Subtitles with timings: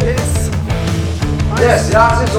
[0.00, 0.50] Yes.
[1.60, 2.36] Yes, ja, es ist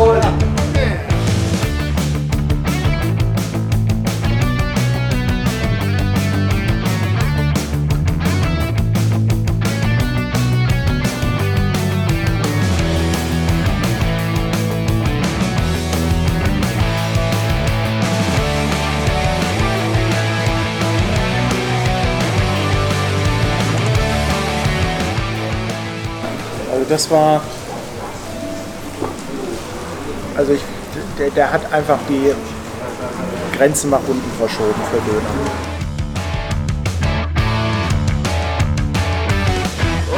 [26.92, 27.42] das war.
[30.36, 30.62] Also ich,
[31.18, 32.34] der, der hat einfach die
[33.58, 35.30] Grenzen nach unten verschoben für Döner.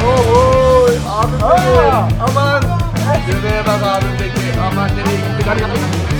[0.04, 2.64] Oh, oh, Arme, Aman.
[3.26, 4.60] Göbeğe bak abimdeki.
[4.70, 5.50] Aman nereye gitti?
[5.50, 6.13] Hadi hadi.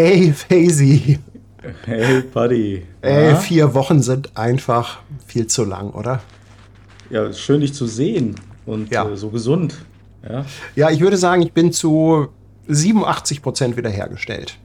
[0.00, 1.18] Hey, Faisy.
[1.84, 2.86] Hey, Buddy.
[3.02, 6.20] Ey, vier Wochen sind einfach viel zu lang, oder?
[7.10, 9.08] Ja, schön dich zu sehen und Ja.
[9.08, 9.74] äh, so gesund.
[10.22, 10.44] Ja?
[10.76, 12.28] Ja, ich würde sagen, ich bin zu
[12.68, 14.56] 87 Prozent wiederhergestellt.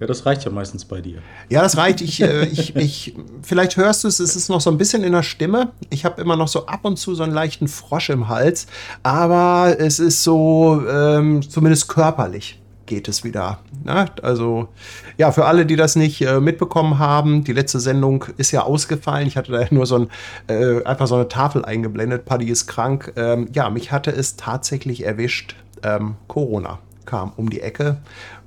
[0.00, 1.18] ja, das reicht ja meistens bei dir.
[1.50, 2.00] Ja, das reicht.
[2.00, 5.12] Ich, äh, ich, ich, vielleicht hörst du es, es ist noch so ein bisschen in
[5.12, 5.70] der Stimme.
[5.90, 8.66] Ich habe immer noch so ab und zu so einen leichten Frosch im Hals,
[9.04, 13.58] aber es ist so, ähm, zumindest körperlich geht es wieder.
[13.84, 14.06] Ne?
[14.22, 14.68] Also,
[15.16, 19.26] ja, für alle, die das nicht äh, mitbekommen haben, die letzte Sendung ist ja ausgefallen.
[19.26, 20.10] Ich hatte da nur so ein,
[20.48, 22.24] äh, einfach so eine Tafel eingeblendet.
[22.24, 23.12] Paddy ist krank.
[23.16, 25.56] Ähm, ja, mich hatte es tatsächlich erwischt.
[25.82, 27.98] Ähm, Corona kam um die Ecke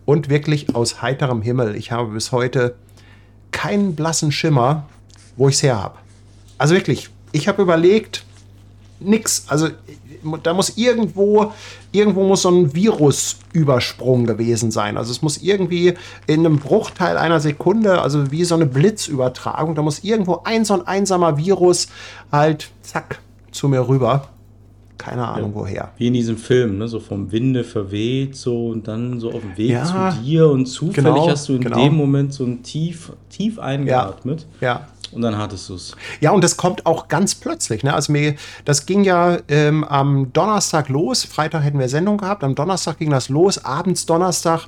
[0.06, 1.76] und wirklich aus heiterem Himmel.
[1.76, 2.76] Ich habe bis heute
[3.52, 4.88] keinen blassen Schimmer,
[5.36, 5.96] wo ich es her habe.
[6.58, 8.26] Also wirklich, ich habe überlegt,
[9.00, 9.46] nix.
[9.47, 9.70] Also
[10.44, 11.52] da muss irgendwo,
[11.92, 14.98] irgendwo muss so ein Virusübersprung gewesen sein.
[14.98, 15.94] Also es muss irgendwie
[16.28, 20.76] in einem Bruchteil einer Sekunde, also wie so eine Blitzübertragung, da muss irgendwo ein so
[20.76, 21.88] ein einsamer Virus
[22.32, 23.20] halt, zack,
[23.52, 24.30] zu mir rüber.
[24.98, 25.92] Keine Ahnung woher.
[25.98, 26.88] Wie in diesem Film, ne?
[26.88, 30.66] so vom Winde verweht, so und dann so auf dem Weg Ja, zu dir und
[30.66, 31.84] zufällig genau, hast du in genau.
[31.84, 34.88] dem Moment so ein tief, tief eingeatmet Ja.
[35.17, 35.95] Und dann hattest du es.
[36.22, 37.83] Ja, und das kommt auch ganz plötzlich.
[37.83, 37.91] Ne?
[37.91, 38.35] Also mir,
[38.66, 41.25] das ging ja ähm, am Donnerstag los.
[41.25, 42.44] Freitag hätten wir Sendung gehabt.
[42.44, 43.66] Am Donnerstag ging das los.
[43.66, 44.67] Abends Donnerstag,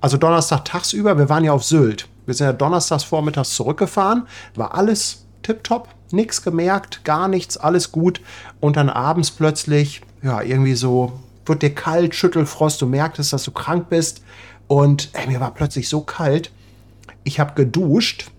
[0.00, 1.18] also Donnerstag tagsüber.
[1.18, 2.06] Wir waren ja auf Sylt.
[2.26, 4.28] Wir sind ja donnerstags vormittags zurückgefahren.
[4.54, 5.88] War alles tipptopp.
[6.12, 8.20] Nichts gemerkt, gar nichts, alles gut.
[8.60, 11.12] Und dann abends plötzlich, ja, irgendwie so,
[11.44, 12.80] wird dir kalt, Schüttelfrost.
[12.80, 14.22] Du merktest, dass du krank bist.
[14.68, 16.52] Und ey, mir war plötzlich so kalt.
[17.24, 18.30] Ich habe geduscht.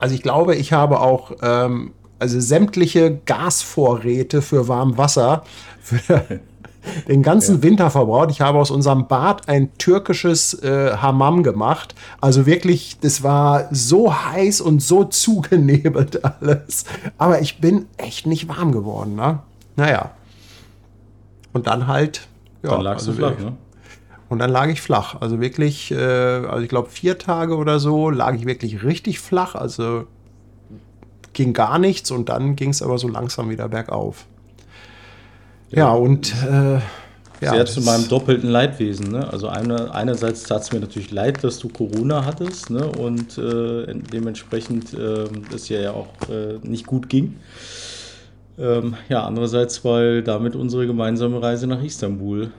[0.00, 5.44] Also ich glaube, ich habe auch ähm, also sämtliche Gasvorräte für warm Wasser
[5.80, 6.40] für
[7.08, 8.30] den ganzen Winter verbraucht.
[8.30, 11.94] Ich habe aus unserem Bad ein türkisches äh, Hammam gemacht.
[12.20, 16.86] Also wirklich, das war so heiß und so zugenebelt alles.
[17.18, 19.14] Aber ich bin echt nicht warm geworden.
[19.14, 19.40] Ne?
[19.76, 20.12] Naja.
[21.52, 22.26] Und dann halt.
[22.62, 23.52] Ja, Dann lagst also du flach, ne?
[24.30, 25.20] Und dann lag ich flach.
[25.20, 29.54] Also wirklich, äh, also ich glaube vier Tage oder so lag ich wirklich richtig flach.
[29.54, 30.04] Also
[31.34, 34.24] ging gar nichts und dann ging es aber so langsam wieder bergauf.
[35.70, 36.74] Ja, und äh,
[37.40, 39.12] ja, Sehr zu das- meinem doppelten Leidwesen.
[39.12, 39.28] Ne?
[39.32, 42.86] Also eine, einerseits tat es mir natürlich leid, dass du Corona hattest ne?
[42.86, 45.24] und äh, dementsprechend äh,
[45.54, 47.36] es ja ja auch äh, nicht gut ging.
[48.58, 52.50] Ähm, ja, andererseits, weil damit unsere gemeinsame Reise nach Istanbul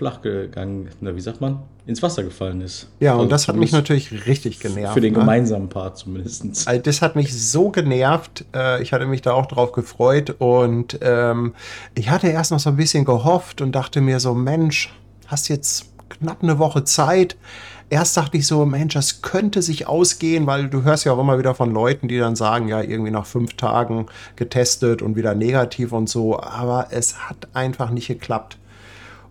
[0.00, 2.88] flach gegangen, na, wie sagt man, ins Wasser gefallen ist.
[3.00, 4.94] ja, und Also das hat mich natürlich richtig genervt.
[4.94, 5.18] Für den ne?
[5.18, 6.66] gemeinsamen Part zumindest.
[6.66, 8.46] Also das hat mich so genervt.
[8.54, 11.52] Äh, ich hatte mich da auch drauf gefreut und ähm,
[11.94, 14.90] ich hatte erst noch so ein bisschen gehofft und dachte mir so, Mensch,
[15.26, 17.36] hast jetzt knapp eine Woche Zeit.
[17.90, 21.38] Erst dachte ich so, Mensch, das könnte sich ausgehen, weil du hörst ja auch immer
[21.38, 25.92] wieder von Leuten, die dann sagen, ja, irgendwie nach fünf Tagen getestet und wieder negativ
[25.92, 26.40] und so.
[26.40, 28.56] Aber es hat einfach nicht geklappt.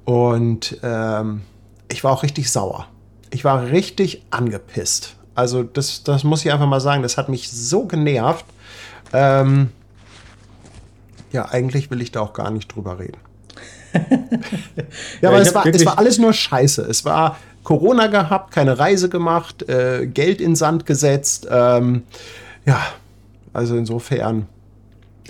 [0.10, 1.42] Und ähm,
[1.88, 2.88] ich war auch richtig sauer.
[3.30, 5.18] Ich war richtig angepisst.
[5.36, 8.44] Also das, das muss ich einfach mal sagen, das hat mich so genervt.
[9.14, 9.70] Ähm,
[11.32, 13.20] ja, eigentlich will ich da auch gar nicht drüber reden.
[15.22, 16.82] ja, aber es war, es war alles nur Scheiße.
[16.82, 21.48] Es war, Corona gehabt, keine Reise gemacht, äh, Geld in Sand gesetzt.
[21.52, 22.02] Ähm,
[22.66, 22.82] ja,
[23.54, 24.48] also insofern.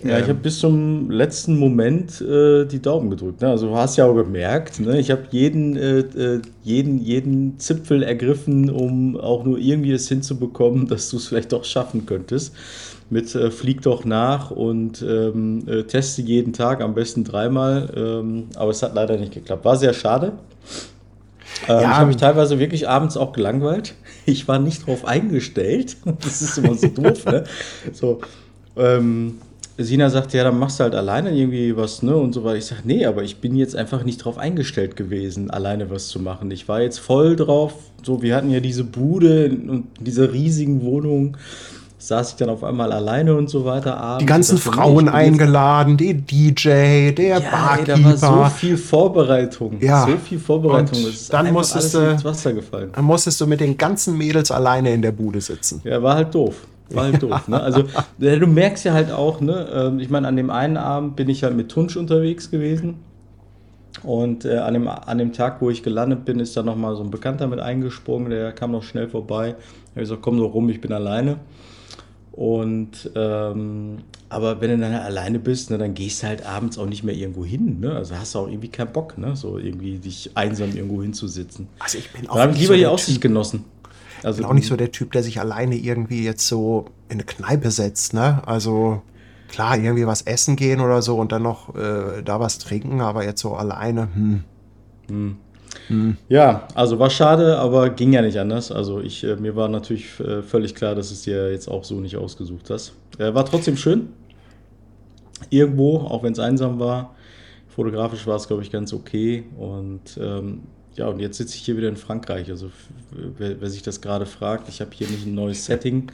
[0.03, 3.41] Ja, ich habe bis zum letzten Moment äh, die Daumen gedrückt.
[3.41, 3.49] Ne?
[3.49, 4.99] Also du hast ja auch gemerkt, ne?
[4.99, 10.87] ich habe jeden, äh, äh, jeden, jeden Zipfel ergriffen, um auch nur irgendwie das hinzubekommen,
[10.87, 12.55] dass du es vielleicht doch schaffen könntest.
[13.09, 17.89] Mit äh, Flieg doch nach und ähm, äh, teste jeden Tag, am besten dreimal.
[17.95, 19.65] Ähm, aber es hat leider nicht geklappt.
[19.65, 20.33] War sehr schade.
[21.67, 21.81] Ähm, Ja.
[21.81, 23.95] Ich habe mich teilweise wirklich abends auch gelangweilt.
[24.25, 25.97] Ich war nicht drauf eingestellt.
[26.21, 27.45] Das ist immer so doof, ne?
[27.93, 28.21] So,
[28.77, 29.39] ähm,
[29.81, 32.15] Sina sagt, ja, dann machst du halt alleine irgendwie was, ne?
[32.15, 32.57] Und so weiter.
[32.57, 36.19] Ich sage, nee, aber ich bin jetzt einfach nicht drauf eingestellt gewesen, alleine was zu
[36.19, 36.51] machen.
[36.51, 37.73] Ich war jetzt voll drauf.
[38.03, 41.37] So, wir hatten ja diese Bude und diese riesigen Wohnung.
[42.01, 44.19] Saß ich dann auf einmal alleine und so weiter abends.
[44.21, 48.13] Die ganzen nee, Frauen ich eingeladen, die DJ, der ja, ey, Barkeeper.
[48.13, 49.81] da war so viel Vorbereitung.
[49.81, 50.05] Ja.
[50.07, 50.97] So viel Vorbereitung.
[51.03, 52.91] Und ist dann musstest du- ins Wasser gefallen.
[52.93, 55.81] Dann musstest du mit den ganzen Mädels alleine in der Bude sitzen.
[55.83, 56.55] Ja, war halt doof.
[56.91, 57.47] War halt doof.
[57.47, 57.61] Ne?
[57.61, 57.83] Also
[58.17, 61.43] du merkst ja halt auch, ne, ähm, ich meine, an dem einen Abend bin ich
[61.43, 62.95] halt mit Tunsch unterwegs gewesen.
[64.03, 67.03] Und äh, an, dem, an dem Tag, wo ich gelandet bin, ist da nochmal so
[67.03, 69.49] ein Bekannter mit eingesprungen, der kam noch schnell vorbei.
[69.49, 71.37] Er hat gesagt, komm nur rum, ich bin alleine.
[72.31, 73.97] Und ähm,
[74.29, 77.15] aber wenn du dann alleine bist, ne, dann gehst du halt abends auch nicht mehr
[77.15, 77.79] irgendwo hin.
[77.81, 77.91] Ne?
[77.91, 79.35] Also hast du auch irgendwie keinen Bock, ne?
[79.35, 81.67] so irgendwie dich einsam irgendwo hinzusitzen.
[81.79, 83.65] Also ich bin Da habe ich lieber so die Aussicht genossen.
[84.23, 87.23] Also bin auch nicht so der Typ, der sich alleine irgendwie jetzt so in eine
[87.23, 88.13] Kneipe setzt.
[88.13, 88.41] Ne?
[88.45, 89.01] Also
[89.49, 93.23] klar, irgendwie was essen gehen oder so und dann noch äh, da was trinken, aber
[93.23, 94.09] jetzt so alleine.
[94.13, 94.43] Hm.
[96.27, 98.71] Ja, also war schade, aber ging ja nicht anders.
[98.71, 101.99] Also ich, äh, mir war natürlich äh, völlig klar, dass es dir jetzt auch so
[101.99, 102.93] nicht ausgesucht hast.
[103.17, 104.09] Äh, war trotzdem schön.
[105.49, 107.15] Irgendwo, auch wenn es einsam war.
[107.67, 109.45] Fotografisch war es, glaube ich, ganz okay.
[109.57, 110.61] Und ähm,
[110.99, 112.49] ja, und jetzt sitze ich hier wieder in Frankreich.
[112.49, 112.71] Also
[113.37, 116.11] wer, wer sich das gerade fragt, ich habe hier nicht ein neues Setting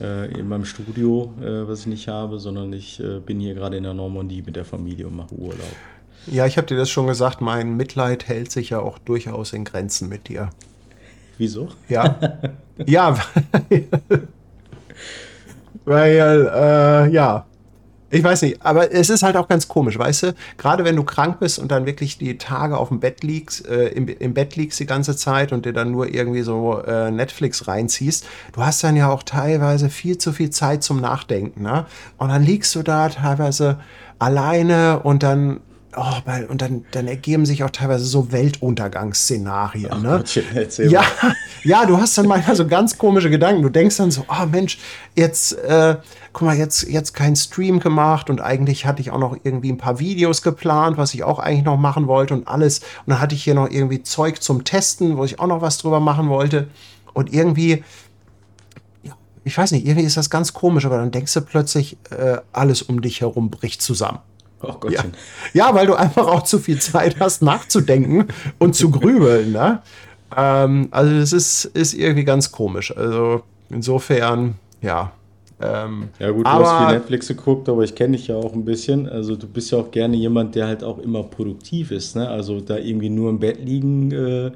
[0.00, 3.76] äh, in meinem Studio, äh, was ich nicht habe, sondern ich äh, bin hier gerade
[3.76, 5.76] in der Normandie mit der Familie und mache Urlaub.
[6.26, 9.64] Ja, ich habe dir das schon gesagt, mein Mitleid hält sich ja auch durchaus in
[9.64, 10.50] Grenzen mit dir.
[11.38, 11.68] Wieso?
[11.88, 12.18] Ja.
[12.84, 13.16] ja.
[15.84, 17.46] Weil, äh, ja.
[18.12, 20.34] Ich weiß nicht, aber es ist halt auch ganz komisch, weißt du?
[20.58, 23.88] Gerade wenn du krank bist und dann wirklich die Tage auf dem Bett liegst, äh,
[23.88, 27.68] im, im Bett liegst die ganze Zeit und dir dann nur irgendwie so äh, Netflix
[27.68, 31.86] reinziehst, du hast dann ja auch teilweise viel zu viel Zeit zum Nachdenken, ne?
[32.18, 33.78] Und dann liegst du da teilweise
[34.18, 35.60] alleine und dann,
[35.96, 40.18] oh, weil, und dann, dann ergeben sich auch teilweise so Weltuntergangsszenarien, ne?
[40.18, 40.44] Gottchen,
[40.90, 41.04] Ja,
[41.64, 43.62] ja, du hast dann manchmal so ganz komische Gedanken.
[43.62, 44.78] Du denkst dann so, ah Mensch,
[45.14, 45.96] jetzt, äh,
[46.32, 49.78] guck mal, jetzt, jetzt kein Stream gemacht und eigentlich hatte ich auch noch irgendwie ein
[49.78, 52.78] paar Videos geplant, was ich auch eigentlich noch machen wollte und alles.
[52.78, 55.78] Und dann hatte ich hier noch irgendwie Zeug zum Testen, wo ich auch noch was
[55.78, 56.68] drüber machen wollte.
[57.12, 57.82] Und irgendwie,
[59.02, 59.12] ja,
[59.44, 62.82] ich weiß nicht, irgendwie ist das ganz komisch, aber dann denkst du plötzlich, äh, alles
[62.82, 64.20] um dich herum bricht zusammen.
[64.62, 65.04] Oh Ja.
[65.54, 68.28] Ja, weil du einfach auch zu viel Zeit hast, nachzudenken
[68.58, 69.52] und zu grübeln.
[69.52, 69.82] Ne?
[70.36, 72.94] Ähm, also das ist, ist irgendwie ganz komisch.
[72.96, 75.12] Also insofern, ja.
[75.60, 78.52] Ähm, Ja gut, du aber, hast viel Netflix geguckt, aber ich kenne dich ja auch
[78.52, 79.08] ein bisschen.
[79.08, 82.16] Also du bist ja auch gerne jemand, der halt auch immer produktiv ist.
[82.16, 82.28] Ne?
[82.28, 84.50] Also da irgendwie nur im Bett liegen, äh,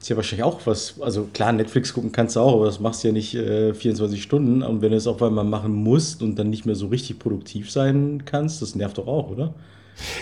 [0.00, 1.00] ist ja wahrscheinlich auch was.
[1.00, 4.22] Also klar, Netflix gucken kannst du auch, aber das machst du ja nicht äh, 24
[4.22, 4.62] Stunden.
[4.62, 7.70] Und wenn du es auf einmal machen musst und dann nicht mehr so richtig produktiv
[7.70, 9.54] sein kannst, das nervt doch auch, oder?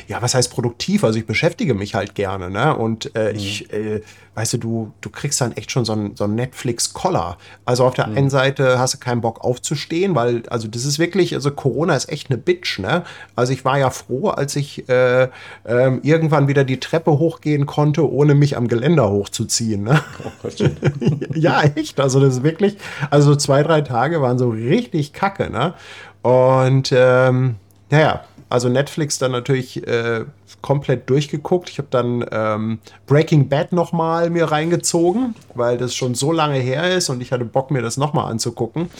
[0.08, 1.04] Ja, was heißt produktiv?
[1.04, 2.76] Also ich beschäftige mich halt gerne, ne?
[2.76, 4.02] Und äh, ich, äh,
[4.34, 7.38] weißt du, du, du kriegst dann echt schon so ein, so Netflix-Collar.
[7.64, 11.34] Also auf der einen Seite hast du keinen Bock aufzustehen, weil, also das ist wirklich,
[11.34, 13.04] also Corona ist echt eine Bitch, ne?
[13.36, 15.28] Also ich war ja froh, als ich äh,
[15.64, 20.02] ähm, irgendwann wieder die Treppe hochgehen konnte, ohne mich am Geländer hochzuziehen, ne?
[20.42, 20.48] Oh
[21.34, 22.00] ja, echt.
[22.00, 22.76] Also das ist wirklich,
[23.10, 25.74] also so zwei, drei Tage waren so richtig kacke, ne?
[26.22, 27.56] Und ähm,
[27.90, 30.24] naja, also Netflix dann natürlich äh,
[30.62, 31.68] komplett durchgeguckt.
[31.68, 36.96] Ich habe dann ähm, Breaking Bad nochmal mir reingezogen, weil das schon so lange her
[36.96, 38.90] ist und ich hatte Bock, mir das nochmal anzugucken.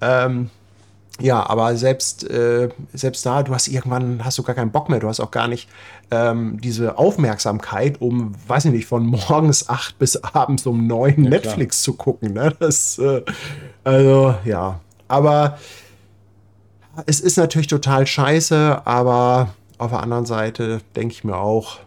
[0.00, 0.50] Ähm,
[1.20, 5.00] ja, aber selbst, äh, selbst da, du hast irgendwann, hast du gar keinen Bock mehr,
[5.00, 5.68] du hast auch gar nicht
[6.12, 11.30] ähm, diese Aufmerksamkeit, um, weiß ich nicht, von morgens acht bis abends um neun klar.
[11.30, 12.34] Netflix zu gucken.
[12.34, 12.54] Ne?
[12.60, 13.22] Das, äh,
[13.82, 14.80] also, ja.
[15.08, 15.58] Aber
[17.06, 21.78] es ist natürlich total scheiße, aber auf der anderen Seite denke ich mir auch,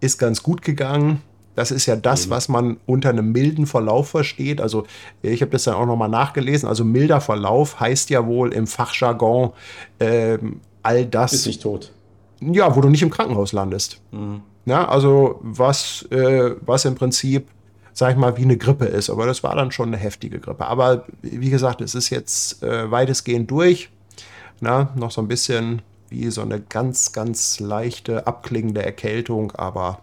[0.00, 1.22] ist ganz gut gegangen.
[1.54, 4.60] Das ist ja das, was man unter einem milden Verlauf versteht.
[4.60, 4.86] Also
[5.22, 6.68] ich habe das dann auch nochmal nachgelesen.
[6.68, 9.52] Also milder Verlauf heißt ja wohl im Fachjargon
[10.00, 11.32] ähm, all das.
[11.32, 11.92] Ist nicht tot.
[12.40, 14.00] ja, wo du nicht im Krankenhaus landest.
[14.66, 17.46] Ja, also was, äh, was im Prinzip,
[17.92, 19.08] sag ich mal, wie eine Grippe ist.
[19.08, 20.66] Aber das war dann schon eine heftige Grippe.
[20.66, 23.90] Aber wie gesagt, es ist jetzt äh, weitestgehend durch.
[24.60, 29.52] Na, noch so ein bisschen wie so eine ganz, ganz leichte, abklingende Erkältung.
[29.52, 30.00] Aber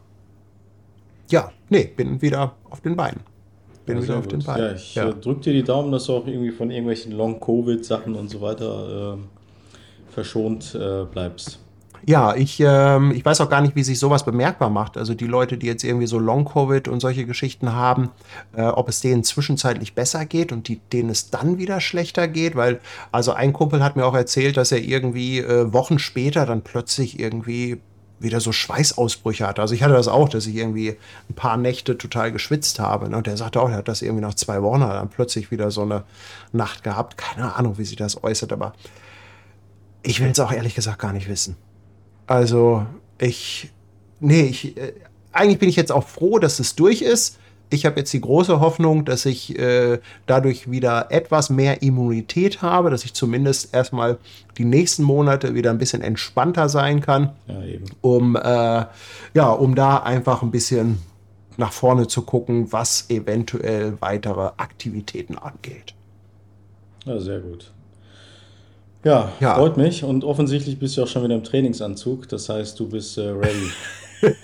[1.30, 3.22] ja, nee, bin wieder auf den Beinen.
[3.86, 4.48] Bin Ja, wieder auf den gut.
[4.48, 4.66] Beinen.
[4.66, 8.30] Ja, ich äh, drücke dir die Daumen, dass du auch irgendwie von irgendwelchen Long-Covid-Sachen und
[8.30, 9.30] so weiter ähm,
[10.10, 11.60] verschont äh, bleibst.
[12.06, 14.98] Ja, ich, ähm, ich weiß auch gar nicht, wie sich sowas bemerkbar macht.
[14.98, 18.10] Also die Leute, die jetzt irgendwie so Long-Covid und solche Geschichten haben,
[18.56, 22.56] äh, ob es denen zwischenzeitlich besser geht und die, denen es dann wieder schlechter geht.
[22.56, 22.80] Weil,
[23.12, 27.20] also ein Kumpel hat mir auch erzählt, dass er irgendwie äh, Wochen später dann plötzlich
[27.20, 27.80] irgendwie
[28.22, 29.62] wieder so Schweißausbrüche hatte.
[29.62, 30.98] Also ich hatte das auch, dass ich irgendwie
[31.30, 33.10] ein paar Nächte total geschwitzt habe.
[33.10, 33.18] Ne?
[33.18, 35.82] Und der sagte auch, er hat das irgendwie nach zwei Wochen dann plötzlich wieder so
[35.82, 36.04] eine
[36.52, 37.18] Nacht gehabt.
[37.18, 38.74] Keine Ahnung, wie sich das äußert, aber
[40.04, 41.56] ich will es auch ehrlich gesagt gar nicht wissen.
[42.28, 42.86] Also,
[43.20, 43.72] ich.
[44.20, 44.78] Nee, ich.
[44.78, 44.94] Äh,
[45.34, 47.38] eigentlich bin ich jetzt auch froh, dass es durch ist.
[47.74, 52.90] Ich habe jetzt die große Hoffnung, dass ich äh, dadurch wieder etwas mehr Immunität habe,
[52.90, 54.18] dass ich zumindest erstmal
[54.58, 57.86] die nächsten Monate wieder ein bisschen entspannter sein kann, Ja, eben.
[58.02, 58.40] um, äh,
[59.34, 60.98] ja, um da einfach ein bisschen
[61.56, 65.94] nach vorne zu gucken, was eventuell weitere Aktivitäten angeht.
[67.06, 67.72] Ja, sehr gut.
[69.04, 69.56] Ja, Ja.
[69.56, 70.04] freut mich.
[70.04, 72.28] Und offensichtlich bist du auch schon wieder im Trainingsanzug.
[72.30, 73.72] Das heißt, du bist äh, ready.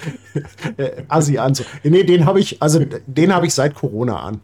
[0.78, 1.54] äh, Assi an.
[1.54, 1.64] So.
[1.84, 4.42] Nee, den habe ich, also den habe ich seit Corona an.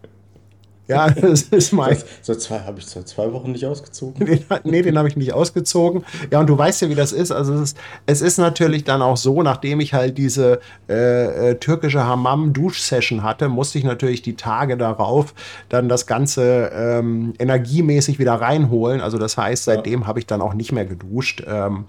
[0.88, 1.98] Ja, das ist mein.
[2.22, 4.26] Seit zwei habe ich seit zwei Wochen nicht ausgezogen.
[4.26, 6.04] Den, nee, den habe ich nicht ausgezogen.
[6.32, 7.32] Ja, und du weißt ja, wie das ist.
[7.32, 10.60] Also es ist, es ist natürlich dann auch so, nachdem ich halt diese
[10.90, 15.34] äh, äh, türkische Hammam-Dusch-Session hatte, musste ich natürlich die Tage darauf
[15.70, 19.00] dann das Ganze ähm, energiemäßig wieder reinholen.
[19.00, 21.44] Also das heißt, seitdem habe ich dann auch nicht mehr geduscht.
[21.48, 21.86] Ähm,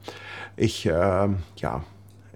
[0.57, 1.83] ich, ähm, ja,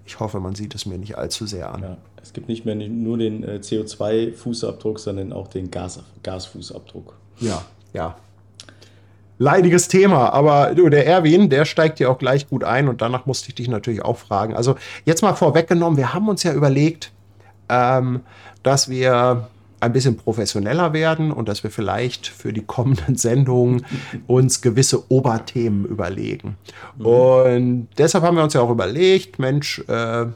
[0.05, 1.81] ich hoffe, man sieht es mir nicht allzu sehr an.
[1.83, 1.97] Ja,
[2.29, 7.15] es gibt nicht mehr nur den äh, CO2-Fußabdruck, sondern auch den Gas, Gasfußabdruck.
[7.39, 8.17] Ja, ja.
[9.39, 13.25] Leidiges Thema, aber du, der Erwin, der steigt ja auch gleich gut ein und danach
[13.25, 14.53] musste ich dich natürlich auch fragen.
[14.53, 17.11] Also jetzt mal vorweggenommen, wir haben uns ja überlegt,
[17.67, 18.19] ähm,
[18.61, 19.47] dass wir
[19.79, 23.87] ein bisschen professioneller werden und dass wir vielleicht für die kommenden Sendungen
[24.27, 26.57] uns gewisse Oberthemen überlegen.
[26.99, 30.27] Und deshalb haben wir uns ja auch überlegt, Mensch, äh,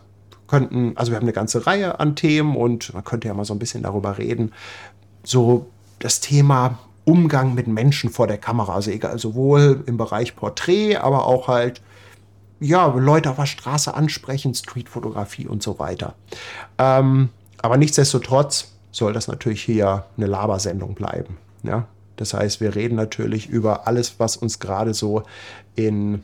[0.53, 3.55] könnten, also wir haben eine ganze Reihe an Themen und man könnte ja mal so
[3.55, 4.51] ein bisschen darüber reden,
[5.23, 5.65] so
[5.97, 11.25] das Thema Umgang mit Menschen vor der Kamera, also egal, sowohl im Bereich Porträt, aber
[11.25, 11.81] auch halt,
[12.59, 16.13] ja, Leute auf der Straße ansprechen, Streetfotografie und so weiter.
[16.77, 17.29] Ähm,
[17.63, 21.37] aber nichtsdestotrotz soll das natürlich hier eine Labersendung bleiben.
[21.63, 21.87] Ja?
[22.17, 25.23] Das heißt, wir reden natürlich über alles, was uns gerade so
[25.75, 26.21] in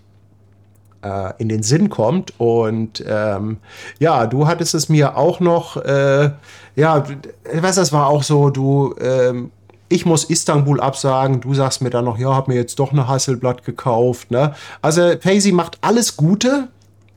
[1.04, 2.34] äh, in den Sinn kommt.
[2.40, 3.58] Und ähm,
[4.00, 6.32] ja, du hattest es mir auch noch, äh,
[6.76, 7.04] ja,
[7.54, 9.52] ich weiß, das war auch so, du, ähm,
[9.90, 13.08] ich muss Istanbul absagen, du sagst mir dann noch, ja, hab mir jetzt doch eine
[13.08, 14.32] Hasselblatt gekauft.
[14.32, 14.54] Ne?
[14.82, 16.68] Also Paisy macht alles Gute,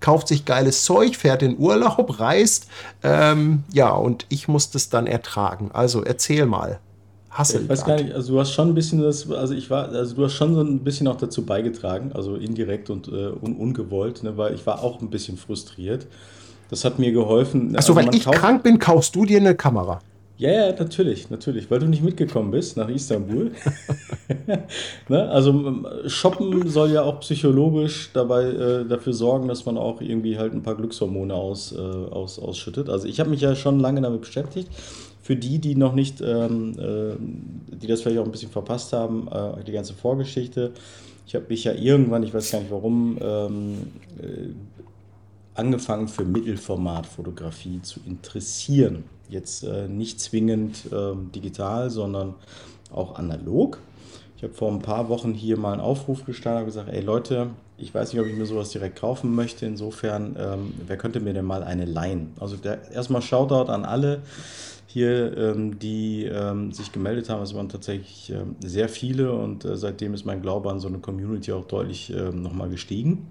[0.01, 2.69] kauft sich geiles Zeug, fährt in Urlaub, reist.
[3.03, 5.71] Ähm, ja, und ich muss das dann ertragen.
[5.73, 6.81] Also erzähl mal.
[7.33, 7.71] Ich Hasselblatt.
[7.71, 10.25] weiß gar nicht, also du hast schon ein bisschen das, also ich war, also du
[10.25, 14.37] hast schon so ein bisschen auch dazu beigetragen, also indirekt und äh, un, ungewollt, ne,
[14.37, 16.07] weil ich war auch ein bisschen frustriert.
[16.69, 17.75] Das hat mir geholfen.
[17.77, 20.01] Achso, also weil ich krank bin, kaufst du dir eine Kamera.
[20.39, 23.53] Ja, ja, natürlich, natürlich, weil du nicht mitgekommen bist nach Istanbul.
[25.09, 25.29] ne?
[25.31, 30.53] Also Shoppen soll ja auch psychologisch dabei äh, dafür sorgen, dass man auch irgendwie halt
[30.53, 32.89] ein paar Glückshormone aus, äh, aus, ausschüttet.
[32.89, 34.69] Also ich habe mich ja schon lange damit beschäftigt.
[35.23, 39.29] Für die, die noch nicht, ähm, äh, die das vielleicht auch ein bisschen verpasst haben,
[39.29, 40.73] äh, die ganze Vorgeschichte.
[41.27, 43.75] Ich habe mich ja irgendwann, ich weiß gar nicht warum, ähm,
[44.21, 44.49] äh,
[45.55, 49.05] angefangen für Mittelformatfotografie zu interessieren.
[49.29, 52.35] Jetzt äh, nicht zwingend ähm, digital, sondern
[52.93, 53.79] auch analog.
[54.37, 57.51] Ich habe vor ein paar Wochen hier mal einen Aufruf gestartet und gesagt, ey Leute,
[57.79, 59.67] ich weiß nicht, ob ich mir sowas direkt kaufen möchte.
[59.67, 62.33] Insofern, ähm, wer könnte mir denn mal eine leihen?
[62.41, 64.23] Also der, erstmal Shoutout an alle
[64.93, 67.43] hier, ähm, die ähm, sich gemeldet haben.
[67.43, 70.99] Es waren tatsächlich ähm, sehr viele und äh, seitdem ist mein Glaube an so eine
[70.99, 73.27] Community auch deutlich ähm, nochmal gestiegen.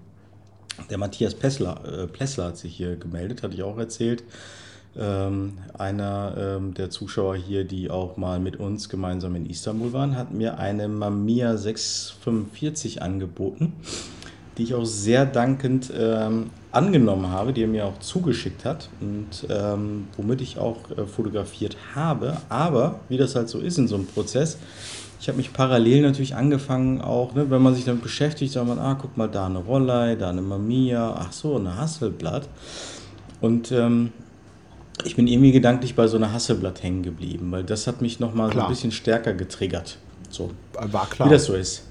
[0.90, 4.24] Der Matthias Pessler, äh, Plessler hat sich hier gemeldet, hatte ich auch erzählt.
[4.94, 10.16] Ähm, einer ähm, der Zuschauer hier, die auch mal mit uns gemeinsam in Istanbul waren,
[10.16, 13.72] hat mir eine Mamiya 645 angeboten.
[14.58, 19.46] Die ich auch sehr dankend ähm, angenommen habe, die er mir auch zugeschickt hat und
[19.48, 22.36] ähm, womit ich auch äh, fotografiert habe.
[22.48, 24.58] Aber wie das halt so ist in so einem Prozess,
[25.20, 28.78] ich habe mich parallel natürlich angefangen, auch, ne, wenn man sich damit beschäftigt, sagt man,
[28.78, 32.48] ah, guck mal, da eine Rollei, da eine Mamiya, ach so, eine Hasselblatt.
[33.40, 34.12] Und ähm,
[35.04, 38.52] ich bin irgendwie gedanklich bei so einer Hasselblatt hängen geblieben, weil das hat mich nochmal
[38.52, 39.96] so ein bisschen stärker getriggert.
[40.28, 41.28] So, War klar.
[41.28, 41.84] wie das so ist.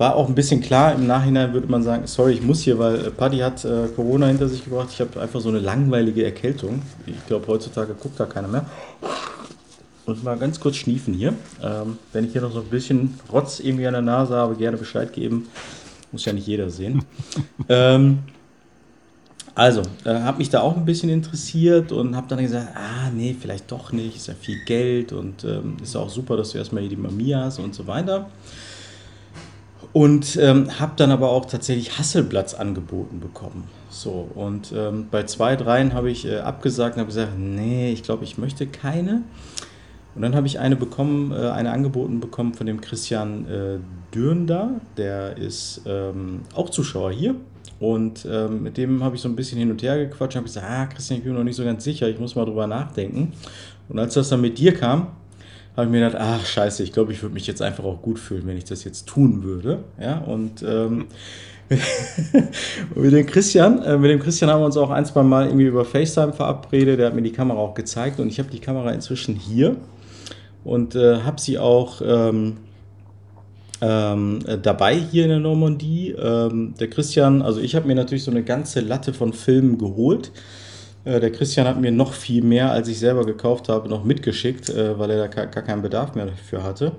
[0.00, 3.08] War auch ein bisschen klar, im Nachhinein würde man sagen, sorry, ich muss hier, weil
[3.08, 4.88] äh, Paddy hat äh, Corona hinter sich gebracht.
[4.90, 6.80] Ich habe einfach so eine langweilige Erkältung.
[7.04, 8.64] Ich glaube, heutzutage guckt da keiner mehr.
[10.06, 11.34] Muss mal ganz kurz schniefen hier.
[11.62, 14.78] Ähm, wenn ich hier noch so ein bisschen Rotz irgendwie an der Nase habe, gerne
[14.78, 15.48] Bescheid geben.
[16.12, 17.04] Muss ja nicht jeder sehen.
[17.68, 18.20] ähm,
[19.54, 23.36] also, äh, habe mich da auch ein bisschen interessiert und habe dann gesagt, ah, nee,
[23.38, 26.80] vielleicht doch nicht, ist ja viel Geld und ähm, ist auch super, dass du erstmal
[26.84, 28.30] hier die Mamiya hast und so weiter.
[29.92, 33.64] Und ähm, habe dann aber auch tatsächlich Hasselblatts angeboten bekommen.
[33.88, 38.04] So, und ähm, bei zwei, dreien habe ich äh, abgesagt und habe gesagt, nee, ich
[38.04, 39.22] glaube, ich möchte keine.
[40.14, 43.78] Und dann habe ich eine bekommen, äh, eine angeboten bekommen von dem Christian äh,
[44.14, 47.34] Dürnder, der ist ähm, auch Zuschauer hier.
[47.80, 50.46] Und ähm, mit dem habe ich so ein bisschen hin und her gequatscht und habe
[50.46, 52.66] gesagt, ah, Christian, ich bin mir noch nicht so ganz sicher, ich muss mal drüber
[52.66, 53.32] nachdenken.
[53.88, 55.08] Und als das dann mit dir kam,
[55.80, 58.18] habe ich mir gedacht, ach scheiße, ich glaube, ich würde mich jetzt einfach auch gut
[58.18, 59.84] fühlen, wenn ich das jetzt tun würde.
[60.00, 61.06] Ja, und ähm,
[62.94, 65.66] mit dem Christian, äh, mit dem Christian haben wir uns auch ein, zwei Mal irgendwie
[65.66, 66.98] über FaceTime verabredet.
[66.98, 69.76] Der hat mir die Kamera auch gezeigt und ich habe die Kamera inzwischen hier
[70.64, 72.58] und äh, habe sie auch ähm,
[73.80, 76.10] ähm, äh, dabei hier in der Normandie.
[76.10, 80.32] Ähm, der Christian, also ich habe mir natürlich so eine ganze Latte von Filmen geholt.
[81.04, 84.68] Äh, der Christian hat mir noch viel mehr, als ich selber gekauft habe, noch mitgeschickt,
[84.70, 86.92] äh, weil er da gar, keinen Bedarf mehr dafür hatte.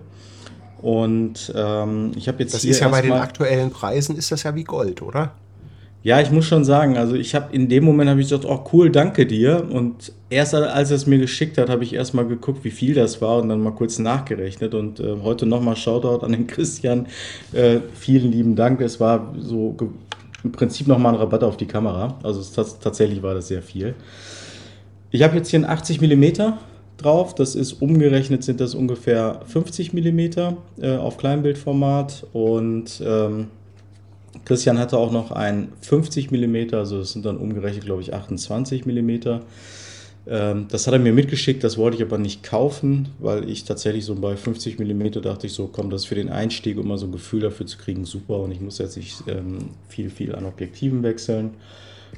[0.81, 4.43] Und ähm, ich habe jetzt Das hier ist ja bei den aktuellen Preisen ist das
[4.43, 5.35] ja wie Gold, oder?
[6.03, 8.63] Ja, ich muss schon sagen, also ich habe in dem Moment habe ich gesagt, oh
[8.73, 9.67] cool, danke dir.
[9.69, 13.21] Und erst als er es mir geschickt hat, habe ich erstmal geguckt, wie viel das
[13.21, 14.73] war und dann mal kurz nachgerechnet.
[14.73, 17.05] Und äh, heute nochmal Shoutout an den Christian.
[17.53, 18.81] Äh, vielen lieben Dank.
[18.81, 19.75] Es war so
[20.43, 22.17] im Prinzip nochmal ein Rabatt auf die Kamera.
[22.23, 22.41] Also
[22.81, 23.95] tatsächlich war das sehr viel.
[25.11, 26.53] Ich habe jetzt hier einen 80 mm
[26.97, 27.35] drauf.
[27.35, 30.19] Das ist umgerechnet sind das ungefähr 50 mm
[30.81, 33.47] äh, auf Kleinbildformat und ähm,
[34.45, 38.85] Christian hatte auch noch ein 50 mm, also das sind dann umgerechnet, glaube ich, 28
[38.85, 39.41] mm.
[40.27, 44.05] Ähm, das hat er mir mitgeschickt, das wollte ich aber nicht kaufen, weil ich tatsächlich
[44.05, 46.97] so bei 50 mm dachte ich so, komm, das ist für den Einstieg, um mal
[46.97, 50.35] so ein Gefühl dafür zu kriegen, super und ich muss jetzt nicht ähm, viel, viel
[50.35, 51.51] an Objektiven wechseln.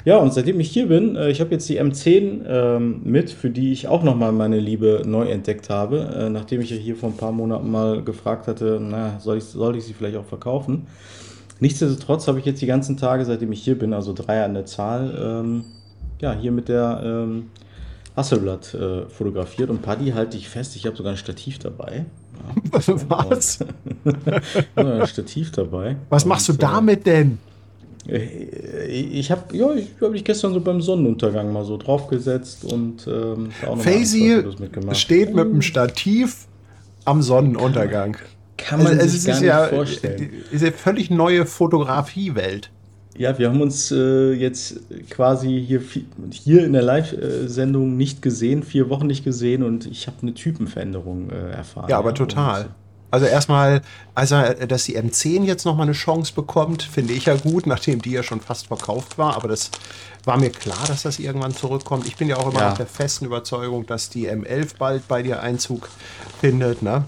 [0.06, 3.50] Ja, und seitdem ich hier bin, äh, ich habe jetzt die M10 ähm, mit, für
[3.50, 7.10] die ich auch nochmal meine Liebe neu entdeckt habe, äh, nachdem ich ja hier vor
[7.10, 10.88] ein paar Monaten mal gefragt hatte, na, soll ich, soll ich sie vielleicht auch verkaufen?
[11.62, 14.66] Nichtsdestotrotz habe ich jetzt die ganzen Tage, seitdem ich hier bin, also drei an der
[14.66, 15.64] Zahl,
[16.20, 17.44] ja, hier mit der
[18.16, 22.06] Hasselblatt äh, fotografiert und Paddy halte ich fest, ich habe sogar ein Stativ dabei.
[23.08, 23.60] Was?
[24.76, 25.96] Ja, ein Stativ dabei.
[26.10, 27.40] Was machst du Und, äh, damit denn?
[28.08, 33.08] Äh, Ich habe ja, ich habe mich gestern so beim Sonnenuntergang mal so draufgesetzt und
[33.08, 34.44] ähm, Faisy
[34.92, 36.48] steht mit dem Stativ
[37.06, 38.18] am Sonnenuntergang.
[38.58, 40.32] Kann man sich es gar ist nicht ja, vorstellen.
[40.52, 42.70] ist ja völlig neue Fotografiewelt.
[43.18, 45.82] Ja, wir haben uns äh, jetzt quasi hier,
[46.32, 51.30] hier in der Live-Sendung nicht gesehen, vier Wochen nicht gesehen und ich habe eine Typenveränderung
[51.30, 51.90] äh, erfahren.
[51.90, 52.70] Ja, aber total.
[53.12, 53.82] Also erstmal,
[54.16, 58.10] also dass die M10 jetzt nochmal eine Chance bekommt, finde ich ja gut, nachdem die
[58.10, 59.36] ja schon fast verkauft war.
[59.36, 59.70] Aber das
[60.24, 62.08] war mir klar, dass das irgendwann zurückkommt.
[62.08, 62.70] Ich bin ja auch immer Ja.
[62.70, 65.90] noch der festen Überzeugung, dass die M11 bald bei dir Einzug
[66.42, 66.82] findet.
[66.82, 67.04] Ne?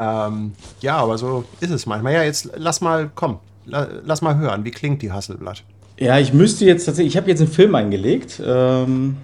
[0.00, 2.14] Ähm, ja, aber so ist es manchmal.
[2.14, 5.62] Ja, jetzt lass mal, komm, lass mal hören, wie klingt die Hasselblatt?
[5.98, 8.40] Ja, ich müsste jetzt tatsächlich, ich habe jetzt einen Film eingelegt.
[8.44, 9.16] Ähm,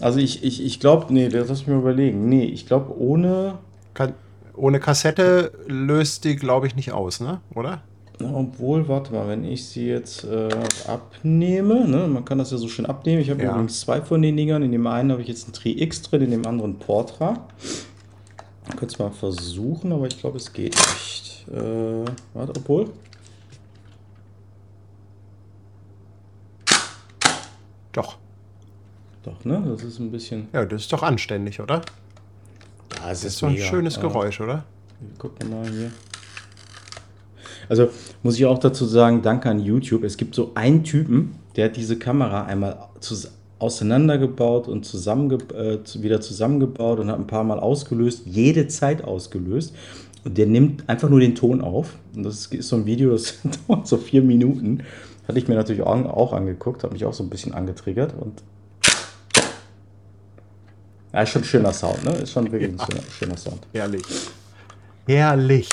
[0.00, 2.28] also ich, ich, ich glaube, nee, das lass mich mal überlegen.
[2.28, 3.58] Nee, ich glaube ohne,
[3.94, 4.14] Kann,
[4.56, 7.40] ohne Kassette löst die, glaube ich, nicht aus, ne?
[7.54, 7.82] oder?
[8.22, 10.48] Obwohl, warte mal, wenn ich sie jetzt äh,
[10.86, 13.20] abnehme, ne, man kann das ja so schön abnehmen.
[13.20, 13.50] Ich habe Ja.
[13.50, 14.62] übrigens zwei von den Dingern.
[14.62, 17.46] In dem einen habe ich jetzt ein Tri X drin, in dem anderen Portra.
[18.68, 21.44] Ich könnte es mal versuchen, aber ich glaube, es geht nicht.
[21.52, 22.04] Äh,
[22.34, 22.86] warte, obwohl.
[27.94, 28.18] Doch.
[29.22, 29.64] Doch, ne?
[29.66, 30.48] Das ist ein bisschen.
[30.52, 31.76] Ja, das ist doch anständig, oder?
[32.96, 34.64] Ja, es Das ist so ein schönes Geräusch, oder?
[35.18, 35.90] Gucken wir mal hier.
[37.68, 37.88] Also
[38.22, 40.04] muss ich auch dazu sagen, danke an YouTube.
[40.04, 42.76] Es gibt so einen Typen, der hat diese Kamera einmal
[43.58, 49.74] auseinandergebaut und zusammenge äh, wieder zusammengebaut und hat ein paar Mal ausgelöst, jede Zeit ausgelöst.
[50.24, 51.96] Und der nimmt einfach nur den Ton auf.
[52.14, 54.82] Und das ist so ein Video, das dauert so vier Minuten.
[55.26, 58.14] Hatte ich mir natürlich auch, angeguckt, hat mich auch so ein bisschen angetriggert.
[58.18, 58.42] Und
[61.12, 62.10] ja, ist schon ein schöner Sound, ne?
[62.12, 63.66] Ist schon wirklich ein schöner, schöner Sound.
[63.72, 64.02] Herrlich.
[65.06, 65.68] Herrlich.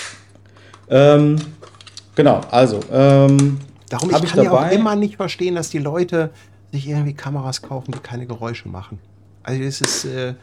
[0.89, 1.37] Ähm,
[2.15, 2.79] genau, also.
[2.91, 3.59] Ähm,
[3.89, 6.29] Darum, ich kann ja auch dabei- immer nicht verstehen, dass die Leute
[6.71, 8.99] sich irgendwie Kameras kaufen, die keine Geräusche machen.
[9.43, 10.35] Also das ist, äh,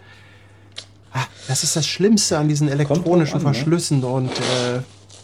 [1.12, 3.54] ah, das ist das Schlimmste an diesen elektronischen an, ne?
[3.54, 4.80] Verschlüssen und äh,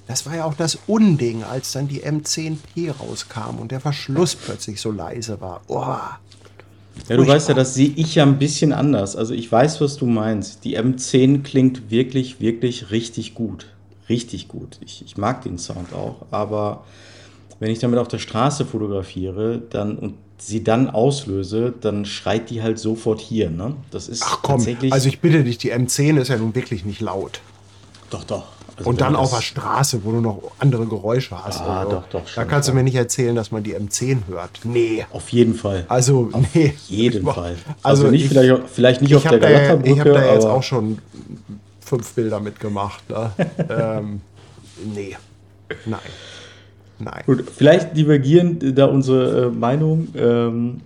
[0.07, 4.81] das war ja auch das Unding, als dann die M10P rauskam und der Verschluss plötzlich
[4.81, 5.63] so leise war.
[5.69, 5.81] Oh,
[7.09, 9.17] Ja, du weißt ja, das sehe ich ja ein bisschen anders.
[9.17, 10.65] Also ich weiß, was du meinst.
[10.65, 13.67] Die M10 klingt wirklich, wirklich richtig gut.
[14.09, 14.79] Richtig gut.
[14.85, 16.27] Ich, ich mag den Sound auch.
[16.31, 16.85] Aber
[17.59, 22.63] wenn ich damit auf der Straße fotografiere dann, und sie dann auslöse, dann schreit die
[22.63, 23.49] halt sofort hier.
[23.49, 23.75] Ne?
[23.91, 24.93] Das ist Ach komm, tatsächlich.
[24.93, 27.41] also ich bitte dich, die M10 ist ja nun wirklich nicht laut.
[28.11, 28.45] doch, doch.
[28.77, 31.61] Also Und dann auf der Straße, wo du noch andere Geräusche hast.
[31.61, 32.77] Ah, Also, doch, doch, Da schon, kannst du schon.
[32.79, 34.51] mir nicht erzählen, dass man die M10 hört.
[34.65, 35.05] Nee.
[35.13, 35.85] Auf jeden Fall.
[35.89, 36.75] Also, nee.
[36.89, 37.57] jeden Fall.
[37.83, 40.47] Also, nicht ich- vielleicht, vielleicht nicht auf der habe da, ich Galata-Brücke, hab da jetzt
[40.47, 40.99] auch schon
[41.81, 43.09] fünf Bilder mitgemacht.
[43.11, 43.31] Ne?
[43.71, 44.21] ähm,
[44.95, 45.17] nee.
[45.87, 46.01] Nein.
[46.99, 47.23] Nein.
[47.27, 50.13] gut, vielleicht divergieren da unsere äh, Meinungen.
[50.17, 50.81] Ähm,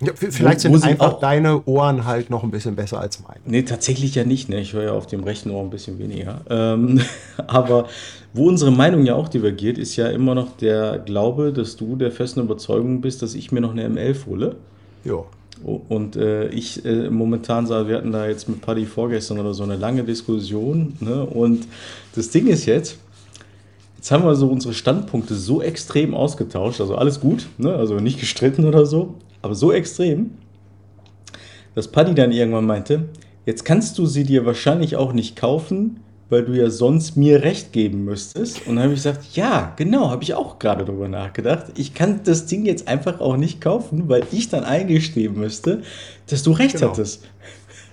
[0.00, 3.40] Ja, vielleicht sind einfach auch- deine Ohren halt noch ein bisschen besser als meine.
[3.44, 4.48] Nee, tatsächlich ja nicht.
[4.48, 4.60] Ne?
[4.60, 6.40] Ich höre ja auf dem rechten Ohr ein bisschen weniger.
[6.48, 7.00] Ähm,
[7.48, 7.88] aber
[8.32, 12.12] wo unsere Meinung ja auch divergiert, ist ja immer noch der Glaube, dass du der
[12.12, 14.56] festen Überzeugung bist, dass ich mir noch eine M11 hole.
[15.04, 15.26] Jo.
[15.64, 19.54] Oh, Und äh, ich äh, momentan sah, wir hatten da jetzt mit Paddy vorgestern oder
[19.54, 20.96] so eine lange Diskussion.
[21.00, 21.24] Ne?
[21.24, 21.66] Und
[22.14, 22.98] das Ding ist jetzt,
[23.96, 26.80] jetzt haben wir so unsere Standpunkte so extrem ausgetauscht.
[26.80, 27.74] Also alles gut, ne?
[27.74, 30.30] also nicht gestritten oder so, aber so extrem,
[31.74, 33.08] dass Paddy dann irgendwann meinte,
[33.46, 37.72] jetzt kannst du sie dir wahrscheinlich auch nicht kaufen, weil du ja sonst mir recht
[37.72, 38.66] geben müsstest.
[38.66, 41.66] Und dann habe ich gesagt, ja, genau, habe ich auch gerade drüber nachgedacht.
[41.76, 45.82] Ich kann das Ding jetzt einfach auch nicht kaufen, weil ich dann eingestehen müsste,
[46.26, 46.90] dass du recht Genau.
[46.90, 47.24] hattest.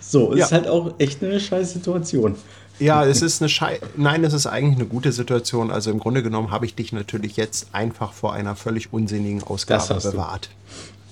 [0.02, 0.52] So, ist Ja.
[0.52, 2.36] halt auch echt eine scheiß Situation.
[2.78, 5.72] Ja, es ist eine Schei Nein, es ist eigentlich eine gute Situation.
[5.72, 9.82] Also im Grunde genommen habe ich dich natürlich jetzt einfach vor einer völlig unsinnigen Ausgabe
[9.82, 10.22] hast du.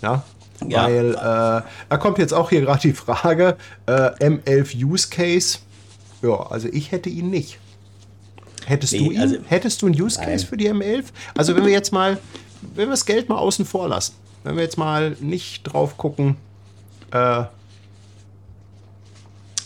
[0.03, 0.23] Ja.
[0.67, 0.83] Ja.
[0.85, 1.15] Weil äh,
[1.89, 3.91] da kommt jetzt auch hier gerade die Frage: äh,
[4.27, 5.57] M11 Use Case.
[6.21, 7.59] Ja, also ich hätte ihn nicht.
[8.65, 9.19] Hättest Nee, du ihn?
[9.19, 10.39] also- Hättest du einen Use Case Nein.
[10.47, 11.05] für die M11?
[11.35, 12.17] Also wenn wir jetzt mal,
[12.75, 14.13] wenn wir das Geld mal außen vor lassen,
[14.43, 16.37] wenn wir jetzt mal nicht drauf gucken,
[17.11, 17.43] äh,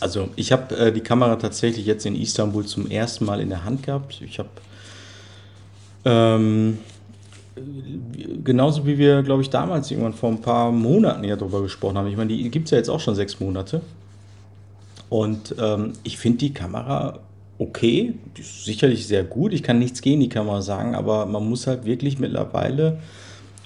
[0.00, 3.64] Also ich habe äh, die Kamera tatsächlich jetzt in Istanbul zum ersten Mal in der
[3.64, 4.20] Hand gehabt.
[4.20, 4.48] Ich habe
[6.04, 6.78] ähm,
[8.44, 12.08] genauso wie wir, glaube ich, damals irgendwann vor ein paar Monaten ja darüber gesprochen haben.
[12.08, 13.80] Ich meine, die gibt es ja jetzt auch schon sechs Monate.
[15.08, 17.20] Und ähm, ich finde die Kamera
[17.58, 19.52] okay, die ist sicherlich sehr gut.
[19.52, 22.98] Ich kann nichts gegen die Kamera sagen, aber man muss halt wirklich mittlerweile,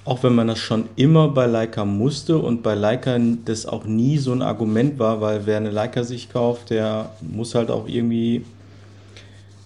[0.04, 4.18] auch wenn man das schon immer bei Leica musste und bei Leica das auch nie
[4.18, 8.44] so ein Argument war, weil wer eine Leica sich kauft, der muss halt auch irgendwie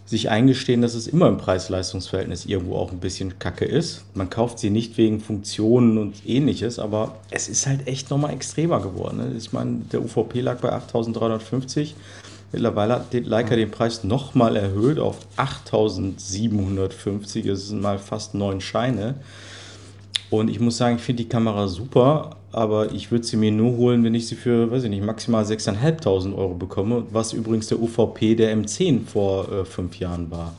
[0.07, 4.05] sich eingestehen, dass es immer im Preis-Leistungs-Verhältnis irgendwo auch ein bisschen kacke ist.
[4.15, 8.81] Man kauft sie nicht wegen Funktionen und ähnliches, aber es ist halt echt nochmal extremer
[8.81, 9.17] geworden.
[9.19, 9.33] Ne?
[9.37, 11.97] Ich meine, der UVP lag bei 8350.
[12.53, 17.45] Mittlerweile hat Leica den Preis nochmal erhöht auf 8750.
[17.45, 19.17] Das sind mal fast neun Scheine.
[20.31, 23.77] Und ich muss sagen, ich finde die Kamera super, aber ich würde sie mir nur
[23.77, 27.81] holen, wenn ich sie für, weiß ich nicht, maximal 6.500 Euro bekomme, was übrigens der
[27.81, 30.55] UVP der M10 vor äh, fünf Jahren war.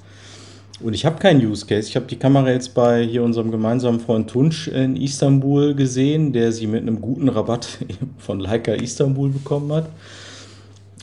[0.80, 1.88] Und ich habe keinen Use Case.
[1.90, 6.52] Ich habe die Kamera jetzt bei hier unserem gemeinsamen Freund Tunsch in Istanbul gesehen, der
[6.52, 7.68] sie mit einem guten Rabatt
[8.20, 9.90] von Leica Istanbul bekommen hat.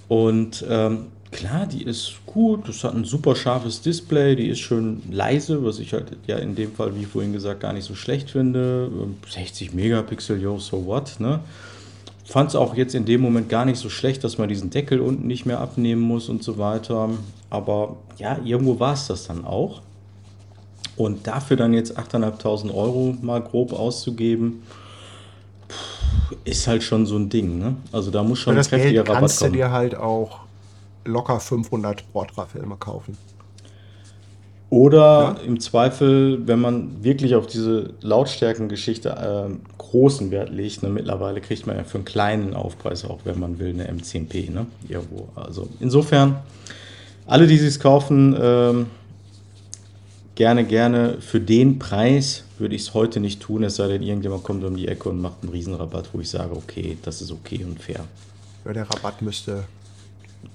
[0.07, 5.03] Und ähm, klar, die ist gut, das hat ein super scharfes Display, die ist schön
[5.11, 8.31] leise, was ich halt ja in dem Fall, wie vorhin gesagt, gar nicht so schlecht
[8.31, 8.88] finde.
[8.92, 11.40] Ähm, 60 Megapixel, yo, so what, ne?
[12.25, 15.01] Fand es auch jetzt in dem Moment gar nicht so schlecht, dass man diesen Deckel
[15.01, 17.11] unten nicht mehr abnehmen muss und so weiter.
[17.51, 19.83] Aber ja, irgendwo war es das dann auch.
[20.97, 24.62] Und dafür dann jetzt 8.500 Euro mal grob auszugeben,
[26.44, 27.59] ist halt schon so ein Ding.
[27.59, 27.77] Ne?
[27.92, 29.57] Also da muss schon Für ein das kräftiger Geld Rabatt kannst du kommen.
[29.57, 30.43] dir halt auch
[31.05, 33.17] locker 500 Portra-Filme kaufen.
[34.71, 41.40] Oder im Zweifel, wenn man wirklich auf diese Lautstärkengeschichte ähm, großen Wert legt, ne, mittlerweile
[41.40, 44.67] kriegt man ja für einen kleinen Aufpreis auch, wenn man will, eine M10P, ne?
[44.88, 45.29] Irgendwo.
[45.37, 46.40] Also insofern,
[47.27, 48.87] alle, die sich kaufen, ähm,
[50.35, 54.43] gerne, gerne für den Preis würde ich es heute nicht tun, es sei denn, irgendjemand
[54.43, 57.64] kommt um die Ecke und macht einen Riesenrabatt, wo ich sage, okay, das ist okay
[57.64, 58.01] und fair.
[58.64, 59.64] Ja, der Rabatt müsste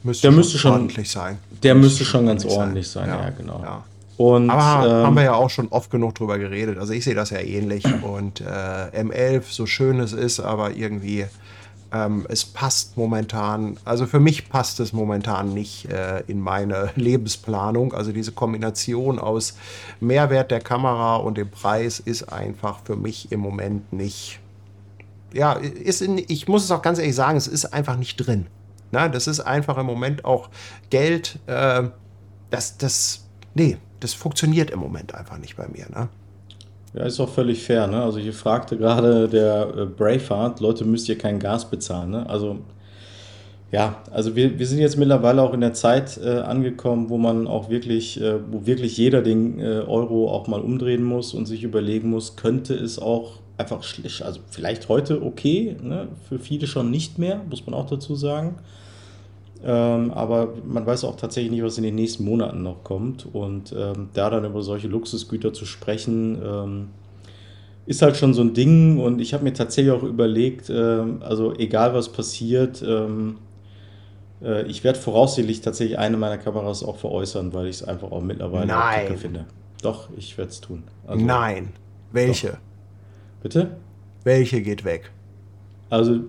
[0.03, 1.37] Müsste Der müsste schon- ordentlich sein.
[1.63, 3.61] Der müsste schon ganz ordentlich sein, ja, Ja, genau.
[3.63, 3.83] ja.
[4.17, 6.77] Und Aber ähm, haben wir ja auch schon oft genug drüber geredet.
[6.77, 7.85] Also ich sehe das ja ähnlich.
[8.03, 11.25] Und äh, M11, so schön es ist, aber irgendwie,
[11.93, 17.93] ähm, es passt momentan, also für mich passt es momentan nicht äh, in meine Lebensplanung.
[17.93, 19.55] Also diese Kombination aus
[20.01, 24.39] Mehrwert der Kamera und dem Preis ist einfach für mich im Moment nicht
[25.31, 28.47] ja, ist in, ich muss es auch ganz ehrlich sagen, es ist einfach nicht drin.
[28.91, 30.49] Na, das ist einfach im Moment auch
[30.89, 31.83] Geld, äh,
[32.49, 35.87] das, das, nee, das funktioniert im Moment einfach nicht bei mir.
[35.89, 36.09] Ne?
[36.93, 38.01] Ja, ist auch völlig fair, ne?
[38.01, 42.27] Also hier fragte gerade der äh, Braveheart, Leute, müsst ihr kein Gas bezahlen, ne?
[42.27, 42.59] Also
[43.71, 47.45] ja, also wir, wir sind jetzt mittlerweile auch in der Zeit äh, angekommen, wo man
[47.45, 51.63] auch wirklich, äh, wo wirklich jeder den äh, Euro auch mal umdrehen muss und sich
[51.63, 56.07] überlegen muss, könnte es auch einfach schlecht, also vielleicht heute okay, ne?
[56.27, 58.55] Für viele schon nicht mehr, muss man auch dazu sagen.
[59.63, 63.27] Ähm, aber man weiß auch tatsächlich nicht, was in den nächsten Monaten noch kommt.
[63.33, 66.87] Und ähm, da dann über solche Luxusgüter zu sprechen, ähm,
[67.85, 68.99] ist halt schon so ein Ding.
[68.99, 73.37] Und ich habe mir tatsächlich auch überlegt, ähm, also egal was passiert, ähm,
[74.41, 78.21] äh, ich werde voraussichtlich tatsächlich eine meiner Kameras auch veräußern, weil ich es einfach auch
[78.21, 79.17] mittlerweile Nein.
[79.17, 79.45] finde.
[79.81, 80.83] Doch, ich werde es tun.
[81.07, 81.69] Also, Nein.
[82.11, 82.57] Welche?
[83.41, 83.77] Bitte?
[84.23, 85.11] Welche geht weg?
[85.89, 86.21] Also,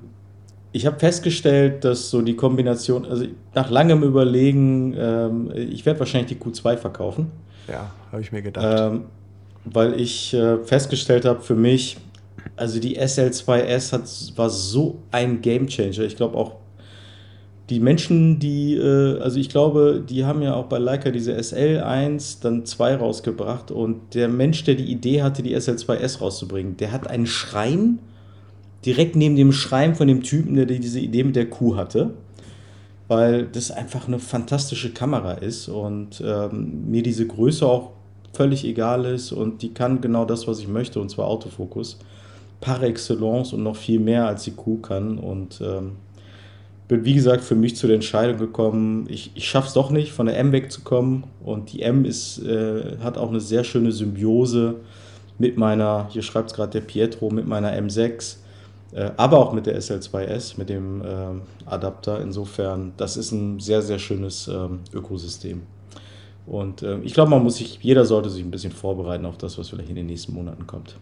[0.73, 6.37] ich habe festgestellt, dass so die Kombination, also nach langem Überlegen, ähm, ich werde wahrscheinlich
[6.39, 7.31] die Q2 verkaufen,
[7.69, 8.93] Ja, habe ich mir gedacht.
[8.93, 9.05] ähm,
[9.65, 11.97] weil ich äh, festgestellt habe für mich,
[12.57, 16.01] also die SL2S hat, war so ein Gamechanger.
[16.05, 16.55] Ich glaube auch
[17.69, 22.39] die Menschen, die, äh, also ich glaube, die haben ja auch bei Leica diese SL1
[22.43, 27.09] dann 2 rausgebracht und der Mensch, der die Idee hatte, die SL2S rauszubringen, der hat
[27.09, 27.99] einen Schrein
[28.85, 32.15] direkt neben dem Schrein von dem Typen, der diese Idee mit der Kuh hatte,
[33.09, 37.91] weil das einfach eine fantastische Kamera ist und ähm, mir diese Größe auch
[38.33, 41.99] völlig egal ist und die kann genau das, was ich möchte, und zwar Autofokus
[42.61, 45.93] par excellence und noch viel mehr als die Kuh kann und ähm,
[46.89, 50.13] bin wie gesagt für mich zu der Entscheidung gekommen, ich, ich schaffe es doch nicht,
[50.13, 54.77] von der M wegzukommen und die M ist, äh, hat auch eine sehr schöne Symbiose
[55.39, 58.37] mit meiner, hier schreibt es gerade der Pietro, mit meiner M6, äh,
[59.17, 62.21] aber auch mit der SL2S, mit dem ähm, Adapter.
[62.21, 65.63] Insofern, das ist ein sehr, sehr schönes ähm, Ökosystem.
[66.47, 69.59] Und äh, ich glaube, man muss sich, jeder sollte sich ein bisschen vorbereiten auf das,
[69.59, 70.97] was vielleicht in den nächsten Monaten kommt.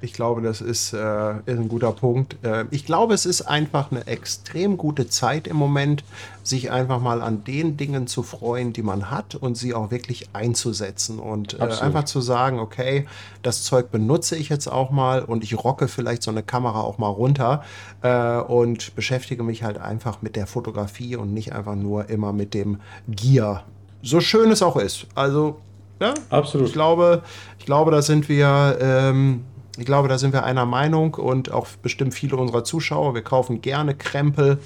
[0.00, 2.36] Ich glaube, das ist, äh, ist ein guter Punkt.
[2.44, 6.04] Äh, ich glaube, es ist einfach eine extrem gute Zeit im Moment,
[6.42, 10.30] sich einfach mal an den Dingen zu freuen, die man hat und sie auch wirklich
[10.32, 13.06] einzusetzen und äh, einfach zu sagen, okay,
[13.42, 16.98] das Zeug benutze ich jetzt auch mal und ich rocke vielleicht so eine Kamera auch
[16.98, 17.62] mal runter
[18.02, 22.54] äh, und beschäftige mich halt einfach mit der Fotografie und nicht einfach nur immer mit
[22.54, 23.64] dem Gear.
[24.02, 25.06] So schön es auch ist.
[25.14, 25.58] Also,
[26.00, 26.68] ja, Absolut.
[26.68, 27.22] ich glaube,
[27.58, 29.44] ich glaube, da sind wir, ähm,
[29.78, 33.14] ich glaube, da sind wir einer Meinung und auch bestimmt viele unserer Zuschauer.
[33.14, 34.58] Wir kaufen gerne Krempel,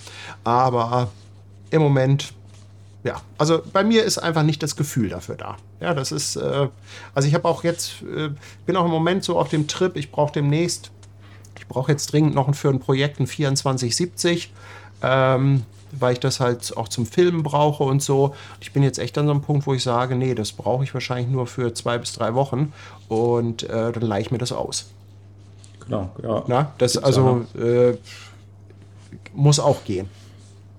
[0.42, 1.10] aber
[1.70, 2.32] im Moment,
[3.04, 5.56] ja, also bei mir ist einfach nicht das Gefühl dafür da.
[5.80, 6.68] Ja, das ist, äh,
[7.14, 8.30] also ich habe auch jetzt, äh,
[8.64, 9.96] bin auch im Moment so auf dem Trip.
[9.96, 10.90] Ich brauche demnächst,
[11.58, 14.50] ich brauche jetzt dringend noch für ein Projekt ein 2470.
[15.02, 18.34] Ähm, weil ich das halt auch zum Filmen brauche und so.
[18.60, 20.94] Ich bin jetzt echt an so einem Punkt, wo ich sage, nee, das brauche ich
[20.94, 22.72] wahrscheinlich nur für zwei bis drei Wochen
[23.08, 24.86] und äh, dann leihe ich mir das aus.
[25.84, 26.44] Genau, ja.
[26.46, 27.94] Na, das Gibt's also äh,
[29.34, 30.08] muss auch gehen.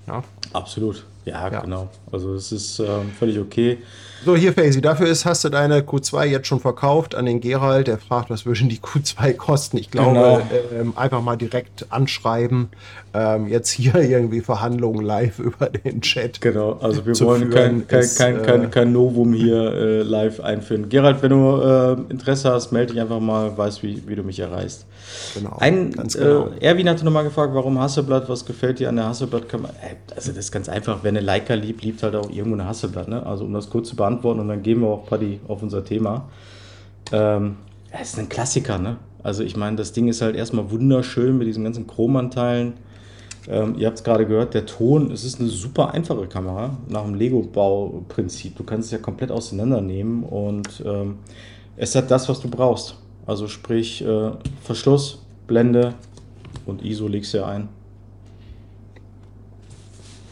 [0.08, 0.24] Ja.
[0.54, 1.06] Absolut.
[1.26, 1.62] Ja, Ja.
[1.62, 1.88] genau.
[2.12, 3.78] Also es ist ähm, völlig okay.
[4.26, 7.88] So, hier, Faisy, dafür ist, hast du deine Q2 jetzt schon verkauft an den Gerald.
[7.88, 9.78] Der fragt, was würde die Q2 kosten?
[9.78, 10.42] Ich glaube, Genau.
[10.82, 12.70] ähm, einfach mal direkt anschreiben.
[13.13, 16.42] Ähm, jetzt hier irgendwie Verhandlungen live über den Chat.
[16.42, 20.02] Genau, also wir wollen führen, kein, kein, ist, kein, äh, kein, kein Novum hier äh,
[20.04, 20.89] live einführen.
[20.89, 24.39] Gerald, wenn du äh, Interesse hast, melde dich einfach mal, weißt, wie, wie du mich
[24.39, 24.86] erreichst.
[25.36, 26.47] Genau, Ein, genau.
[26.60, 29.71] äh, Erwin hatte nochmal gefragt, warum Hasselblatt, was gefällt dir an der Hasselblatt-Kamera?
[29.82, 32.65] Äh, Also das ist ganz einfach, wer eine Leica liebt, liebt halt auch irgendwo eine
[32.65, 33.08] Hasselblatt.
[33.08, 33.26] Ne?
[33.26, 36.30] Also um das kurz zu beantworten und dann gehen wir auch Paddy auf unser Thema.
[37.12, 37.58] Ähm,
[37.91, 38.97] es ist ein Klassiker, ne?
[39.21, 42.73] Also ich meine, das Ding ist halt erstmal wunderschön mit diesen ganzen Chromanteilen.
[43.47, 47.04] Ähm, ihr habt es gerade gehört, der Ton, es ist eine super einfache Kamera nach
[47.04, 48.56] dem Lego-Bauprinzip.
[48.58, 51.19] Du kannst es ja komplett auseinandernehmen und ähm,
[51.76, 52.95] es hat das, was du brauchst.
[53.26, 54.32] Also sprich äh,
[54.64, 55.94] Verschluss, Blende
[56.66, 57.70] und ISO legst du ja ein.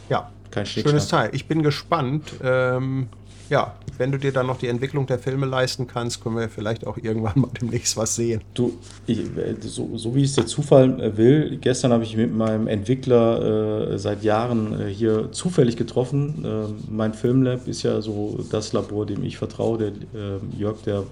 [0.10, 1.08] Ja, Kein schönes.
[1.08, 1.30] Teil.
[1.34, 2.34] Ich bin gespannt.
[2.44, 3.08] Ähm,
[3.50, 6.88] ja, wenn du dir dann noch die Entwicklung der Filme leisten kannst, können wir vielleicht
[6.88, 8.42] auch irgendwann mal demnächst was sehen.
[8.54, 8.78] Du,
[9.08, 12.68] ich, äh, so, so wie es der Zufall äh, will, gestern habe ich mit meinem
[12.68, 16.46] Entwickler äh, seit Jahren äh, hier zufällig getroffen.
[16.46, 19.78] Äh, mein Filmlab ist ja so das Labor, dem ich vertraue.
[19.78, 21.04] Der äh, Jörg, der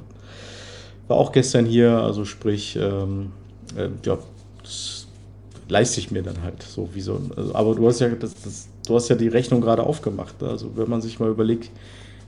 [1.09, 3.31] war auch gestern hier, also sprich, ähm,
[4.05, 4.17] ja,
[4.61, 5.07] das
[5.67, 7.19] leiste ich mir dann halt so wie so.
[7.35, 10.41] Also, aber du hast ja das, das, du hast ja die Rechnung gerade aufgemacht.
[10.43, 11.69] Also wenn man sich mal überlegt,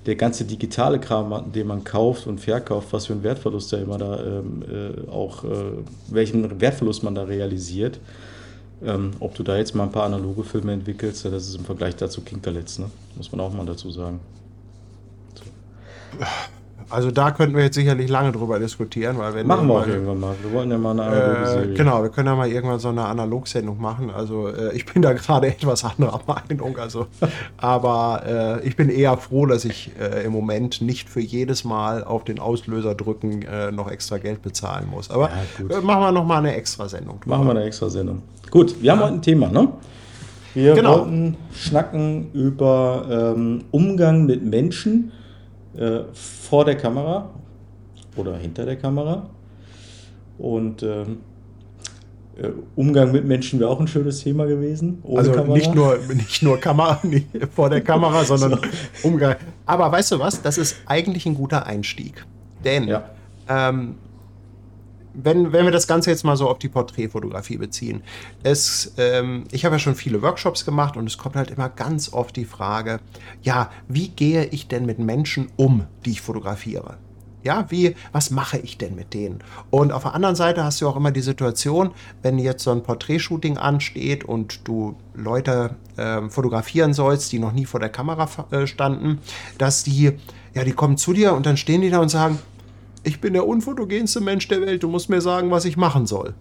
[0.06, 3.98] der ganze digitale Kram, den man kauft und verkauft, was für einen Wertverlust da immer
[3.98, 5.48] da ähm, äh, auch, äh,
[6.10, 8.00] welchen Wertverlust man da realisiert.
[8.84, 11.96] Ähm, ob du da jetzt mal ein paar analoge Filme entwickelst, das ist im Vergleich
[11.96, 12.90] dazu Kinkerletz, ne?
[13.16, 14.20] muss man auch mal dazu sagen.
[15.36, 15.44] So.
[16.92, 20.20] Also da könnten wir jetzt sicherlich lange drüber diskutieren, weil wenn machen wir auch irgendwann
[20.20, 20.36] mal.
[20.42, 21.74] Wir wollen ja mal eine analoge äh, Serie.
[21.74, 24.12] Genau, wir können ja mal irgendwann so eine Analogsendung machen.
[24.12, 26.78] Also äh, ich bin da gerade etwas anderer Meinung.
[26.78, 27.08] Also,
[27.58, 32.04] aber äh, ich bin eher froh, dass ich äh, im Moment nicht für jedes Mal
[32.04, 35.10] auf den Auslöser drücken äh, noch extra Geld bezahlen muss.
[35.10, 37.22] Aber ja, äh, machen wir noch mal eine extra Sendung.
[37.26, 38.22] Machen wir eine extra Sendung.
[38.50, 39.70] Gut, wir haben heute ein Thema, ne?
[40.54, 41.00] Wir genau.
[41.00, 45.14] wollten schnacken über ähm, Umgang mit Menschen
[45.78, 47.30] äh, vor der Kamera
[48.16, 49.30] oder hinter der Kamera.
[50.38, 51.20] Und ähm,
[52.38, 55.04] äh, Umgang mit Menschen wäre auch ein schönes Thema gewesen.
[55.16, 55.54] also Kamera.
[55.54, 58.60] nicht nur, nicht nur Kamera nicht vor der Kamera, sondern
[59.02, 59.08] so.
[59.08, 59.36] Umgang.
[59.66, 60.42] Aber weißt du was?
[60.42, 62.26] Das ist eigentlich ein guter Einstieg.
[62.64, 63.04] Denn ja.
[63.48, 63.96] ähm,
[65.14, 68.02] wenn, wenn wir das Ganze jetzt mal so auf die Porträtfotografie beziehen,
[68.44, 72.14] es, ähm, ich habe ja schon viele Workshops gemacht und es kommt halt immer ganz
[72.14, 73.00] oft die Frage,
[73.42, 76.98] ja, wie gehe ich denn mit Menschen um, die ich fotografiere?
[77.44, 79.40] Ja, wie, was mache ich denn mit denen?
[79.72, 82.84] Und auf der anderen Seite hast du auch immer die Situation, wenn jetzt so ein
[82.84, 88.68] Porträtshooting ansteht und du Leute äh, fotografieren sollst, die noch nie vor der Kamera äh,
[88.68, 89.20] standen,
[89.58, 90.12] dass die,
[90.54, 92.38] ja, die kommen zu dir und dann stehen die da und sagen,
[93.04, 96.34] ich bin der unfotogenste Mensch der Welt, du musst mir sagen, was ich machen soll.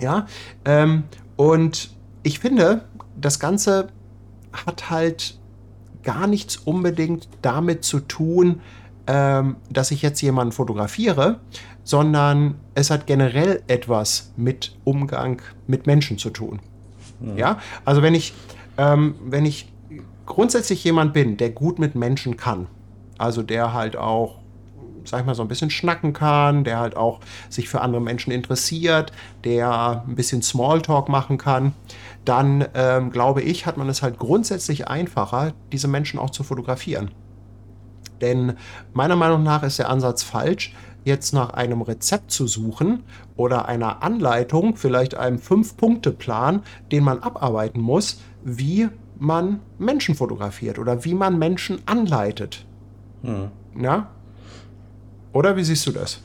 [0.00, 0.26] Ja,
[0.64, 1.04] ähm,
[1.36, 1.90] und
[2.22, 2.84] ich finde,
[3.20, 3.88] das Ganze
[4.52, 5.38] hat halt
[6.02, 8.60] gar nichts unbedingt damit zu tun,
[9.06, 11.40] ähm, dass ich jetzt jemanden fotografiere,
[11.82, 16.60] sondern es hat generell etwas mit Umgang mit Menschen zu tun.
[17.20, 17.58] Ja, ja?
[17.84, 18.34] also wenn ich,
[18.78, 19.70] ähm, wenn ich
[20.26, 22.66] grundsätzlich jemand bin, der gut mit Menschen kann,
[23.18, 24.43] also der halt auch
[25.04, 28.32] sag ich mal, so ein bisschen schnacken kann, der halt auch sich für andere Menschen
[28.32, 29.12] interessiert,
[29.44, 31.72] der ein bisschen Smalltalk machen kann,
[32.24, 37.10] dann ähm, glaube ich, hat man es halt grundsätzlich einfacher, diese Menschen auch zu fotografieren.
[38.20, 38.54] Denn
[38.92, 43.02] meiner Meinung nach ist der Ansatz falsch, jetzt nach einem Rezept zu suchen
[43.36, 48.88] oder einer Anleitung, vielleicht einem Fünf-Punkte-Plan, den man abarbeiten muss, wie
[49.18, 52.66] man Menschen fotografiert oder wie man Menschen anleitet.
[53.22, 53.50] Hm.
[53.78, 54.08] Ja?
[55.34, 56.20] Oder wie siehst du das?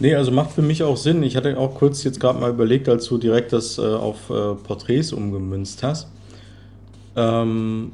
[0.00, 1.22] Nee, also macht für mich auch Sinn.
[1.22, 4.54] Ich hatte auch kurz jetzt gerade mal überlegt, als du direkt das äh, auf äh,
[4.54, 6.08] Porträts umgemünzt hast.
[7.14, 7.92] Ähm,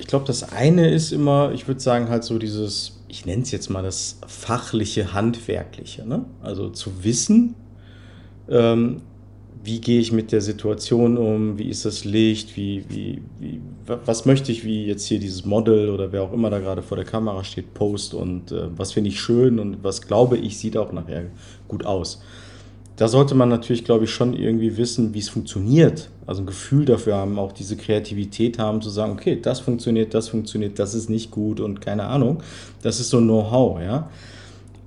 [0.00, 3.50] ich glaube, das eine ist immer, ich würde sagen, halt so dieses, ich nenne es
[3.50, 6.06] jetzt mal das fachliche, handwerkliche.
[6.08, 6.24] Ne?
[6.42, 7.54] Also zu wissen,
[8.48, 9.02] ähm,
[9.64, 14.26] wie gehe ich mit der Situation um, wie ist das Licht, wie, wie, wie, was
[14.26, 17.06] möchte ich, wie jetzt hier dieses Model oder wer auch immer da gerade vor der
[17.06, 20.92] Kamera steht, post und äh, was finde ich schön und was glaube ich, sieht auch
[20.92, 21.26] nachher
[21.68, 22.22] gut aus.
[22.96, 26.10] Da sollte man natürlich, glaube ich, schon irgendwie wissen, wie es funktioniert.
[26.26, 30.28] Also ein Gefühl dafür haben, auch diese Kreativität haben, zu sagen, okay, das funktioniert, das
[30.28, 32.42] funktioniert, das ist nicht gut und keine Ahnung.
[32.82, 34.10] Das ist so Know-how, ja.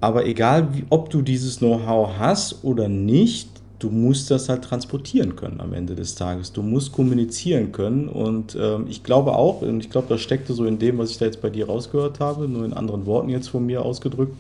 [0.02, 5.36] Aber egal, wie, ob du dieses Know-how hast oder nicht, du musst das halt transportieren
[5.36, 6.54] können am Ende des Tages.
[6.54, 8.08] Du musst kommunizieren können.
[8.08, 11.18] Und ähm, ich glaube auch, und ich glaube, das steckte so in dem, was ich
[11.18, 14.36] da jetzt bei dir rausgehört habe, nur in anderen Worten jetzt von mir ausgedrückt.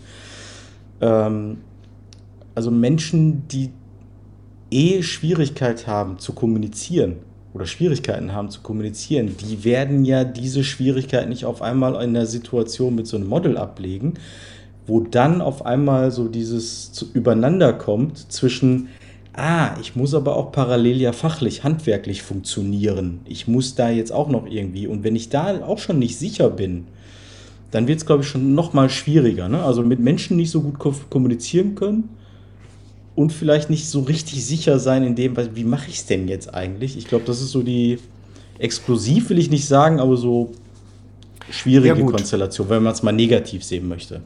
[1.01, 1.57] Ähm,
[2.53, 3.71] also Menschen, die
[4.71, 7.17] eh Schwierigkeit haben zu kommunizieren
[7.53, 12.25] oder Schwierigkeiten haben zu kommunizieren, die werden ja diese Schwierigkeiten nicht auf einmal in der
[12.25, 14.15] Situation mit so einem Model ablegen,
[14.87, 18.89] wo dann auf einmal so dieses übereinander kommt zwischen
[19.35, 23.19] ah, ich muss aber auch parallel ja fachlich, handwerklich funktionieren.
[23.25, 24.87] Ich muss da jetzt auch noch irgendwie.
[24.87, 26.87] Und wenn ich da auch schon nicht sicher bin,
[27.71, 29.49] dann wird es, glaube ich, schon noch mal schwieriger.
[29.49, 29.61] Ne?
[29.61, 32.09] Also mit Menschen nicht so gut kommunizieren können
[33.15, 36.53] und vielleicht nicht so richtig sicher sein in dem, wie mache ich es denn jetzt
[36.53, 36.97] eigentlich?
[36.97, 37.99] Ich glaube, das ist so die,
[38.59, 40.51] explosiv will ich nicht sagen, aber so
[41.49, 44.21] schwierige ja, Konstellation, wenn man es mal negativ sehen möchte.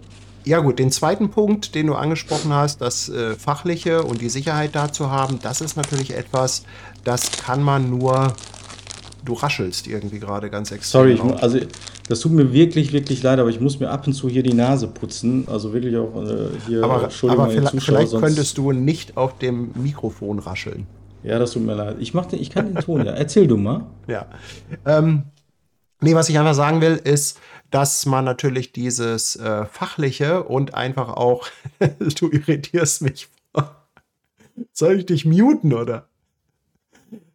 [0.49, 4.71] Ja gut, den zweiten Punkt, den du angesprochen hast, das äh, Fachliche und die Sicherheit
[4.73, 6.63] dazu haben, das ist natürlich etwas,
[7.03, 8.33] das kann man nur
[9.23, 11.17] du raschelst irgendwie gerade ganz extrem.
[11.17, 11.59] Sorry, ich, also
[12.07, 14.55] das tut mir wirklich, wirklich leid, aber ich muss mir ab und zu hier die
[14.55, 15.47] Nase putzen.
[15.47, 19.37] Also wirklich auch äh, hier, aber, Entschuldigung aber vielleicht, Zuschauer, vielleicht könntest du nicht auf
[19.37, 20.87] dem Mikrofon rascheln.
[21.21, 21.97] Ja, das tut mir leid.
[21.99, 23.11] Ich, mach den, ich kann den Ton ja.
[23.11, 23.85] Erzähl du mal.
[24.07, 24.25] Ja.
[24.87, 25.25] Ähm,
[26.01, 27.37] nee, was ich einfach sagen will, ist,
[27.71, 31.47] dass man natürlich dieses äh, Fachliche und einfach auch,
[31.99, 33.29] du irritierst mich.
[34.73, 36.07] Soll ich dich muten, oder?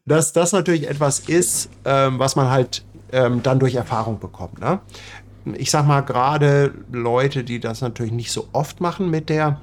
[0.04, 4.60] Dass das natürlich etwas ist, ähm, was man halt ähm, dann durch Erfahrung bekommt.
[4.60, 4.80] Ne?
[5.54, 9.60] Ich sag mal, gerade Leute, die das natürlich nicht so oft machen mit der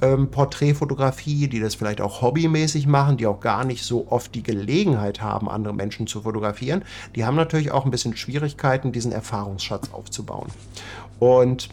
[0.00, 4.42] ähm, Porträtfotografie, die das vielleicht auch hobbymäßig machen, die auch gar nicht so oft die
[4.42, 6.82] Gelegenheit haben, andere Menschen zu fotografieren,
[7.14, 10.48] die haben natürlich auch ein bisschen Schwierigkeiten, diesen Erfahrungsschatz aufzubauen.
[11.18, 11.68] Und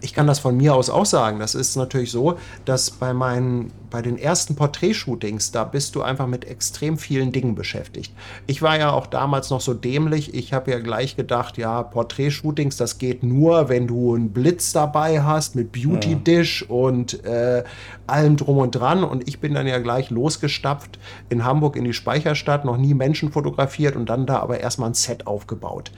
[0.00, 1.38] ich kann das von mir aus auch sagen.
[1.38, 6.26] Das ist natürlich so, dass bei meinen, bei den ersten Porträtshootings, da bist du einfach
[6.26, 8.12] mit extrem vielen Dingen beschäftigt.
[8.46, 10.34] Ich war ja auch damals noch so dämlich.
[10.34, 15.22] Ich habe ja gleich gedacht, ja, Porträtshootings, das geht nur, wenn du einen Blitz dabei
[15.22, 17.64] hast mit Beauty Dish und äh,
[18.06, 19.04] allem drum und dran.
[19.04, 23.32] Und ich bin dann ja gleich losgestapft in Hamburg in die Speicherstadt, noch nie Menschen
[23.32, 25.90] fotografiert und dann da aber erstmal ein Set aufgebaut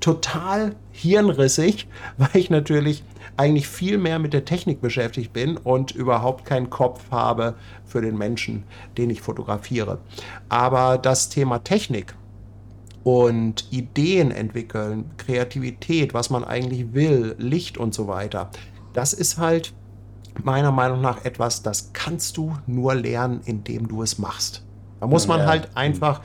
[0.00, 1.86] total hirnrissig,
[2.18, 3.04] weil ich natürlich
[3.36, 7.54] eigentlich viel mehr mit der Technik beschäftigt bin und überhaupt keinen Kopf habe
[7.86, 8.64] für den Menschen,
[8.98, 9.98] den ich fotografiere.
[10.48, 12.14] Aber das Thema Technik
[13.02, 18.50] und Ideen entwickeln, Kreativität, was man eigentlich will, Licht und so weiter,
[18.92, 19.72] das ist halt
[20.44, 24.64] meiner Meinung nach etwas, das kannst du nur lernen, indem du es machst.
[25.00, 25.46] Da muss man Ja.
[25.46, 26.20] halt einfach,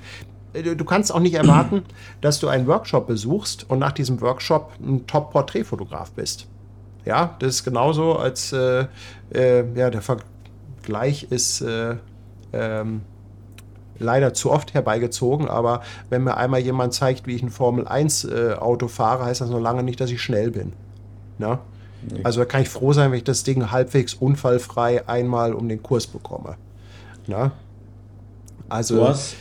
[0.63, 1.83] du kannst auch nicht erwarten,
[2.21, 6.47] dass du einen Workshop besuchst und nach diesem Workshop ein Top-Porträtfotograf bist.
[7.05, 8.87] Ja, das ist genauso, als äh,
[9.33, 11.95] äh, ja, der Vergleich ist äh,
[12.53, 13.01] ähm,
[13.99, 19.25] leider zu oft herbeigezogen, aber wenn mir einmal jemand zeigt, wie ich ein Formel-1-Auto fahre,
[19.25, 20.73] heißt das noch lange nicht, dass ich schnell bin.
[21.37, 21.59] Ne?
[22.23, 25.81] Also da kann ich froh sein, wenn ich das Ding halbwegs unfallfrei einmal um den
[25.81, 26.55] Kurs bekomme.
[27.27, 27.51] Ne?
[28.69, 29.35] Also, Du hast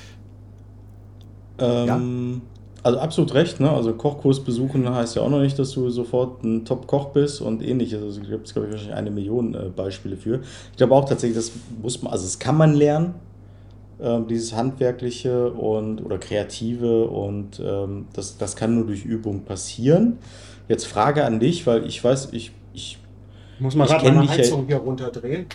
[1.59, 2.42] ähm,
[2.82, 3.70] also absolut recht, ne?
[3.70, 7.62] Also Kochkurs besuchen heißt ja auch noch nicht, dass du sofort ein Top-Koch bist und
[7.62, 8.02] ähnliches.
[8.02, 10.40] Also es gibt, glaube ich, wahrscheinlich eine Million äh, Beispiele für.
[10.72, 11.52] Ich glaube auch tatsächlich, das
[11.82, 13.14] muss man, also das kann man lernen,
[14.00, 20.18] ähm, dieses Handwerkliche und oder Kreative und ähm, das, das kann nur durch Übung passieren.
[20.68, 22.98] Jetzt Frage an dich, weil ich weiß, ich, ich
[23.59, 25.48] muss man gerade meine ja- Heizung hier runterdrehen?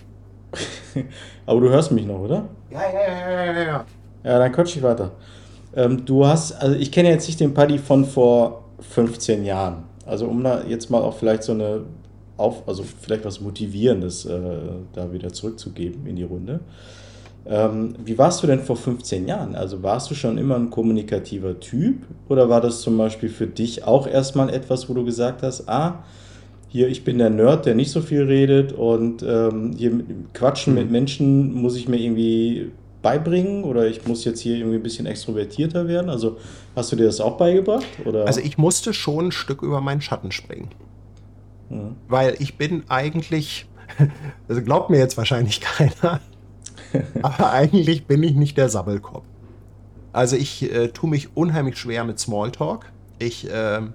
[1.46, 2.48] aber du hörst mich noch, oder?
[2.70, 3.86] Ja, ja, ja, ja, ja, ja.
[4.24, 5.12] Ja, dann quatsch ich weiter.
[5.80, 9.84] Ähm, du hast, also ich kenne jetzt nicht den Paddy von vor 15 Jahren.
[10.06, 11.82] Also um da jetzt mal auch vielleicht so eine
[12.36, 14.40] auf, also vielleicht was Motivierendes äh,
[14.94, 16.60] da wieder zurückzugeben in die Runde.
[17.46, 19.56] Ähm, wie warst du denn vor 15 Jahren?
[19.56, 23.86] Also warst du schon immer ein kommunikativer Typ oder war das zum Beispiel für dich
[23.86, 26.04] auch erstmal etwas, wo du gesagt hast, ah,
[26.68, 30.76] hier, ich bin der Nerd, der nicht so viel redet und ähm, hier mit Quatschen
[30.76, 32.72] mit Menschen muss ich mir irgendwie
[33.02, 36.10] beibringen oder ich muss jetzt hier irgendwie ein bisschen extrovertierter werden?
[36.10, 36.38] Also
[36.76, 37.86] hast du dir das auch beigebracht?
[38.06, 38.26] Oder?
[38.26, 40.70] Also ich musste schon ein Stück über meinen Schatten springen.
[41.70, 41.96] Mhm.
[42.08, 43.68] Weil ich bin eigentlich,
[44.48, 46.20] also glaubt mir jetzt wahrscheinlich keiner,
[47.22, 49.26] aber eigentlich bin ich nicht der Sabbelkopf.
[50.12, 52.92] Also ich äh, tue mich unheimlich schwer mit Smalltalk.
[53.20, 53.94] Ich, ähm,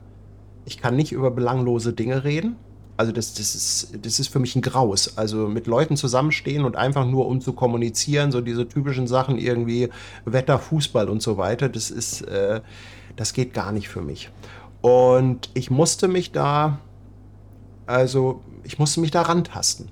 [0.65, 2.57] ich kann nicht über belanglose Dinge reden.
[2.97, 5.19] Also das, das, ist, das ist für mich ein Graus.
[5.19, 9.89] Also mit Leuten zusammenstehen und einfach nur um zu kommunizieren, so diese typischen Sachen irgendwie
[10.25, 12.61] Wetter, Fußball und so weiter, das ist, äh,
[13.17, 14.31] das geht gar nicht für mich.
[14.81, 16.79] Und ich musste mich da,
[17.87, 19.89] also ich musste mich da rantasten.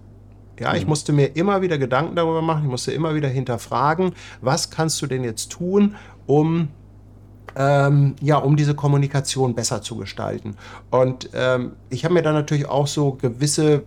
[0.61, 4.71] Ja, ich musste mir immer wieder Gedanken darüber machen, ich musste immer wieder hinterfragen, was
[4.71, 5.97] kannst du denn jetzt tun,
[6.27, 6.69] um
[7.57, 10.57] ähm, ja, um diese Kommunikation besser zu gestalten.
[10.91, 13.85] Und ähm, ich habe mir dann natürlich auch so gewisse,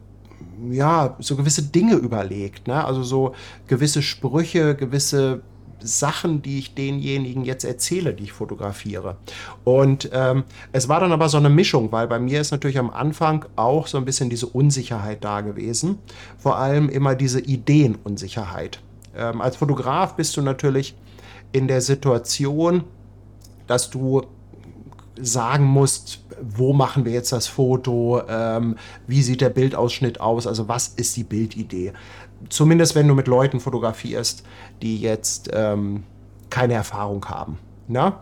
[0.70, 2.84] ja, so gewisse Dinge überlegt, ne?
[2.84, 3.34] Also so
[3.68, 5.42] gewisse Sprüche, gewisse
[5.80, 9.18] Sachen, die ich denjenigen jetzt erzähle, die ich fotografiere.
[9.64, 12.90] Und ähm, es war dann aber so eine Mischung, weil bei mir ist natürlich am
[12.90, 16.00] Anfang auch so ein bisschen diese Unsicherheit da gewesen.
[16.38, 18.80] Vor allem immer diese Ideenunsicherheit.
[19.16, 20.96] Ähm, als Fotograf bist du natürlich
[21.52, 22.84] in der Situation,
[23.68, 24.24] dass du
[25.20, 28.76] sagen musst, wo machen wir jetzt das Foto, ähm,
[29.08, 31.94] wie sieht der Bildausschnitt aus, also was ist die Bildidee.
[32.50, 34.44] Zumindest wenn du mit Leuten fotografierst,
[34.82, 36.04] die jetzt ähm,
[36.50, 37.58] keine Erfahrung haben.
[37.88, 38.14] Ne?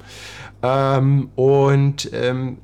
[0.62, 2.58] Ähm, und ähm,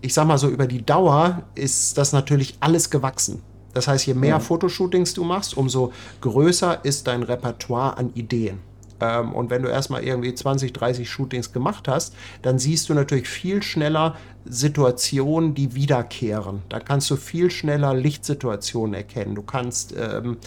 [0.00, 3.42] ich sag mal so, über die Dauer ist das natürlich alles gewachsen.
[3.74, 8.60] Das heißt, je mehr Fotoshootings du machst, umso größer ist dein Repertoire an Ideen.
[9.00, 13.28] Ähm, und wenn du erstmal irgendwie 20, 30 Shootings gemacht hast, dann siehst du natürlich
[13.28, 16.62] viel schneller Situationen, die wiederkehren.
[16.68, 19.34] Da kannst du viel schneller Lichtsituationen erkennen.
[19.34, 20.38] Du kannst ähm,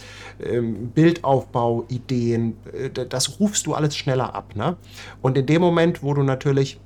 [0.42, 4.56] ähm, Bildaufbau, Ideen, äh, das rufst du alles schneller ab.
[4.56, 4.76] Ne?
[5.22, 6.80] Und in dem Moment, wo du natürlich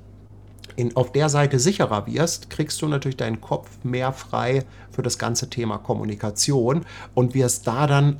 [0.75, 5.17] in, auf der Seite sicherer wirst, kriegst du natürlich deinen Kopf mehr frei für das
[5.17, 8.17] ganze Thema Kommunikation und wirst da dann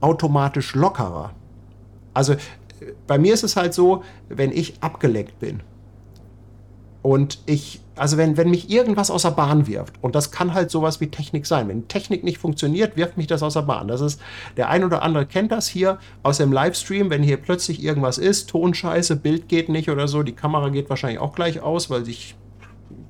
[0.00, 1.32] automatisch lockerer.
[2.14, 2.36] Also
[3.06, 5.60] bei mir ist es halt so, wenn ich abgelenkt bin
[7.02, 10.70] und ich, also wenn, wenn mich irgendwas aus der Bahn wirft, und das kann halt
[10.70, 11.68] sowas wie Technik sein.
[11.68, 13.88] Wenn Technik nicht funktioniert, wirft mich das aus der Bahn.
[13.88, 14.20] Das ist,
[14.56, 18.50] der ein oder andere kennt das hier aus dem Livestream, wenn hier plötzlich irgendwas ist,
[18.50, 22.36] Tonscheiße, Bild geht nicht oder so, die Kamera geht wahrscheinlich auch gleich aus, weil sich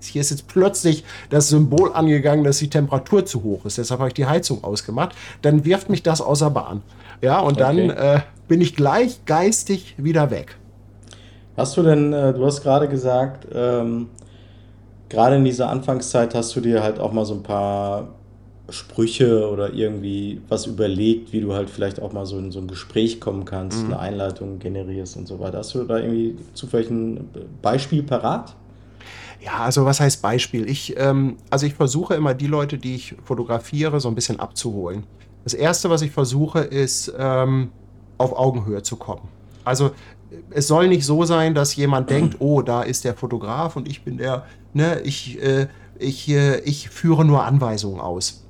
[0.02, 3.76] hier ist jetzt plötzlich das Symbol angegangen, dass die Temperatur zu hoch ist.
[3.76, 5.14] Deshalb habe ich die Heizung ausgemacht.
[5.42, 6.82] Dann wirft mich das außer Bahn.
[7.20, 7.88] Ja, und okay.
[7.88, 8.20] dann äh,
[8.50, 10.56] bin ich gleich geistig wieder weg.
[11.56, 14.08] Hast du denn, äh, du hast gerade gesagt, ähm,
[15.08, 18.08] gerade in dieser Anfangszeit hast du dir halt auch mal so ein paar
[18.68, 22.66] Sprüche oder irgendwie was überlegt, wie du halt vielleicht auch mal so in so ein
[22.66, 23.92] Gespräch kommen kannst, mhm.
[23.92, 25.58] eine Einleitung generierst und so weiter.
[25.58, 27.28] Hast du da irgendwie zufällig ein
[27.62, 28.56] Beispiel parat?
[29.40, 30.68] Ja, also was heißt Beispiel?
[30.68, 35.04] Ich, ähm, also ich versuche immer die Leute, die ich fotografiere, so ein bisschen abzuholen.
[35.44, 37.70] Das erste, was ich versuche, ist ähm,
[38.20, 39.28] auf Augenhöhe zu kommen.
[39.64, 39.92] Also
[40.50, 44.04] es soll nicht so sein, dass jemand denkt, oh, da ist der Fotograf und ich
[44.04, 44.44] bin der,
[44.74, 45.68] ne, ich, äh,
[45.98, 48.46] ich, äh, ich führe nur Anweisungen aus.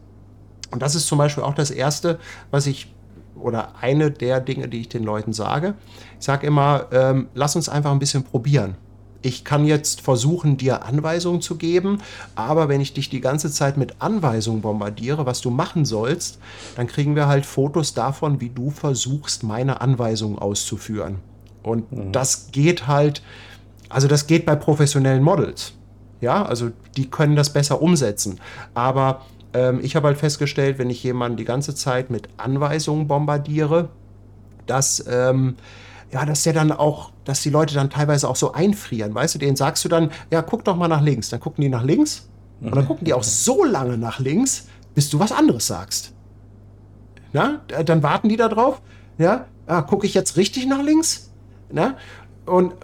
[0.71, 2.19] Und das ist zum Beispiel auch das Erste,
[2.51, 2.93] was ich,
[3.37, 5.75] oder eine der Dinge, die ich den Leuten sage.
[6.19, 8.77] Ich sage immer, ähm, lass uns einfach ein bisschen probieren.
[9.23, 11.99] Ich kann jetzt versuchen, dir Anweisungen zu geben,
[12.35, 16.39] aber wenn ich dich die ganze Zeit mit Anweisungen bombardiere, was du machen sollst,
[16.77, 21.17] dann kriegen wir halt Fotos davon, wie du versuchst, meine Anweisungen auszuführen.
[21.63, 22.13] Und mhm.
[22.13, 23.23] das geht halt,
[23.91, 25.75] also das geht bei professionellen Models.
[26.23, 28.41] Ja, also die können das besser umsetzen.
[28.75, 33.89] Aber ähm, ich habe halt festgestellt, wenn ich jemanden die ganze Zeit mit Anweisungen bombardiere,
[34.67, 35.57] dass, ähm,
[36.13, 39.15] ja, dass der dann auch, dass die Leute dann teilweise auch so einfrieren.
[39.15, 41.29] Weißt du, denen sagst du dann, ja, guck doch mal nach links.
[41.29, 42.29] Dann gucken die nach links
[42.61, 46.13] und dann gucken die auch so lange nach links, bis du was anderes sagst.
[47.33, 48.83] Na, dann warten die da drauf.
[49.19, 51.31] Ja, ah, gucke ich jetzt richtig nach links?
[51.71, 51.97] Ne?
[52.45, 52.75] Und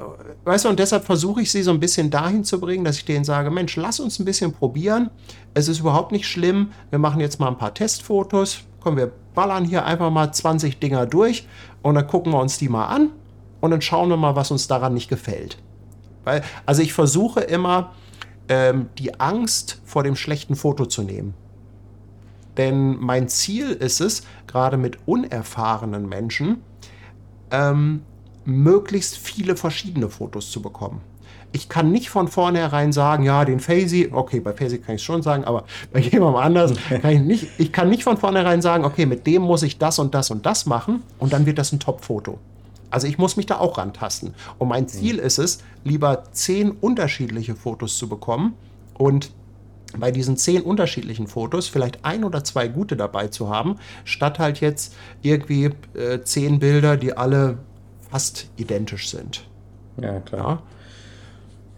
[0.45, 3.05] weißt du, und deshalb versuche ich sie so ein bisschen dahin zu bringen, dass ich
[3.05, 5.11] denen sage, Mensch, lass uns ein bisschen probieren.
[5.55, 6.71] Es ist überhaupt nicht schlimm.
[6.91, 8.61] Wir machen jetzt mal ein paar Testfotos.
[8.81, 11.49] Komm, wir ballern hier einfach mal 20 Dinger durch
[11.87, 13.13] und dann gucken wir uns die mal an
[13.61, 15.57] und dann schauen wir mal, was uns daran nicht gefällt.
[16.25, 17.93] Weil, also ich versuche immer,
[18.49, 21.35] ähm, die Angst vor dem schlechten Foto zu nehmen.
[22.57, 26.61] Denn mein Ziel ist es, gerade mit unerfahrenen Menschen,
[27.53, 28.03] ähm,
[28.45, 31.03] möglichst viele verschiedene Fotos zu bekommen.
[31.53, 35.05] Ich kann nicht von vornherein sagen, ja, den Fazy, okay, bei Fazy kann ich es
[35.05, 36.73] schon sagen, aber bei jemandem anders
[37.03, 39.99] kann ich nicht, ich kann nicht von vornherein sagen, okay, mit dem muss ich das
[39.99, 42.39] und das und das machen und dann wird das ein Top-Foto.
[42.91, 44.35] Also ich muss mich da auch rantasten.
[44.59, 48.55] Und mein Ziel ist es, lieber zehn unterschiedliche Fotos zu bekommen
[48.95, 49.31] und
[49.99, 54.61] bei diesen zehn unterschiedlichen Fotos vielleicht ein oder zwei gute dabei zu haben, statt halt
[54.61, 57.59] jetzt irgendwie äh, zehn Bilder, die alle
[58.11, 59.47] fast identisch sind.
[60.01, 60.49] Ja, klar.
[60.49, 60.63] Ja,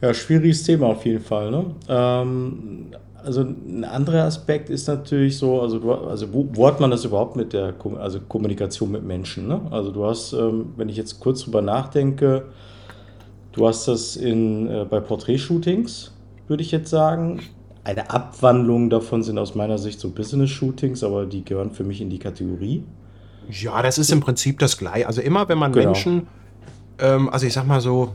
[0.00, 1.50] ja schwieriges Thema auf jeden Fall.
[1.50, 1.64] Ne?
[1.88, 2.86] Ähm,
[3.24, 7.04] also ein anderer Aspekt ist natürlich so, also, du, also wo, wo, hat man das
[7.04, 9.48] überhaupt mit der also Kommunikation mit Menschen?
[9.48, 9.60] Ne?
[9.70, 12.46] Also du hast, ähm, wenn ich jetzt kurz drüber nachdenke,
[13.52, 16.12] du hast das in, äh, bei Porträtshootings,
[16.46, 17.40] würde ich jetzt sagen.
[17.84, 22.10] Eine Abwandlung davon sind aus meiner Sicht so Business-Shootings, aber die gehören für mich in
[22.10, 22.84] die Kategorie.
[23.50, 25.06] Ja, das ist im Prinzip das Gleiche.
[25.06, 25.86] Also immer, wenn man genau.
[25.86, 26.26] Menschen,
[26.98, 28.14] ähm, also ich sag mal so,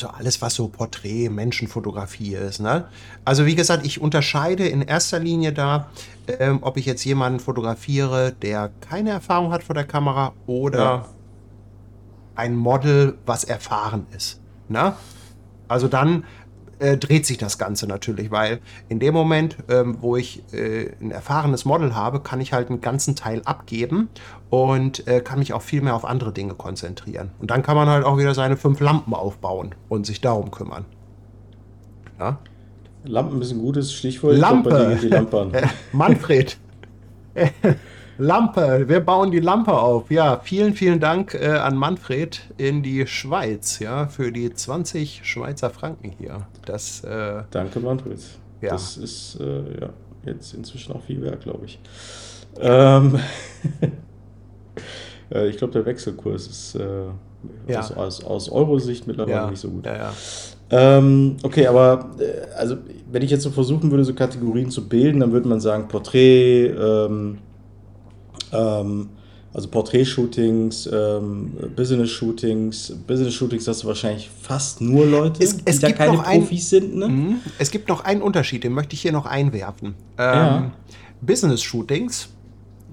[0.00, 2.60] so alles, was so Porträt, Menschenfotografie ist.
[2.60, 2.86] Ne?
[3.24, 5.90] Also wie gesagt, ich unterscheide in erster Linie da,
[6.38, 11.04] ähm, ob ich jetzt jemanden fotografiere, der keine Erfahrung hat vor der Kamera oder ja.
[12.34, 14.40] ein Model, was erfahren ist.
[14.68, 14.94] Ne?
[15.68, 16.24] Also dann
[16.80, 21.10] äh, dreht sich das Ganze natürlich, weil in dem Moment, ähm, wo ich äh, ein
[21.10, 24.08] erfahrenes Model habe, kann ich halt einen ganzen Teil abgeben
[24.48, 27.30] und äh, kann mich auch viel mehr auf andere Dinge konzentrieren.
[27.38, 30.84] Und dann kann man halt auch wieder seine fünf Lampen aufbauen und sich darum kümmern.
[32.18, 32.38] Ja?
[33.04, 34.36] Lampen ist ein gutes Stichwort.
[34.36, 34.98] Lampe.
[35.00, 35.52] Glaub,
[35.92, 36.58] Manfred.
[38.20, 40.10] Lampe, wir bauen die Lampe auf.
[40.10, 45.70] Ja, vielen, vielen Dank äh, an Manfred in die Schweiz, ja, für die 20 Schweizer
[45.70, 46.46] Franken hier.
[46.66, 48.20] Das, äh, Danke, Manfred.
[48.60, 48.72] Ja.
[48.72, 49.88] Das ist äh, ja,
[50.26, 51.78] jetzt inzwischen auch viel wert, glaube ich.
[52.60, 53.18] Ähm,
[55.32, 57.04] Äh, ich glaube, der Wechselkurs ist äh,
[57.68, 57.78] Ja.
[57.78, 59.86] aus, aus, aus Euro-Sicht mittlerweile Ja, nicht so gut.
[59.86, 60.12] Ja.
[60.70, 62.76] Ähm, okay, aber äh, also
[63.10, 66.66] wenn ich jetzt so versuchen würde, so Kategorien zu bilden, dann würde man sagen Porträt,
[66.66, 67.38] ähm,
[68.52, 69.08] ähm,
[69.52, 72.94] also Porträt-Shootings, ähm, Business-Shootings.
[73.06, 76.70] Business-Shootings hast du wahrscheinlich fast nur Leute, Es- es die da keine noch ein- Profis
[76.70, 77.08] sind, ne?
[77.08, 77.36] Mhm.
[77.58, 79.94] Es gibt noch einen Unterschied, den möchte ich hier noch einwerfen.
[80.18, 80.58] Ja.
[80.58, 80.70] Ähm,
[81.20, 82.28] Business-Shootings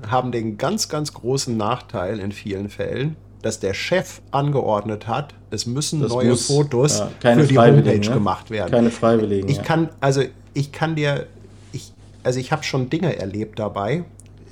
[0.10, 5.66] haben den ganz, ganz großen Nachteil in vielen Fällen, dass der Chef angeordnet hat, es
[5.66, 8.14] müssen Das neue muss, Fotos ja, keine für die Homepage ne?
[8.14, 8.72] gemacht werden.
[8.72, 9.47] Keine Freiwilligen.
[9.47, 9.64] Ich ja.
[9.64, 10.22] kann, also
[10.53, 11.28] ich kann dir,
[11.72, 11.91] ich,
[12.24, 14.03] also ich habe schon Dinge erlebt dabei.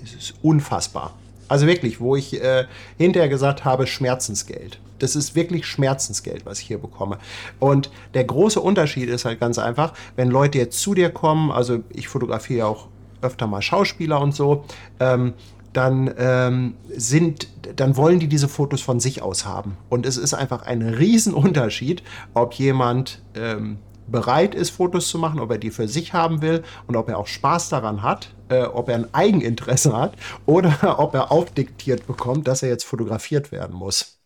[0.05, 1.13] Es ist unfassbar.
[1.47, 2.65] Also wirklich, wo ich äh,
[2.97, 4.79] hinterher gesagt habe, Schmerzensgeld.
[4.99, 7.17] Das ist wirklich Schmerzensgeld, was ich hier bekomme.
[7.59, 11.79] Und der große Unterschied ist halt ganz einfach, wenn Leute jetzt zu dir kommen, also
[11.89, 12.87] ich fotografiere auch
[13.21, 14.63] öfter mal Schauspieler und so,
[14.99, 15.33] ähm,
[15.73, 19.75] dann ähm, sind, dann wollen die diese Fotos von sich aus haben.
[19.89, 22.01] Und es ist einfach ein Riesenunterschied,
[22.33, 26.63] ob jemand ähm, bereit ist, Fotos zu machen, ob er die für sich haben will
[26.87, 30.13] und ob er auch Spaß daran hat, äh, ob er ein Eigeninteresse hat
[30.45, 34.19] oder ob er aufdiktiert bekommt, dass er jetzt fotografiert werden muss.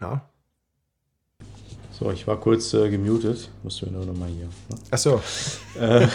[0.00, 0.22] Ja.
[2.00, 3.50] So, ich war kurz äh, gemutet.
[3.62, 4.46] Musst du nur noch mal hier.
[4.46, 4.76] Ne?
[4.90, 5.20] Achso,
[5.78, 6.06] Äh,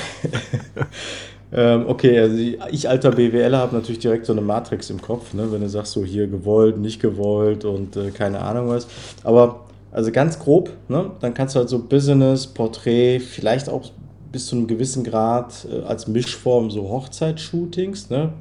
[1.53, 2.35] ähm, okay, also
[2.71, 5.51] ich alter BWLer habe natürlich direkt so eine Matrix im Kopf, ne?
[5.51, 8.87] wenn du sagst, so hier gewollt, nicht gewollt und äh, keine Ahnung was.
[9.23, 9.64] Aber
[9.95, 11.11] also ganz grob, ne?
[11.21, 13.91] dann kannst du halt so Business, Porträt, vielleicht auch
[14.29, 18.09] bis zu einem gewissen Grad äh, als Mischform so Hochzeitsshootings.
[18.09, 18.33] Ne?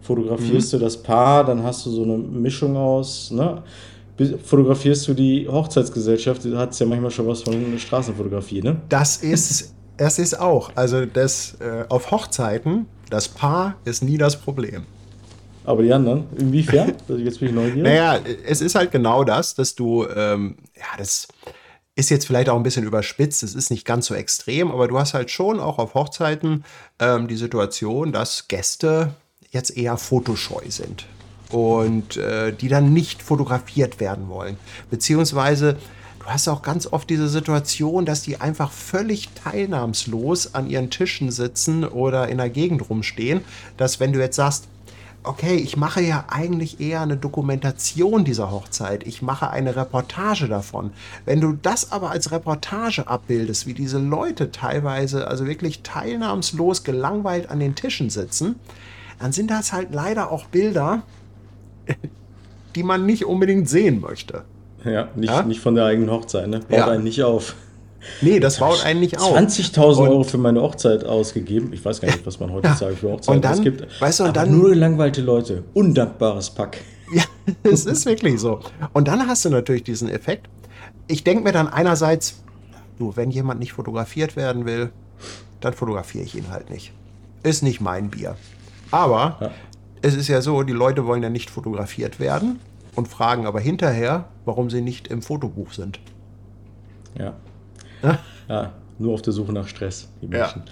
[0.00, 3.32] Fotografierst du das Paar, dann hast du so eine Mischung aus.
[3.32, 3.60] Ne?
[4.44, 8.80] Fotografierst du die Hochzeitsgesellschaft, da hat es ja manchmal schon was von einer Straßenfotografie, ne?
[8.88, 14.36] das ist, das ist auch, also das äh, auf Hochzeiten, das Paar ist nie das
[14.36, 14.84] Problem.
[15.68, 16.94] Aber die anderen, inwiefern?
[17.10, 17.82] Also jetzt bin ich neugierig.
[17.82, 21.28] Naja, es ist halt genau das, dass du, ähm, ja, das
[21.94, 24.98] ist jetzt vielleicht auch ein bisschen überspitzt, es ist nicht ganz so extrem, aber du
[24.98, 26.64] hast halt schon auch auf Hochzeiten
[26.98, 29.12] ähm, die Situation, dass Gäste
[29.50, 31.04] jetzt eher fotoscheu sind
[31.50, 34.56] und äh, die dann nicht fotografiert werden wollen.
[34.88, 35.76] Beziehungsweise
[36.20, 41.30] du hast auch ganz oft diese Situation, dass die einfach völlig teilnahmslos an ihren Tischen
[41.30, 43.42] sitzen oder in der Gegend rumstehen,
[43.76, 44.68] dass wenn du jetzt sagst,
[45.24, 49.06] okay, ich mache ja eigentlich eher eine Dokumentation dieser Hochzeit.
[49.06, 50.90] Ich mache eine Reportage davon.
[51.26, 57.50] Wenn du das aber als Reportage abbildest, wie diese Leute teilweise, also wirklich teilnahmslos gelangweilt
[57.50, 58.56] an den Tischen sitzen,
[59.18, 61.02] dann sind das halt leider auch Bilder,
[62.74, 64.44] die man nicht unbedingt sehen möchte.
[64.84, 65.42] Ja, nicht, Ja?
[65.42, 66.60] nicht von der eigenen Hochzeit, ne?
[66.60, 66.86] Baut Ja.
[66.88, 67.54] einen nicht auf.
[68.20, 69.32] Nee, das baut einen nicht auf.
[69.36, 71.72] 20.000 Und- Euro für meine Hochzeit ausgegeben.
[71.72, 73.86] Ich weiß gar nicht, was man heutzutage für Hochzeiten Und dann, ausgibt.
[74.00, 75.64] weißt du, und aber dann- nur gelangweilte Leute.
[75.74, 76.78] Undankbares Pack.
[77.10, 77.22] Ja,
[77.62, 78.60] es ist wirklich so.
[78.92, 80.46] Und dann hast du natürlich diesen Effekt.
[81.06, 82.42] Ich denke mir dann einerseits,
[82.98, 84.90] du, wenn jemand nicht fotografiert werden will,
[85.60, 86.92] dann fotografiere ich ihn halt nicht.
[87.42, 88.36] Ist nicht mein Bier.
[88.90, 89.50] Aber Ja.
[90.02, 92.60] es ist ja so, die Leute wollen ja nicht fotografiert werden
[92.94, 96.00] und fragen aber hinterher, warum sie nicht im Fotobuch sind.
[97.18, 97.32] Ja.
[98.48, 98.72] Ja?
[98.98, 100.26] Nur auf der Suche nach Stress, die.
[100.26, 100.62] Menschen.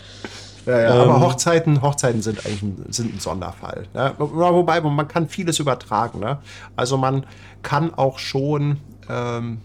[0.66, 3.86] Ja, ja, Ähm, aber Hochzeiten, Hochzeiten sind eigentlich ein, sind ein Sonderfall.
[3.94, 4.14] Ne?
[4.18, 6.18] Wobei man kann vieles übertragen.
[6.18, 6.38] Ne?
[6.74, 7.24] Also man
[7.62, 9.60] kann auch schon, ähm,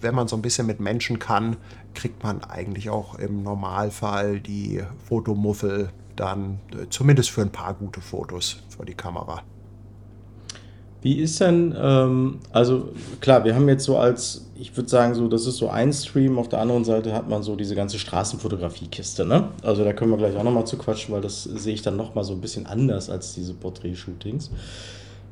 [0.00, 1.56] wenn man so ein bisschen mit Menschen kann,
[1.94, 8.00] kriegt man eigentlich auch im Normalfall die Fotomuffel dann äh, zumindest für ein paar gute
[8.00, 9.42] Fotos vor die Kamera.
[11.04, 12.88] Wie ist denn, ähm, also
[13.20, 16.38] klar, wir haben jetzt so als, ich würde sagen, so, das ist so ein Stream,
[16.38, 19.50] auf der anderen Seite hat man so diese ganze Straßenfotografie-Kiste, ne?
[19.62, 22.24] Also da können wir gleich auch nochmal zu quatschen, weil das sehe ich dann nochmal
[22.24, 24.50] so ein bisschen anders als diese Porträt-Shootings.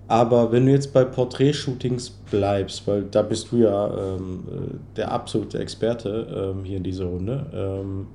[0.09, 5.11] Aber wenn du jetzt bei Porträt-Shootings bleibst, weil da bist du ja ähm, äh, der
[5.11, 8.07] absolute Experte ähm, hier in dieser Runde, ähm,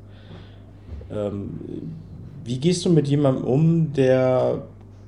[1.11, 1.59] ähm,
[2.43, 4.61] wie gehst du mit jemandem um, der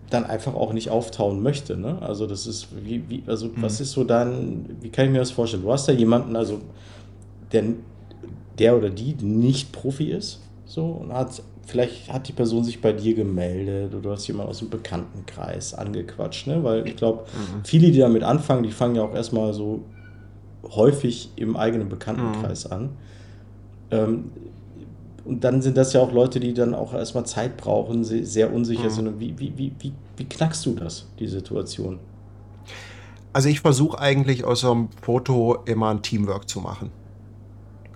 [0.09, 1.77] dann einfach auch nicht auftauen möchte?
[1.77, 2.01] Ne?
[2.01, 5.31] Also das ist, wie, wie, also was ist so dann, wie kann ich mir das
[5.31, 5.63] vorstellen?
[5.63, 6.59] Du hast da jemanden, also
[7.51, 7.63] der,
[8.57, 12.91] der oder die nicht Profi ist, so und hat vielleicht hat die Person sich bei
[12.91, 16.63] dir gemeldet oder du hast jemanden aus dem Bekanntenkreis angequatscht, ne?
[16.63, 17.25] Weil ich glaube,
[17.63, 19.83] viele, die damit anfangen, die fangen ja auch erstmal so
[20.71, 22.89] häufig im eigenen Bekanntenkreis an.
[23.91, 24.31] Ähm,
[25.29, 28.51] und dann sind das ja auch Leute, die dann auch erstmal Zeit brauchen, se- sehr
[28.51, 29.07] unsicher sind.
[29.07, 31.99] Und wie, wie, wie, wie, wie knackst du das, die Situation?
[33.31, 36.89] Also ich versuche eigentlich aus so einem Foto immer ein Teamwork zu machen.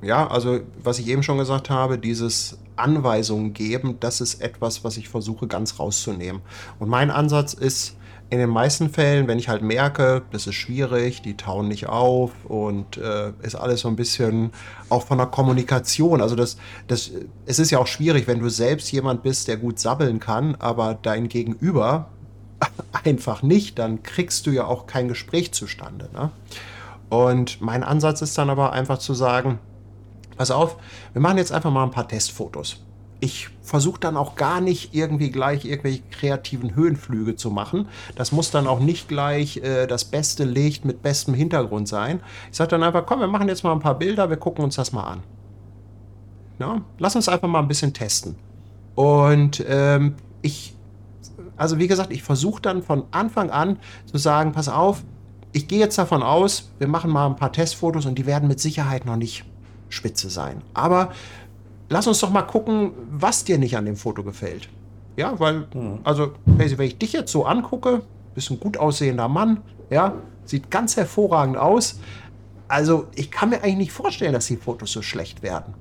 [0.03, 4.97] Ja, also was ich eben schon gesagt habe, dieses Anweisungen geben, das ist etwas, was
[4.97, 6.41] ich versuche ganz rauszunehmen.
[6.77, 7.95] Und mein Ansatz ist
[8.33, 12.31] in den meisten Fällen, wenn ich halt merke, das ist schwierig, die tauen nicht auf
[12.45, 14.51] und äh, ist alles so ein bisschen
[14.89, 16.19] auch von der Kommunikation.
[16.19, 16.57] Also das,
[16.87, 17.11] das,
[17.45, 20.97] es ist ja auch schwierig, wenn du selbst jemand bist, der gut sabbeln kann, aber
[20.99, 22.07] dein Gegenüber
[23.03, 26.09] einfach nicht, dann kriegst du ja auch kein Gespräch zustande.
[26.11, 26.31] Ne?
[27.09, 29.59] Und mein Ansatz ist dann aber einfach zu sagen,
[30.37, 30.77] pass auf,
[31.13, 32.79] wir machen jetzt einfach mal ein paar Testfotos
[33.23, 37.87] ich versuche dann auch gar nicht irgendwie gleich irgendwelche kreativen Höhenflüge zu machen.
[38.15, 42.19] Das muss dann auch nicht gleich äh, das beste Licht mit bestem Hintergrund sein.
[42.51, 44.75] Ich sage dann einfach, komm, wir machen jetzt mal ein paar Bilder, wir gucken uns
[44.75, 45.23] das mal an.
[46.59, 48.35] Ja, lass uns einfach mal ein bisschen testen.
[48.95, 50.75] Und ähm, ich,
[51.55, 55.01] also wie gesagt, ich versuche dann von Anfang an zu sagen, pass auf,
[55.53, 58.59] ich gehe jetzt davon aus, wir machen mal ein paar Testfotos und die werden mit
[58.59, 59.45] Sicherheit noch nicht
[59.87, 60.61] spitze sein.
[60.73, 61.13] Aber
[61.93, 64.67] lass uns doch mal gucken, was dir nicht an dem Foto gefällt.
[65.15, 65.99] Ja, weil, mhm.
[66.03, 68.01] also, wenn ich dich jetzt so angucke,
[68.33, 71.99] bist ein gut aussehender Mann, ja, sieht ganz hervorragend aus.
[72.67, 75.75] Also, ich kann mir eigentlich nicht vorstellen, dass die Fotos so schlecht werden.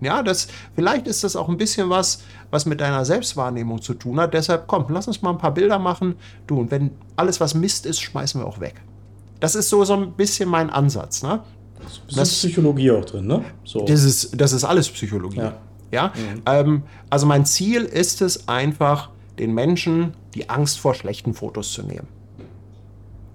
[0.00, 4.18] Ja, das, vielleicht ist das auch ein bisschen was, was mit deiner Selbstwahrnehmung zu tun
[4.18, 4.32] hat.
[4.32, 6.14] Deshalb, komm, lass uns mal ein paar Bilder machen.
[6.46, 8.80] Du, und wenn alles, was Mist ist, schmeißen wir auch weg.
[9.40, 11.22] Das ist so, so ein bisschen mein Ansatz.
[11.22, 11.40] Ne?
[12.08, 13.44] Das ist Psychologie auch drin, ne?
[13.64, 13.84] So.
[13.84, 15.38] Das, ist, das ist alles Psychologie.
[15.38, 15.54] Ja.
[15.90, 16.06] ja?
[16.08, 16.42] Mhm.
[16.46, 21.82] Ähm, also mein Ziel ist es einfach, den Menschen die Angst vor schlechten Fotos zu
[21.82, 22.08] nehmen.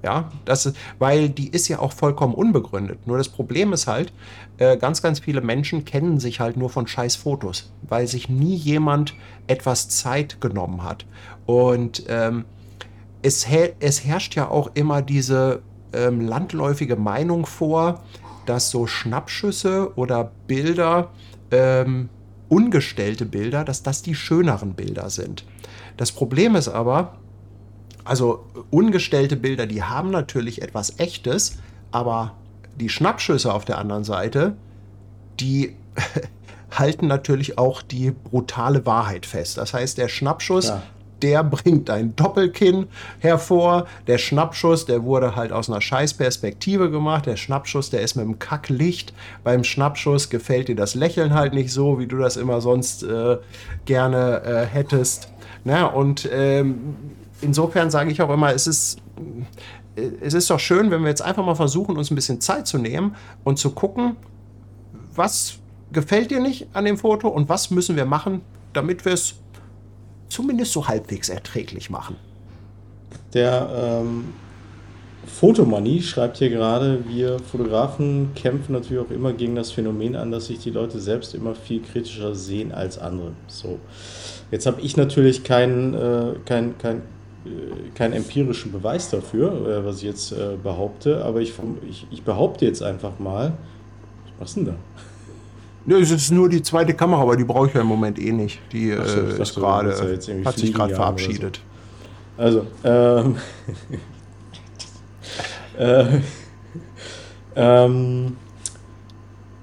[0.03, 3.07] Ja, das ist, weil die ist ja auch vollkommen unbegründet.
[3.07, 4.13] Nur das Problem ist halt,
[4.59, 8.55] äh, ganz, ganz viele Menschen kennen sich halt nur von scheiß Fotos, weil sich nie
[8.55, 9.15] jemand
[9.47, 11.07] etwas Zeit genommen hat.
[11.47, 12.45] Und ähm,
[13.23, 13.47] es,
[13.79, 18.03] es herrscht ja auch immer diese ähm, landläufige Meinung vor,
[18.45, 21.11] dass so Schnappschüsse oder Bilder,
[21.51, 22.09] ähm,
[22.49, 25.45] ungestellte Bilder, dass das die schöneren Bilder sind.
[25.97, 27.15] Das Problem ist aber,
[28.03, 31.57] also ungestellte Bilder, die haben natürlich etwas Echtes,
[31.91, 32.35] aber
[32.75, 34.55] die Schnappschüsse auf der anderen Seite,
[35.39, 35.75] die
[36.71, 39.57] halten natürlich auch die brutale Wahrheit fest.
[39.57, 40.83] Das heißt, der Schnappschuss ja
[41.21, 42.87] der bringt ein Doppelkinn
[43.19, 43.85] hervor.
[44.07, 47.25] Der Schnappschuss, der wurde halt aus einer Scheißperspektive gemacht.
[47.25, 49.13] Der Schnappschuss, der ist mit dem Kacklicht.
[49.43, 53.37] Beim Schnappschuss gefällt dir das Lächeln halt nicht so, wie du das immer sonst äh,
[53.85, 55.29] gerne äh, hättest.
[55.63, 56.95] Na, und ähm,
[57.41, 58.99] insofern sage ich auch immer, es ist,
[60.21, 62.77] es ist doch schön, wenn wir jetzt einfach mal versuchen, uns ein bisschen Zeit zu
[62.77, 64.15] nehmen und zu gucken,
[65.15, 65.59] was
[65.91, 68.41] gefällt dir nicht an dem Foto und was müssen wir machen,
[68.73, 69.35] damit wir es
[70.35, 72.17] zumindest so halbwegs erträglich machen.
[73.33, 74.25] Der ähm,
[75.25, 80.47] Fotomanie schreibt hier gerade, wir Fotografen kämpfen natürlich auch immer gegen das Phänomen an, dass
[80.47, 83.31] sich die Leute selbst immer viel kritischer sehen als andere.
[83.47, 83.79] So.
[84.51, 86.97] Jetzt habe ich natürlich keinen äh, kein, kein,
[87.45, 91.53] äh, keinen empirischen Beweis dafür, äh, was ich jetzt äh, behaupte, aber ich,
[91.89, 93.53] ich, ich behaupte jetzt einfach mal,
[94.37, 94.75] was ist denn da?
[95.87, 98.31] Ne, es ist nur die zweite Kamera, aber die brauche ich ja im Moment eh
[98.31, 98.59] nicht.
[98.71, 101.61] Die so, äh, ist gerade, ja hat sich gerade verabschiedet.
[102.37, 102.43] So.
[102.43, 103.35] Also, ähm,
[105.77, 106.05] äh,
[107.55, 108.35] ähm,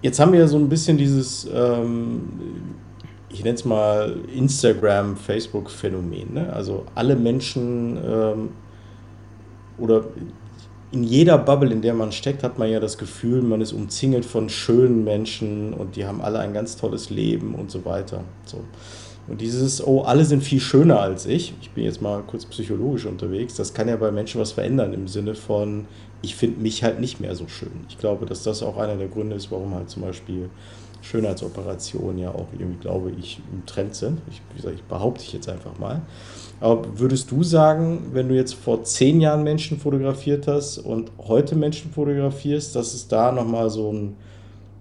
[0.00, 2.22] jetzt haben wir ja so ein bisschen dieses, ähm,
[3.28, 6.34] ich nenne es mal Instagram, Facebook-Phänomen.
[6.34, 6.52] Ne?
[6.52, 8.48] Also alle Menschen ähm,
[9.78, 10.04] oder
[10.92, 14.26] in jeder Bubble, in der man steckt, hat man ja das Gefühl, man ist umzingelt
[14.26, 18.22] von schönen Menschen und die haben alle ein ganz tolles Leben und so weiter.
[18.44, 18.58] So.
[19.26, 23.06] Und dieses, oh, alle sind viel schöner als ich, ich bin jetzt mal kurz psychologisch
[23.06, 25.86] unterwegs, das kann ja bei Menschen was verändern im Sinne von,
[26.20, 27.72] ich finde mich halt nicht mehr so schön.
[27.88, 30.50] Ich glaube, dass das auch einer der Gründe ist, warum halt zum Beispiel
[31.00, 34.20] Schönheitsoperationen ja auch irgendwie, glaube ich, im Trend sind.
[34.30, 36.02] Ich, wie gesagt, ich behaupte ich jetzt einfach mal.
[36.62, 41.56] Aber würdest du sagen, wenn du jetzt vor zehn Jahren Menschen fotografiert hast und heute
[41.56, 44.16] Menschen fotografierst, dass es da nochmal so einen,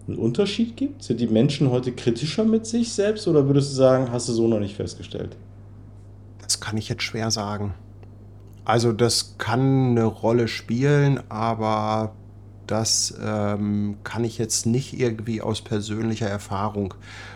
[0.07, 1.01] einen Unterschied gibt?
[1.01, 4.47] Sind die Menschen heute kritischer mit sich selbst oder würdest du sagen, hast du so
[4.47, 5.35] noch nicht festgestellt?
[6.43, 7.73] Das kann ich jetzt schwer sagen.
[8.63, 12.13] Also das kann eine Rolle spielen, aber
[12.67, 16.93] das ähm, kann ich jetzt nicht irgendwie aus persönlicher Erfahrung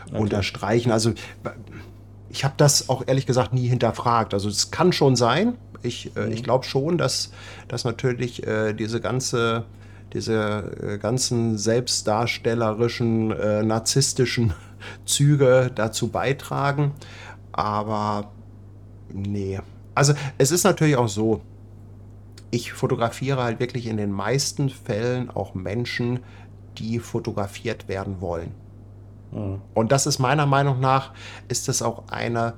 [0.07, 0.21] okay.
[0.21, 0.91] unterstreichen.
[0.91, 1.13] Also
[2.35, 4.33] ich habe das auch ehrlich gesagt nie hinterfragt.
[4.33, 5.57] Also es kann schon sein.
[5.83, 6.31] Ich, äh, mhm.
[6.33, 7.31] ich glaube schon, dass,
[7.69, 9.63] dass natürlich äh, diese ganze
[10.13, 14.53] diese äh, ganzen selbstdarstellerischen, äh, narzisstischen
[15.05, 16.91] Züge dazu beitragen.
[17.53, 18.31] Aber
[19.13, 19.59] nee.
[19.93, 21.41] Also es ist natürlich auch so,
[22.51, 26.19] ich fotografiere halt wirklich in den meisten Fällen auch Menschen,
[26.77, 28.51] die fotografiert werden wollen.
[29.31, 31.13] Und das ist meiner Meinung nach,
[31.47, 32.53] ist das auch eine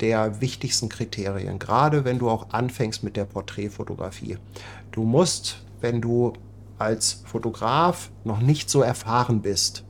[0.00, 4.38] der wichtigsten Kriterien, gerade wenn du auch anfängst mit der Porträtfotografie.
[4.90, 6.32] Du musst, wenn du
[6.78, 9.84] als Fotograf noch nicht so erfahren bist,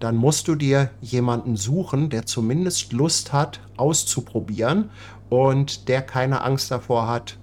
[0.00, 4.90] dann musst du dir jemanden suchen, der zumindest Lust hat, auszuprobieren
[5.30, 7.38] und der keine Angst davor hat,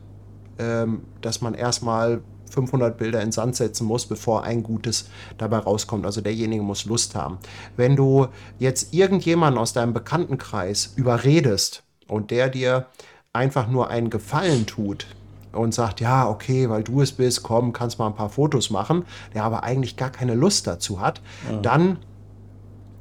[0.60, 2.22] ähm, dass man erstmal
[2.52, 6.06] 500 Bilder in Sand setzen muss, bevor ein gutes dabei rauskommt.
[6.06, 7.38] Also derjenige muss Lust haben.
[7.78, 8.28] Wenn du
[8.60, 12.88] jetzt irgendjemanden aus deinem Bekanntenkreis überredest und der dir
[13.34, 15.08] einfach nur einen Gefallen tut,
[15.54, 19.04] und sagt, ja, okay, weil du es bist, komm, kannst mal ein paar Fotos machen,
[19.34, 21.22] der aber eigentlich gar keine Lust dazu hat,
[21.52, 21.58] ja.
[21.58, 21.98] dann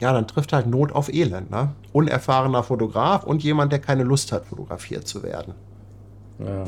[0.01, 1.51] ja, dann trifft halt Not auf Elend.
[1.51, 1.75] Ne?
[1.93, 5.55] Unerfahrener Fotograf und jemand, der keine Lust hat, fotografiert zu werden.
[6.39, 6.65] Ja.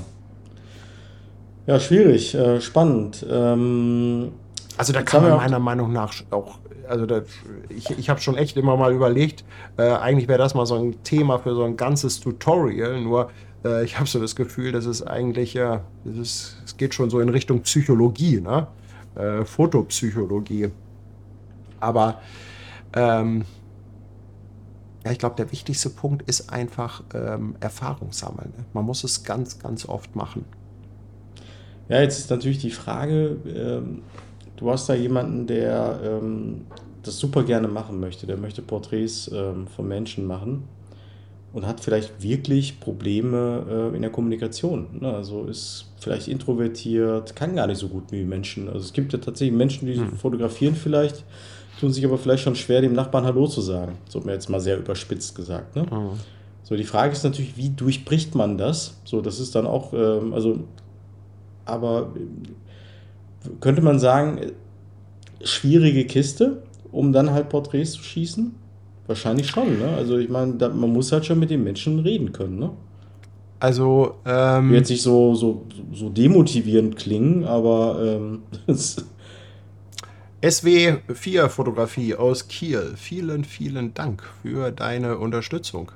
[1.67, 3.25] Ja, schwierig, äh, spannend.
[3.31, 4.33] Ähm,
[4.77, 6.59] also da kann man meiner Meinung nach auch,
[6.89, 7.23] also da,
[7.69, 9.45] ich, ich habe schon echt immer mal überlegt,
[9.77, 13.31] äh, eigentlich wäre das mal so ein Thema für so ein ganzes Tutorial, nur
[13.65, 15.85] äh, ich habe so das Gefühl, dass es eigentlich, ja,
[16.21, 18.67] es geht schon so in Richtung Psychologie, ne?
[19.15, 20.71] Äh, Fotopsychologie.
[21.79, 22.23] Aber
[22.95, 23.45] ähm,
[25.05, 28.53] ja, ich glaube, der wichtigste Punkt ist einfach ähm, Erfahrung sammeln.
[28.57, 28.65] Ne?
[28.73, 30.45] Man muss es ganz, ganz oft machen.
[31.89, 34.03] Ja, jetzt ist natürlich die Frage, ähm,
[34.57, 36.63] du hast da jemanden, der ähm,
[37.03, 40.65] das super gerne machen möchte, der möchte Porträts ähm, von Menschen machen
[41.53, 45.01] und hat vielleicht wirklich Probleme äh, in der Kommunikation.
[45.01, 45.13] Ne?
[45.13, 48.69] Also ist vielleicht introvertiert, kann gar nicht so gut wie Menschen.
[48.69, 50.13] Also es gibt ja tatsächlich Menschen, die hm.
[50.17, 51.25] fotografieren vielleicht,
[51.81, 53.99] tun sich aber vielleicht schon schwer, dem Nachbarn Hallo zu sagen.
[54.09, 55.75] So mir jetzt mal sehr überspitzt gesagt.
[55.75, 55.83] Ne?
[55.83, 56.19] Mhm.
[56.63, 58.97] So, die Frage ist natürlich, wie durchbricht man das?
[59.05, 60.61] So, das ist dann auch, ähm, also,
[61.65, 62.13] aber
[63.61, 64.41] könnte man sagen,
[65.43, 68.55] schwierige Kiste, um dann halt Porträts zu schießen?
[69.07, 69.89] Wahrscheinlich schon, ne?
[69.97, 72.71] Also ich meine, man muss halt schon mit den Menschen reden können, ne?
[73.59, 78.43] Also, ähm, Wird sich so, so, so demotivierend klingen, aber ähm,
[80.43, 82.95] SW4 Fotografie aus Kiel.
[82.97, 85.93] Vielen, vielen Dank für deine Unterstützung.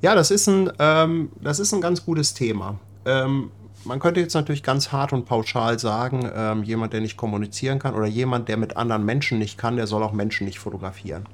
[0.00, 2.80] Ja, das ist ein, ähm, das ist ein ganz gutes Thema.
[3.06, 3.52] Ähm,
[3.84, 7.94] man könnte jetzt natürlich ganz hart und pauschal sagen, ähm, jemand, der nicht kommunizieren kann
[7.94, 11.26] oder jemand, der mit anderen Menschen nicht kann, der soll auch Menschen nicht fotografieren.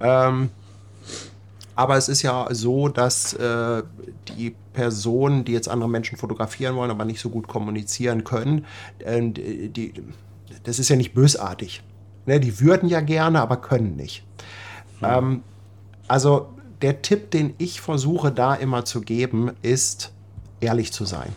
[0.00, 0.50] Ähm,
[1.74, 3.82] aber es ist ja so, dass äh,
[4.36, 8.64] die Personen, die jetzt andere Menschen fotografieren wollen, aber nicht so gut kommunizieren können,
[8.98, 9.94] äh, die,
[10.64, 11.82] das ist ja nicht bösartig.
[12.26, 14.24] Ne, die würden ja gerne, aber können nicht.
[15.00, 15.08] Hm.
[15.08, 15.42] Ähm,
[16.08, 16.48] also
[16.82, 20.12] der Tipp, den ich versuche da immer zu geben, ist
[20.60, 21.32] ehrlich zu sein.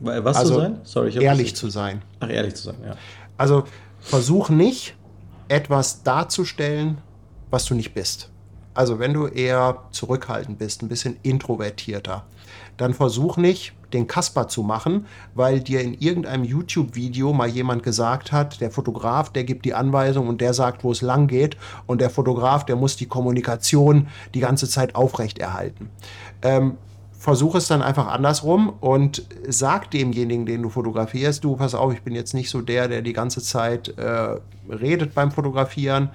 [0.00, 0.80] Was also, zu sein?
[0.84, 2.02] Sorry, ich ehrlich zu sein.
[2.20, 2.96] Ach, ehrlich zu sein, ja.
[3.36, 3.64] Also
[4.00, 4.94] versuch nicht,
[5.48, 6.98] etwas darzustellen,
[7.50, 8.30] was du nicht bist.
[8.74, 12.24] Also wenn du eher zurückhaltend bist, ein bisschen introvertierter,
[12.76, 18.32] dann versuch nicht, den Kasper zu machen, weil dir in irgendeinem YouTube-Video mal jemand gesagt
[18.32, 22.00] hat, der Fotograf, der gibt die Anweisung und der sagt, wo es lang geht und
[22.00, 25.90] der Fotograf, der muss die Kommunikation die ganze Zeit aufrechterhalten.
[26.42, 26.76] Ähm,
[27.24, 32.02] versuch es dann einfach andersrum und sag demjenigen, den du fotografierst, du, pass auf, ich
[32.02, 34.36] bin jetzt nicht so der, der die ganze Zeit äh,
[34.68, 36.10] redet beim Fotografieren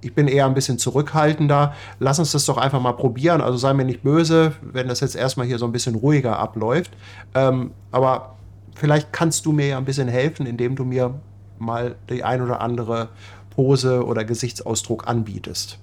[0.00, 1.74] ich bin eher ein bisschen zurückhaltender.
[1.98, 3.42] Lass uns das doch einfach mal probieren.
[3.42, 6.92] Also sei mir nicht böse, wenn das jetzt erstmal hier so ein bisschen ruhiger abläuft.
[7.34, 8.36] Ähm, aber
[8.74, 11.20] vielleicht kannst du mir ja ein bisschen helfen, indem du mir
[11.58, 13.10] mal die ein oder andere
[13.50, 15.78] Pose oder Gesichtsausdruck anbietest.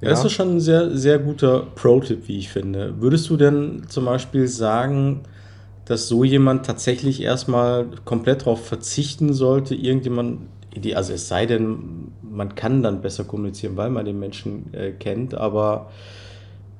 [0.00, 2.94] Ja, das ist schon ein sehr, sehr guter Pro-Tipp, wie ich finde.
[3.00, 5.22] Würdest du denn zum Beispiel sagen,
[5.86, 10.42] dass so jemand tatsächlich erstmal komplett darauf verzichten sollte, irgendjemand,
[10.94, 15.34] also es sei denn, man kann dann besser kommunizieren, weil man den Menschen äh, kennt,
[15.34, 15.90] aber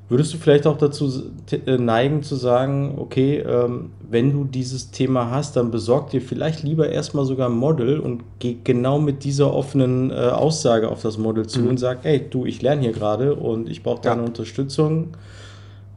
[0.08, 5.30] würdest du vielleicht auch dazu äh, neigen zu sagen, okay, ähm, wenn du dieses Thema
[5.30, 9.52] hast, dann besorg dir vielleicht lieber erstmal sogar ein Model und geh genau mit dieser
[9.52, 11.68] offenen äh, Aussage auf das Model zu mhm.
[11.68, 14.26] und sag, hey, du, ich lerne hier gerade und ich brauche deine ja.
[14.26, 15.08] Unterstützung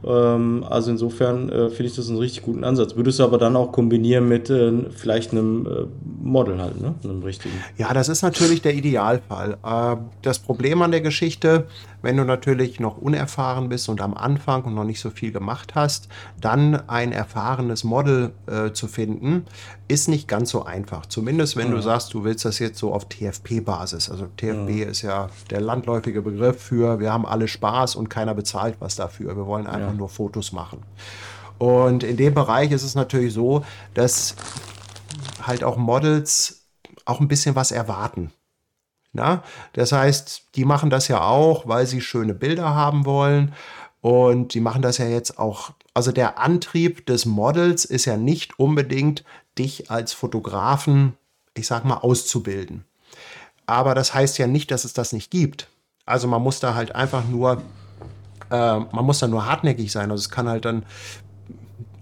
[0.04, 2.96] ähm, also insofern äh, finde ich das einen richtig guten Ansatz.
[2.96, 5.88] Würdest du aber dann auch kombinieren mit äh, vielleicht einem
[6.20, 6.94] Model halt, ne?
[7.04, 7.54] einem richtigen.
[7.78, 9.58] Ja, das ist natürlich der Idealfall.
[9.64, 11.66] Äh, das Problem an der Geschichte,
[12.02, 15.74] wenn du natürlich noch unerfahren bist und am Anfang und noch nicht so viel gemacht
[15.74, 16.08] hast,
[16.40, 19.46] dann ein erfahrenes Model äh, zu finden,
[19.88, 21.06] ist nicht ganz so einfach.
[21.06, 21.74] Zumindest wenn ja.
[21.74, 24.10] du sagst, du willst das jetzt so auf TFP-Basis.
[24.10, 24.86] Also TFP ja.
[24.86, 29.36] ist ja der landläufige Begriff für, wir haben alle Spaß und keiner bezahlt was dafür.
[29.36, 29.94] Wir wollen einfach ja.
[29.94, 30.82] nur Fotos machen.
[31.58, 34.34] Und in dem Bereich ist es natürlich so, dass
[35.42, 36.66] halt auch Models
[37.04, 38.32] auch ein bisschen was erwarten.
[39.12, 39.42] Na?
[39.74, 43.54] Das heißt, die machen das ja auch, weil sie schöne Bilder haben wollen.
[44.00, 45.72] Und die machen das ja jetzt auch.
[45.94, 49.24] Also der Antrieb des Models ist ja nicht unbedingt,
[49.58, 51.14] dich als Fotografen,
[51.54, 52.84] ich sag mal, auszubilden.
[53.66, 55.68] Aber das heißt ja nicht, dass es das nicht gibt.
[56.04, 57.62] Also man muss da halt einfach nur,
[58.50, 60.10] äh, man muss da nur hartnäckig sein.
[60.10, 60.84] Also es kann halt dann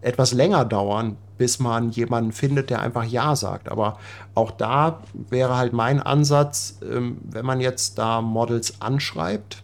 [0.03, 3.71] etwas länger dauern, bis man jemanden findet, der einfach Ja sagt.
[3.71, 3.99] Aber
[4.35, 9.63] auch da wäre halt mein Ansatz, ähm, wenn man jetzt da Models anschreibt,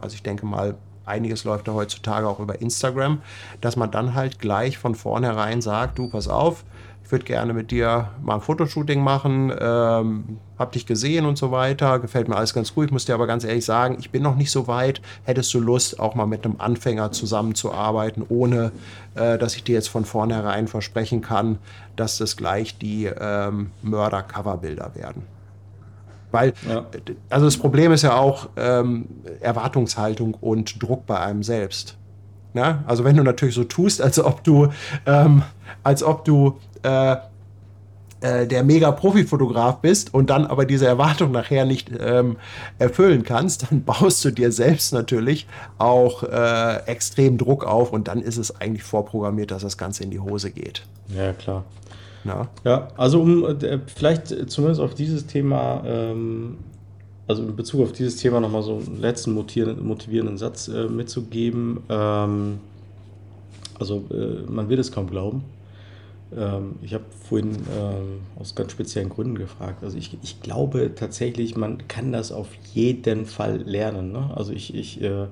[0.00, 3.22] also ich denke mal, einiges läuft da heutzutage auch über Instagram,
[3.60, 6.64] dass man dann halt gleich von vornherein sagt, du, pass auf,
[7.08, 11.50] ich würde gerne mit dir mal ein Fotoshooting machen, ähm, hab dich gesehen und so
[11.50, 12.84] weiter, gefällt mir alles ganz gut.
[12.84, 15.00] Ich muss dir aber ganz ehrlich sagen, ich bin noch nicht so weit.
[15.22, 18.72] Hättest du Lust, auch mal mit einem Anfänger zusammenzuarbeiten, ohne
[19.14, 21.56] äh, dass ich dir jetzt von vornherein versprechen kann,
[21.96, 25.22] dass das gleich die ähm, Mörder-Coverbilder werden?
[26.30, 26.84] Weil, ja.
[27.30, 29.06] also das Problem ist ja auch ähm,
[29.40, 31.96] Erwartungshaltung und Druck bei einem selbst.
[32.54, 32.82] Ja?
[32.86, 34.68] Also wenn du natürlich so tust, als ob du,
[35.06, 35.42] ähm,
[35.82, 37.16] als ob du äh,
[38.20, 42.36] äh, der mega Profi-Fotograf bist und dann aber diese Erwartung nachher nicht ähm,
[42.80, 45.46] erfüllen kannst, dann baust du dir selbst natürlich
[45.78, 50.10] auch äh, extrem Druck auf und dann ist es eigentlich vorprogrammiert, dass das Ganze in
[50.10, 50.82] die Hose geht.
[51.16, 51.64] Ja, klar.
[52.24, 52.48] Na?
[52.64, 56.56] Ja, also um äh, vielleicht zumindest auf dieses Thema, ähm,
[57.28, 61.84] also in Bezug auf dieses Thema nochmal so einen letzten motivierenden Satz äh, mitzugeben.
[61.88, 62.58] Ähm,
[63.78, 65.44] also äh, man wird es kaum glauben.
[66.36, 69.82] Ähm, ich habe vorhin ähm, aus ganz speziellen Gründen gefragt.
[69.82, 74.12] Also ich, ich glaube tatsächlich, man kann das auf jeden Fall lernen.
[74.12, 74.30] Ne?
[74.34, 75.26] Also ich, ich äh,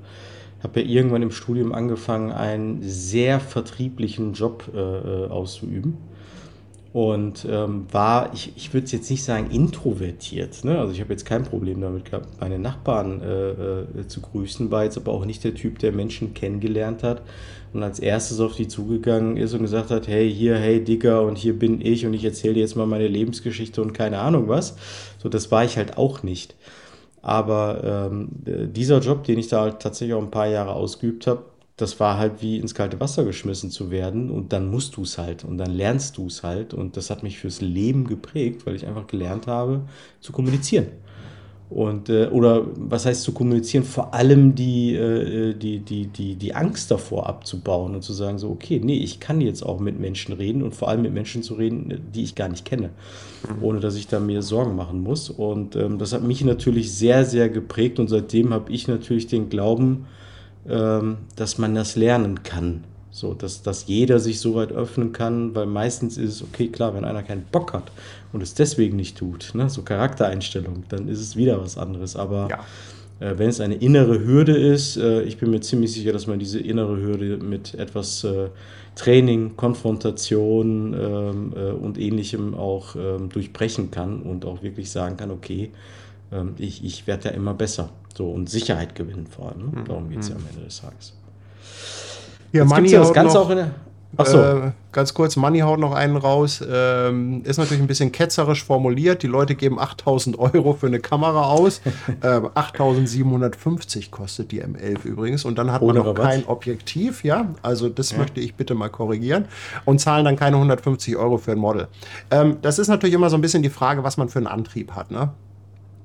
[0.63, 5.99] habe ja irgendwann im Studium angefangen, einen sehr vertrieblichen Job äh, äh auszuüben
[6.97, 10.65] und ähm, war, ich, ich würde es jetzt nicht sagen introvertiert.
[10.65, 10.79] Ne?
[10.79, 13.51] Also ich habe jetzt kein Problem damit gehabt, meine Nachbarn äh,
[14.01, 17.21] äh, zu grüßen, war jetzt aber auch nicht der Typ, der Menschen kennengelernt hat
[17.75, 21.37] und als erstes auf die zugegangen ist und gesagt hat, hey, hier, hey, Dicker und
[21.37, 24.79] hier bin ich und ich erzähle dir jetzt mal meine Lebensgeschichte und keine Ahnung was.
[25.19, 26.55] So, das war ich halt auch nicht.
[27.21, 31.43] Aber ähm, dieser Job, den ich da halt tatsächlich auch ein paar Jahre ausgeübt habe,
[31.77, 35.19] das war halt wie ins kalte Wasser geschmissen zu werden und dann musst du es
[35.19, 38.75] halt und dann lernst du es halt und das hat mich fürs Leben geprägt, weil
[38.75, 39.83] ich einfach gelernt habe
[40.21, 40.87] zu kommunizieren.
[41.69, 43.83] Und, äh, oder was heißt zu kommunizieren?
[43.83, 48.51] Vor allem die, äh, die, die, die, die Angst davor abzubauen und zu sagen, so,
[48.51, 51.55] okay, nee, ich kann jetzt auch mit Menschen reden und vor allem mit Menschen zu
[51.55, 52.91] reden, die ich gar nicht kenne,
[53.61, 55.29] ohne dass ich da mir Sorgen machen muss.
[55.29, 59.49] Und ähm, das hat mich natürlich sehr, sehr geprägt und seitdem habe ich natürlich den
[59.49, 60.07] Glauben,
[60.67, 62.83] dass man das lernen kann.
[63.17, 66.95] So, dass, dass jeder sich so weit öffnen kann, weil meistens ist es okay, klar,
[66.95, 67.91] wenn einer keinen Bock hat
[68.35, 72.15] und es deswegen nicht tut, ne, so Charaktereinstellung, dann ist es wieder was anderes.
[72.15, 73.27] Aber ja.
[73.27, 76.39] äh, wenn es eine innere Hürde ist, äh, ich bin mir ziemlich sicher, dass man
[76.39, 78.51] diese innere Hürde mit etwas äh,
[78.97, 85.31] Training, Konfrontation ähm, äh, und ähnlichem auch ähm, durchbrechen kann und auch wirklich sagen kann,
[85.31, 85.71] okay,
[86.33, 87.89] ähm, ich, ich werde ja immer besser.
[88.17, 89.71] So, und Sicherheit gewinnen vor allem.
[89.73, 89.85] Ne?
[89.87, 91.13] Darum geht es ja am Ende des Tages.
[92.53, 93.71] Ja, Jetzt Money ja das Ganze noch, auch in der.
[94.17, 94.41] Achso.
[94.41, 96.65] Äh, ganz kurz, Money haut noch einen raus.
[96.67, 99.23] Ähm, ist natürlich ein bisschen ketzerisch formuliert.
[99.23, 101.83] Die Leute geben 8000 Euro für eine Kamera aus.
[102.23, 105.45] äh, 8750 kostet die M11 übrigens.
[105.45, 106.31] Und dann hat Ohne man noch Rabatt.
[106.31, 107.25] kein Objektiv.
[107.25, 108.19] Ja, also das ja.
[108.19, 109.45] möchte ich bitte mal korrigieren.
[109.85, 111.89] Und zahlen dann keine 150 Euro für ein Model.
[112.31, 114.93] Ähm, das ist natürlich immer so ein bisschen die Frage, was man für einen Antrieb
[114.93, 115.11] hat.
[115.11, 115.33] Ne?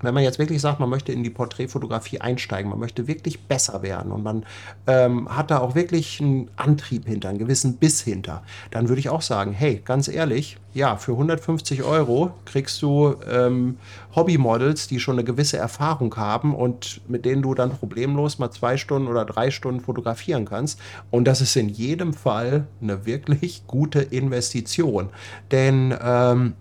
[0.02, 3.82] Wenn man jetzt wirklich sagt, man möchte in die Porträtfotografie einsteigen, man möchte wirklich besser
[3.82, 4.46] werden und man
[4.88, 9.10] ähm, hat da auch wirklich einen Antrieb hinter, einen gewissen Biss hinter, dann würde ich
[9.10, 13.78] auch sagen, hey, ganz ehrlich, ja, für 150 Euro kriegst du ähm,
[14.16, 18.78] Hobbymodels, die schon eine gewisse Erfahrung haben und mit denen du dann problemlos mal zwei
[18.78, 20.80] Stunden oder drei Stunden fotografieren kannst.
[21.10, 25.10] Und das ist in jedem Fall eine wirklich gute Investition.
[25.52, 26.54] Denn ähm,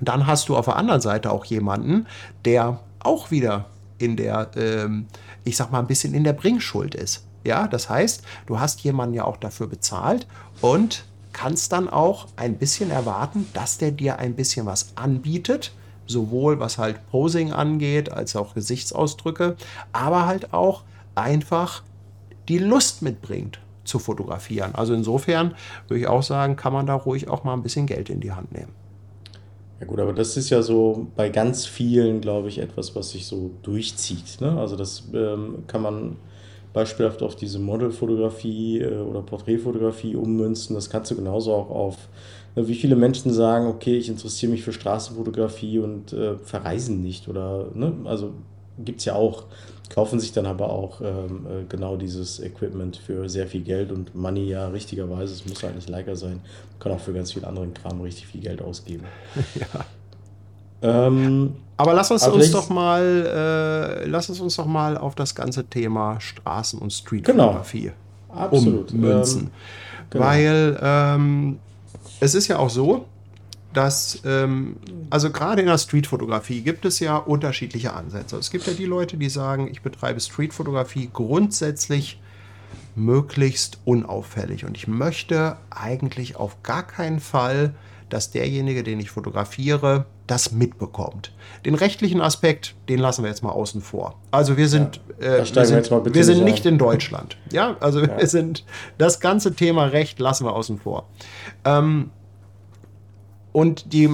[0.00, 2.06] dann hast du auf der anderen Seite auch jemanden,
[2.44, 3.66] der auch wieder
[3.98, 5.06] in der, ähm,
[5.44, 7.26] ich sag mal, ein bisschen in der Bringschuld ist.
[7.44, 10.26] Ja, das heißt, du hast jemanden ja auch dafür bezahlt
[10.60, 15.72] und kannst dann auch ein bisschen erwarten, dass der dir ein bisschen was anbietet,
[16.06, 19.56] sowohl was halt Posing angeht, als auch Gesichtsausdrücke,
[19.92, 20.82] aber halt auch
[21.14, 21.82] einfach
[22.48, 24.74] die Lust mitbringt zu fotografieren.
[24.74, 25.54] Also insofern
[25.88, 28.32] würde ich auch sagen, kann man da ruhig auch mal ein bisschen Geld in die
[28.32, 28.72] Hand nehmen.
[29.80, 33.26] Ja gut, aber das ist ja so bei ganz vielen, glaube ich, etwas, was sich
[33.26, 34.40] so durchzieht.
[34.40, 34.58] Ne?
[34.58, 36.16] Also das ähm, kann man
[36.72, 40.74] beispielhaft auf diese Modelfotografie äh, oder Porträtfotografie ummünzen.
[40.74, 42.08] Das kannst du genauso auch auf
[42.54, 47.70] Wie viele Menschen sagen, okay, ich interessiere mich für Straßenfotografie und äh, verreisen nicht oder,
[47.74, 47.92] ne?
[48.04, 48.32] Also
[48.78, 49.44] gibt es ja auch,
[49.88, 54.14] kaufen sich dann aber auch ähm, äh, genau dieses Equipment für sehr viel Geld und
[54.14, 57.44] Money ja richtigerweise, es muss halt nicht Leica sein, man kann auch für ganz viel
[57.44, 59.04] anderen Kram richtig viel Geld ausgeben.
[59.54, 59.66] Ja.
[60.82, 65.14] Ähm, Aber lass uns Aber uns doch mal, äh, lass uns uns doch mal auf
[65.14, 66.90] das ganze Thema Straßen- und Genau.
[66.90, 67.92] Streetfotografie
[68.28, 68.92] absolut.
[68.92, 69.42] ummünzen.
[69.42, 69.50] Ähm,
[70.10, 70.24] genau.
[70.24, 71.58] Weil ähm,
[72.20, 73.06] es ist ja auch so,
[73.76, 74.76] dass, ähm,
[75.10, 78.38] also gerade in der Streetfotografie gibt es ja unterschiedliche Ansätze.
[78.38, 82.18] Es gibt ja die Leute, die sagen, ich betreibe Streetfotografie grundsätzlich
[82.94, 84.64] möglichst unauffällig.
[84.64, 87.74] Und ich möchte eigentlich auf gar keinen Fall,
[88.08, 91.32] dass derjenige, den ich fotografiere, das mitbekommt.
[91.66, 94.18] Den rechtlichen Aspekt, den lassen wir jetzt mal außen vor.
[94.30, 97.36] Also wir sind, da äh, wir wir sind, bitte wir sind nicht in Deutschland.
[97.52, 98.64] Ja, also wir sind,
[98.96, 101.08] das ganze Thema Recht lassen wir außen vor.
[101.66, 102.10] Ähm,
[103.56, 104.06] und die,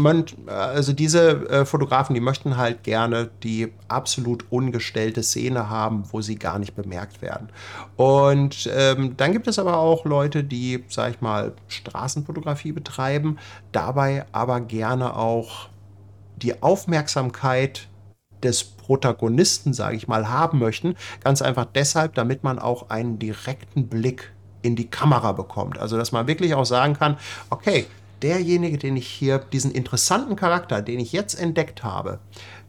[0.46, 6.36] also diese äh, Fotografen, die möchten halt gerne die absolut ungestellte Szene haben, wo sie
[6.36, 7.48] gar nicht bemerkt werden.
[7.96, 13.36] Und ähm, dann gibt es aber auch Leute, die, sag ich mal, Straßenfotografie betreiben,
[13.72, 15.70] dabei aber gerne auch
[16.36, 17.88] die Aufmerksamkeit
[18.44, 20.94] des Protagonisten, sage ich mal, haben möchten.
[21.24, 24.32] Ganz einfach deshalb, damit man auch einen direkten Blick
[24.62, 25.78] in die Kamera bekommt.
[25.78, 27.16] Also, dass man wirklich auch sagen kann,
[27.50, 27.86] okay,
[28.22, 32.18] derjenige, den ich hier, diesen interessanten Charakter, den ich jetzt entdeckt habe,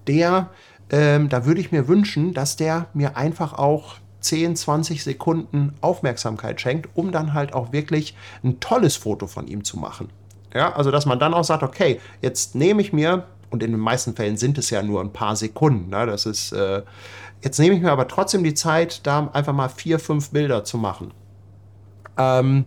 [0.08, 0.50] der,
[0.90, 6.62] ähm, da würde ich mir wünschen, dass der mir einfach auch 10, 20 Sekunden Aufmerksamkeit
[6.62, 10.10] schenkt, um dann halt auch wirklich ein tolles Foto von ihm zu machen.
[10.54, 13.80] Ja, also dass man dann auch sagt, okay, jetzt nehme ich mir, und in den
[13.80, 16.82] meisten Fällen sind es ja nur ein paar Sekunden, ne, das ist, äh,
[17.44, 20.78] jetzt nehme ich mir aber trotzdem die Zeit, da einfach mal vier, fünf Bilder zu
[20.78, 21.12] machen.
[22.18, 22.66] Ähm,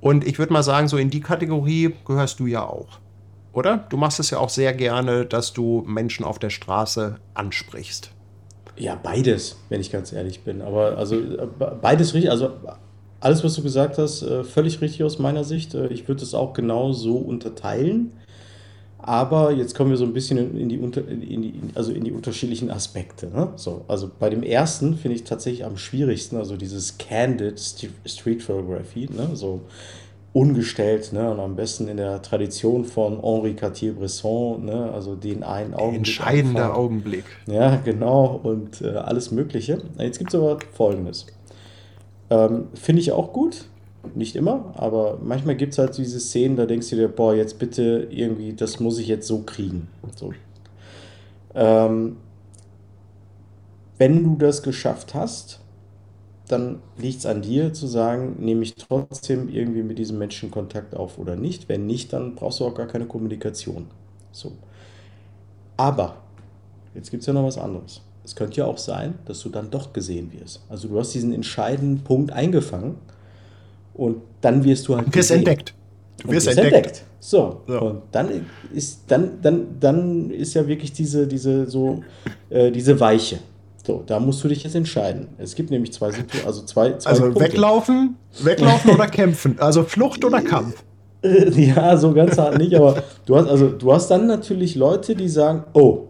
[0.00, 2.98] und ich würde mal sagen, so in die Kategorie gehörst du ja auch.
[3.52, 3.84] Oder?
[3.88, 8.10] Du machst es ja auch sehr gerne, dass du Menschen auf der Straße ansprichst.
[8.76, 10.62] Ja, beides, wenn ich ganz ehrlich bin.
[10.62, 11.16] Aber also
[11.82, 12.50] beides richtig, also
[13.20, 15.74] alles, was du gesagt hast, äh, völlig richtig aus meiner Sicht.
[15.74, 18.12] Äh, Ich würde es auch genau so unterteilen.
[19.10, 22.12] Aber jetzt kommen wir so ein bisschen in die, unter, in die, also in die
[22.12, 23.26] unterschiedlichen Aspekte.
[23.26, 23.48] Ne?
[23.56, 28.40] So, also bei dem ersten finde ich tatsächlich am schwierigsten, also dieses Candid St- Street
[28.40, 29.30] Photography, ne?
[29.34, 29.62] so
[30.32, 31.28] ungestellt ne?
[31.28, 34.92] und am besten in der Tradition von Henri Cartier-Bresson, ne?
[34.94, 35.96] also den einen Augenblick.
[35.96, 36.76] Entscheidender einfach.
[36.76, 37.24] Augenblick.
[37.48, 39.78] Ja, genau, und äh, alles Mögliche.
[39.98, 41.26] Jetzt gibt es aber Folgendes.
[42.30, 43.64] Ähm, Finde ich auch gut,
[44.14, 47.58] nicht immer, aber manchmal gibt es halt diese Szenen, da denkst du dir, boah, jetzt
[47.58, 49.88] bitte irgendwie, das muss ich jetzt so kriegen.
[50.16, 50.32] So.
[51.54, 52.16] Ähm,
[53.98, 55.60] wenn du das geschafft hast,
[56.48, 60.96] dann liegt es an dir zu sagen, nehme ich trotzdem irgendwie mit diesem Menschen Kontakt
[60.96, 61.68] auf oder nicht.
[61.68, 63.86] Wenn nicht, dann brauchst du auch gar keine Kommunikation.
[64.32, 64.52] So.
[65.76, 66.16] Aber
[66.94, 68.00] Jetzt gibt es ja noch was anderes.
[68.24, 70.60] Es könnte ja auch sein, dass du dann doch gesehen wirst.
[70.68, 72.96] Also du hast diesen entscheidenden Punkt eingefangen
[74.00, 75.38] und dann wirst du halt Du wirst gesehen.
[75.38, 75.74] entdeckt.
[76.22, 77.04] Du wirst wirst entdeckt.
[77.20, 77.60] So.
[77.66, 77.78] So.
[77.80, 78.28] Und dann
[78.72, 82.02] ist, dann, dann, dann ist ja wirklich diese, diese, so,
[82.48, 83.38] äh, diese Weiche.
[83.86, 85.28] So, da musst du dich jetzt entscheiden.
[85.38, 87.40] Es gibt nämlich zwei Situationen, also zwei, zwei Also Punkte.
[87.42, 89.58] weglaufen, weglaufen oder kämpfen.
[89.58, 90.82] Also Flucht oder Kampf.
[91.22, 95.28] Ja, so ganz hart nicht, aber du hast, also, du hast dann natürlich Leute, die
[95.28, 96.06] sagen, oh,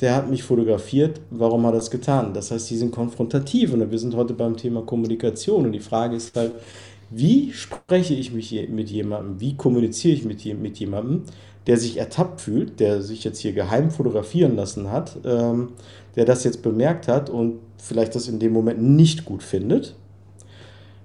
[0.00, 2.32] der hat mich fotografiert, warum hat er das getan?
[2.32, 6.14] Das heißt, die sind konfrontativ und wir sind heute beim Thema Kommunikation und die Frage
[6.14, 6.52] ist halt,
[7.14, 11.22] wie spreche ich mich mit jemandem, wie kommuniziere ich mit, mit jemandem,
[11.66, 15.70] der sich ertappt fühlt, der sich jetzt hier geheim fotografieren lassen hat, ähm,
[16.16, 19.94] der das jetzt bemerkt hat und vielleicht das in dem Moment nicht gut findet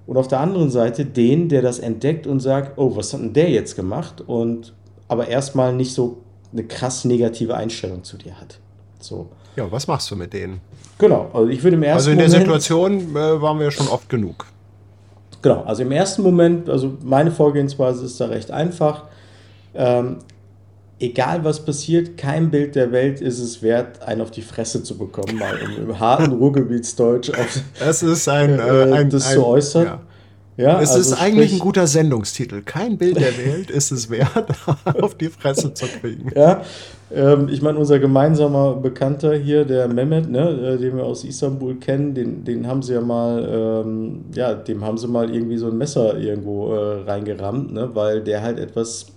[0.08, 3.34] und auf der anderen Seite den, der das entdeckt und sagt, oh, was hat denn
[3.34, 4.24] der jetzt gemacht?
[4.26, 4.74] Und
[5.10, 6.22] aber erstmal nicht so
[6.54, 8.60] eine krass negative Einstellung zu dir hat.
[9.00, 9.28] So.
[9.58, 10.62] Ja, was machst du mit denen?
[10.98, 13.88] Genau, also ich würde im ersten Also in der Moment, Situation äh, waren wir schon
[13.90, 14.46] oft genug.
[15.42, 19.04] Genau, also im ersten Moment, also meine Vorgehensweise ist da recht einfach.
[19.76, 20.18] Ähm,
[21.00, 24.98] egal was passiert, kein Bild der Welt ist es wert, einen auf die Fresse zu
[24.98, 29.34] bekommen, mal im, im harten Ruhrgebietsdeutsch auf, Es ist ein, Äh, äh, ein, das ein
[29.36, 29.86] zu äußern.
[29.86, 30.02] Ja.
[30.58, 32.64] ja, Es also ist eigentlich sprich- ein guter Sendungstitel.
[32.64, 34.48] Kein Bild der Welt ist es wert,
[35.02, 36.32] auf die Fresse zu kriegen.
[36.36, 36.62] Ja,
[37.14, 41.76] ähm, ich meine, unser gemeinsamer Bekannter hier, der Mehmet, ne, äh, den wir aus Istanbul
[41.76, 45.68] kennen, den, den haben sie ja mal, ähm, ja, dem haben sie mal irgendwie so
[45.68, 49.08] ein Messer irgendwo äh, reingerammt, ne, weil der halt etwas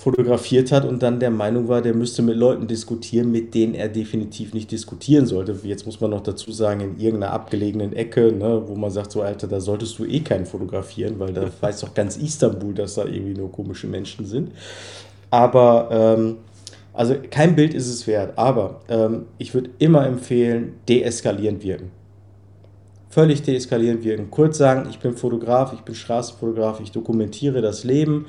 [0.00, 3.88] fotografiert hat und dann der Meinung war, der müsste mit Leuten diskutieren, mit denen er
[3.88, 5.54] definitiv nicht diskutieren sollte.
[5.62, 9.20] Jetzt muss man noch dazu sagen, in irgendeiner abgelegenen Ecke, ne, wo man sagt, so
[9.20, 13.04] Alter, da solltest du eh keinen fotografieren, weil da weiß doch ganz Istanbul, dass da
[13.04, 14.52] irgendwie nur komische Menschen sind.
[15.30, 16.36] Aber ähm,
[16.92, 21.90] also kein Bild ist es wert, aber ähm, ich würde immer empfehlen, deeskalierend wirken.
[23.08, 24.30] Völlig deeskalierend wirken.
[24.30, 28.26] Kurz sagen, ich bin Fotograf, ich bin Straßenfotograf, ich dokumentiere das Leben.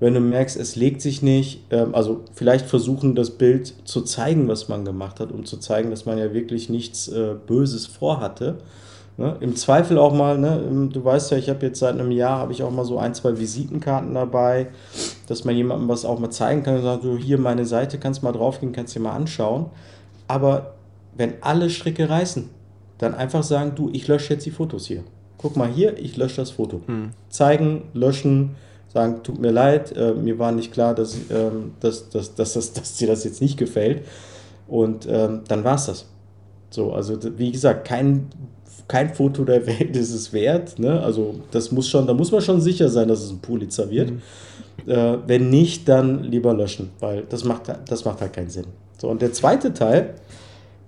[0.00, 4.48] Wenn du merkst, es legt sich nicht, ähm, also vielleicht versuchen, das Bild zu zeigen,
[4.48, 8.58] was man gemacht hat, um zu zeigen, dass man ja wirklich nichts äh, Böses vorhatte.
[9.18, 9.36] Ne?
[9.40, 10.88] Im Zweifel auch mal, ne?
[10.90, 13.14] du weißt ja, ich habe jetzt seit einem Jahr, habe ich auch mal so ein,
[13.14, 14.68] zwei Visitenkarten dabei,
[15.26, 18.22] dass man jemandem was auch mal zeigen kann und sagt, so hier meine Seite, kannst
[18.22, 19.66] mal draufgehen, kannst dir mal anschauen.
[20.28, 20.74] Aber
[21.14, 22.48] wenn alle Stricke reißen,
[22.98, 25.02] dann einfach sagen, du, ich lösche jetzt die Fotos hier.
[25.36, 26.80] Guck mal hier, ich lösche das Foto.
[26.86, 27.10] Hm.
[27.28, 28.54] Zeigen, löschen,
[28.92, 32.72] sagen, tut mir leid, äh, mir war nicht klar, dass, ähm, dass, dass, dass, dass,
[32.72, 34.06] dass dir das jetzt nicht gefällt.
[34.68, 36.06] Und ähm, dann war es das.
[36.72, 38.28] So, also wie gesagt, kein
[38.88, 40.78] kein Foto der Welt ist es wert.
[40.78, 41.00] Ne?
[41.00, 44.10] Also das muss schon, da muss man schon sicher sein, dass es ein Pulitzer wird.
[44.10, 44.20] Mhm.
[44.86, 48.66] Äh, wenn nicht, dann lieber löschen, weil das macht, das macht halt keinen Sinn.
[48.98, 50.14] So, und der zweite Teil,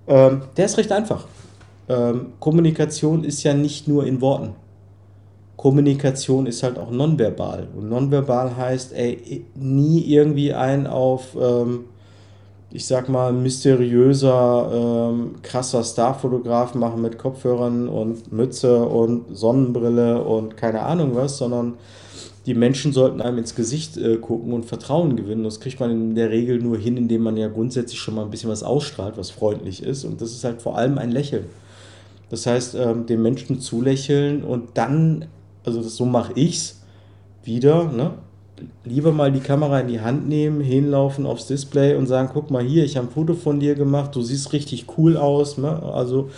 [0.07, 1.27] ähm, der ist recht einfach.
[1.87, 4.55] Ähm, Kommunikation ist ja nicht nur in Worten.
[5.55, 7.67] Kommunikation ist halt auch nonverbal.
[7.75, 11.85] Und nonverbal heißt, ey, nie irgendwie ein auf ähm,
[12.75, 20.57] ich sag mal, mysteriöser, ähm, krasser Starfotograf machen mit Kopfhörern und Mütze und Sonnenbrille und
[20.57, 21.75] keine Ahnung was, sondern
[22.45, 25.45] die Menschen sollten einem ins Gesicht äh, gucken und Vertrauen gewinnen.
[25.45, 28.29] Das kriegt man in der Regel nur hin, indem man ja grundsätzlich schon mal ein
[28.29, 30.03] bisschen was ausstrahlt, was freundlich ist.
[30.03, 31.45] Und das ist halt vor allem ein Lächeln.
[32.29, 35.25] Das heißt, ähm, den Menschen zulächeln und dann,
[35.63, 36.81] also das, so mache ich's
[37.43, 38.15] wieder, ne?
[38.83, 42.63] Lieber mal die Kamera in die Hand nehmen, hinlaufen aufs Display und sagen, guck mal
[42.63, 45.57] hier, ich habe ein Foto von dir gemacht, du siehst richtig cool aus.
[45.57, 45.81] Ne?
[45.83, 46.29] Also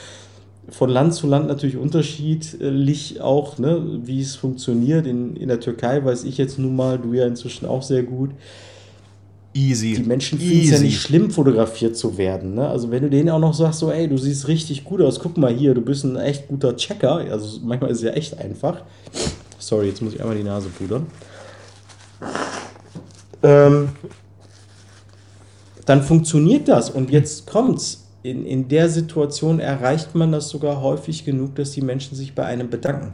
[0.69, 4.02] von Land zu Land natürlich unterschiedlich auch, ne?
[4.03, 5.06] wie es funktioniert.
[5.06, 8.31] In, in der Türkei weiß ich jetzt nun mal, du ja inzwischen auch sehr gut.
[9.53, 9.95] Easy.
[9.95, 12.56] Die Menschen finden es ja nicht schlimm, fotografiert zu werden.
[12.56, 12.68] Ne?
[12.68, 15.38] Also wenn du denen auch noch sagst, so, ey, du siehst richtig gut aus, guck
[15.38, 17.15] mal hier, du bist ein echt guter Checker.
[17.31, 18.84] Also manchmal ist es ja echt einfach.
[19.57, 21.07] Sorry, jetzt muss ich einmal die Nase pudern
[23.44, 23.89] ähm,
[25.85, 26.89] dann funktioniert das.
[26.89, 28.03] Und jetzt kommt's.
[28.23, 32.45] In, in der Situation erreicht man das sogar häufig genug, dass die Menschen sich bei
[32.45, 33.14] einem bedanken.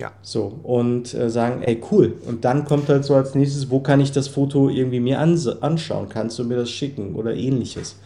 [0.00, 0.12] Ja.
[0.22, 2.14] So, und äh, sagen, ey, cool.
[2.26, 6.08] Und dann kommt halt so als nächstes, wo kann ich das Foto irgendwie mir anschauen?
[6.08, 7.96] Kannst du mir das schicken oder ähnliches?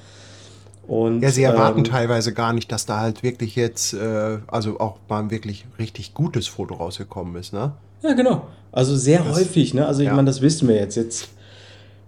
[0.86, 4.78] Und, ja, sie erwarten ähm, teilweise gar nicht, dass da halt wirklich jetzt, äh, also
[4.80, 7.72] auch mal ein wirklich richtig gutes Foto rausgekommen ist, ne?
[8.02, 8.48] Ja, genau.
[8.70, 9.86] Also sehr das, häufig, ne?
[9.86, 10.14] Also ich ja.
[10.14, 10.96] meine, das wissen wir jetzt.
[10.96, 11.28] Jetzt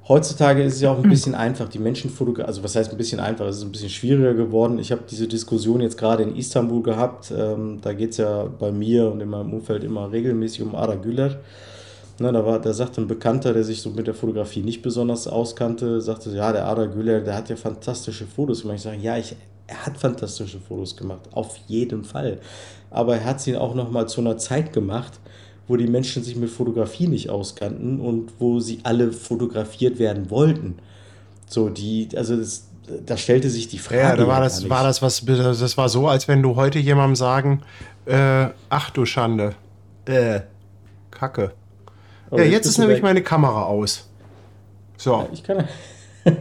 [0.09, 1.69] heutzutage ist es ja auch ein bisschen einfach.
[1.69, 3.47] Die Menschen fotografieren, also was heißt ein bisschen einfach?
[3.47, 4.79] Es ist ein bisschen schwieriger geworden.
[4.79, 7.33] Ich habe diese Diskussion jetzt gerade in Istanbul gehabt.
[7.37, 10.97] Ähm, da geht es ja bei mir und in meinem Umfeld immer regelmäßig um Ada
[10.97, 11.37] Güler.
[12.19, 15.29] Ne, da, war, da sagte ein Bekannter, der sich so mit der Fotografie nicht besonders
[15.29, 18.77] auskannte, sagte, ja, der Ada Güler, der hat ja fantastische Fotos gemacht.
[18.77, 19.37] Ich sage, ja, ich,
[19.67, 22.39] er hat fantastische Fotos gemacht, auf jeden Fall.
[22.91, 25.21] Aber er hat sie auch noch mal zu einer Zeit gemacht,
[25.69, 30.77] wo die Menschen sich mit Fotografie nicht auskannten und wo sie alle fotografiert werden wollten.
[31.47, 32.69] So, die, also das,
[33.05, 34.01] da stellte sich die Frage.
[34.01, 37.17] Ja, da war das, war das was, das war so, als wenn du heute jemandem
[37.17, 37.63] sagen,
[38.07, 39.55] äh, ach du Schande,
[40.07, 40.41] äh,
[41.11, 41.53] Kacke.
[42.31, 44.09] Ja, jetzt, jetzt ist nämlich meine Kamera aus.
[44.97, 45.29] So.
[45.33, 45.65] Ich kann.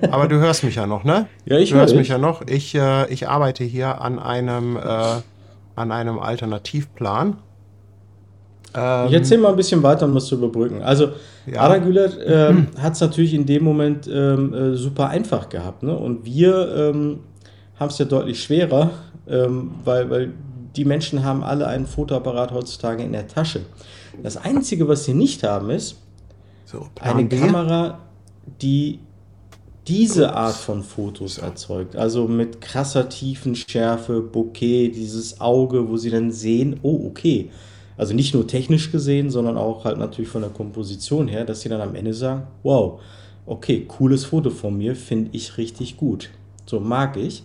[0.10, 1.28] Aber du hörst mich ja noch, ne?
[1.46, 1.78] Ja, ich höre.
[1.78, 2.48] Du hörst mich ja noch.
[2.48, 4.82] Ich, äh, ich arbeite hier an einem, äh,
[5.76, 7.38] an einem Alternativplan
[8.76, 10.82] ähm, ich erzähle mal ein bisschen weiter, um das zu überbrücken.
[10.82, 11.10] Also,
[11.46, 11.62] ja.
[11.62, 15.84] Ada Güler ähm, hat es natürlich in dem Moment ähm, äh, super einfach gehabt.
[15.84, 15.96] Ne?
[15.96, 17.20] Und wir ähm,
[17.80, 18.92] haben es ja deutlich schwerer,
[19.28, 20.34] ähm, weil, weil
[20.76, 23.62] die Menschen haben alle einen Fotoapparat heutzutage in der Tasche.
[24.24, 25.98] Das Einzige, was sie nicht haben, ist
[26.66, 27.38] so, eine B.
[27.38, 28.00] Kamera,
[28.62, 29.00] die
[29.88, 31.96] diese Art von Fotos erzeugt.
[31.96, 37.52] Also mit krasser Tiefenschärfe, Bokeh, dieses Auge, wo sie dann sehen, oh, okay,
[37.98, 41.70] also nicht nur technisch gesehen, sondern auch halt natürlich von der Komposition her, dass sie
[41.70, 43.00] dann am Ende sagen, wow,
[43.46, 46.30] okay, cooles Foto von mir, finde ich richtig gut.
[46.66, 47.44] So mag ich.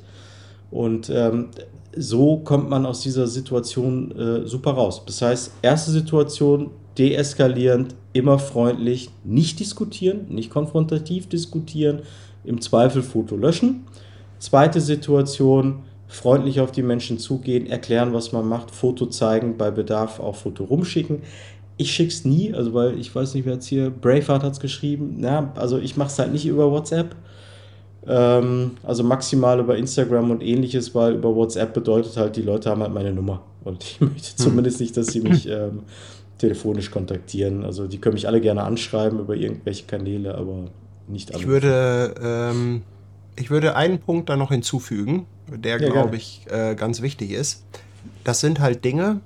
[0.70, 1.48] Und ähm,
[1.96, 5.02] so kommt man aus dieser Situation äh, super raus.
[5.06, 12.02] Das heißt, erste Situation, deeskalierend, immer freundlich, nicht diskutieren, nicht konfrontativ diskutieren,
[12.44, 13.84] im Zweifel Foto löschen.
[14.38, 20.20] Zweite Situation, freundlich auf die Menschen zugehen, erklären, was man macht, Foto zeigen, bei Bedarf
[20.20, 21.22] auch Foto rumschicken.
[21.76, 25.16] ich schick's nie, also weil ich weiß nicht, wer jetzt hier, Braveheart hat's geschrieben.
[25.18, 27.16] Na, also ich mache es halt nicht über WhatsApp.
[28.06, 32.82] Ähm, also maximal über Instagram und ähnliches, weil über WhatsApp bedeutet halt, die Leute haben
[32.82, 33.42] halt meine Nummer.
[33.64, 35.80] Und ich möchte zumindest nicht, dass sie mich ähm,
[36.38, 37.64] telefonisch kontaktieren.
[37.64, 40.70] Also die können mich alle gerne anschreiben über irgendwelche Kanäle, aber
[41.08, 41.42] nicht alle.
[41.42, 42.82] Ich würde, ähm,
[43.36, 47.64] ich würde einen Punkt da noch hinzufügen, der, Ja, glaube ich, äh, ganz wichtig ist.
[48.24, 49.20] Das sind halt Dinge,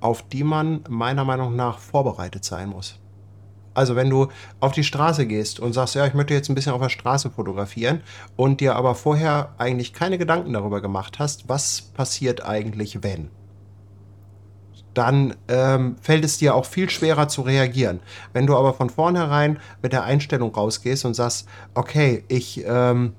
[0.00, 2.98] auf die man meiner Meinung nach vorbereitet sein muss.
[3.76, 4.28] Also wenn du
[4.60, 7.30] auf die Straße gehst und sagst, ja, ich möchte jetzt ein bisschen auf der Straße
[7.30, 8.00] fotografieren
[8.36, 13.30] und dir aber vorher eigentlich keine Gedanken darüber gemacht hast, was passiert eigentlich, wenn?
[14.96, 18.00] dann ähm, fällt es dir auch viel schwerer zu reagieren.
[18.32, 23.12] Wenn du aber von vornherein mit der Einstellung rausgehst und sagst, okay, ich, ähm,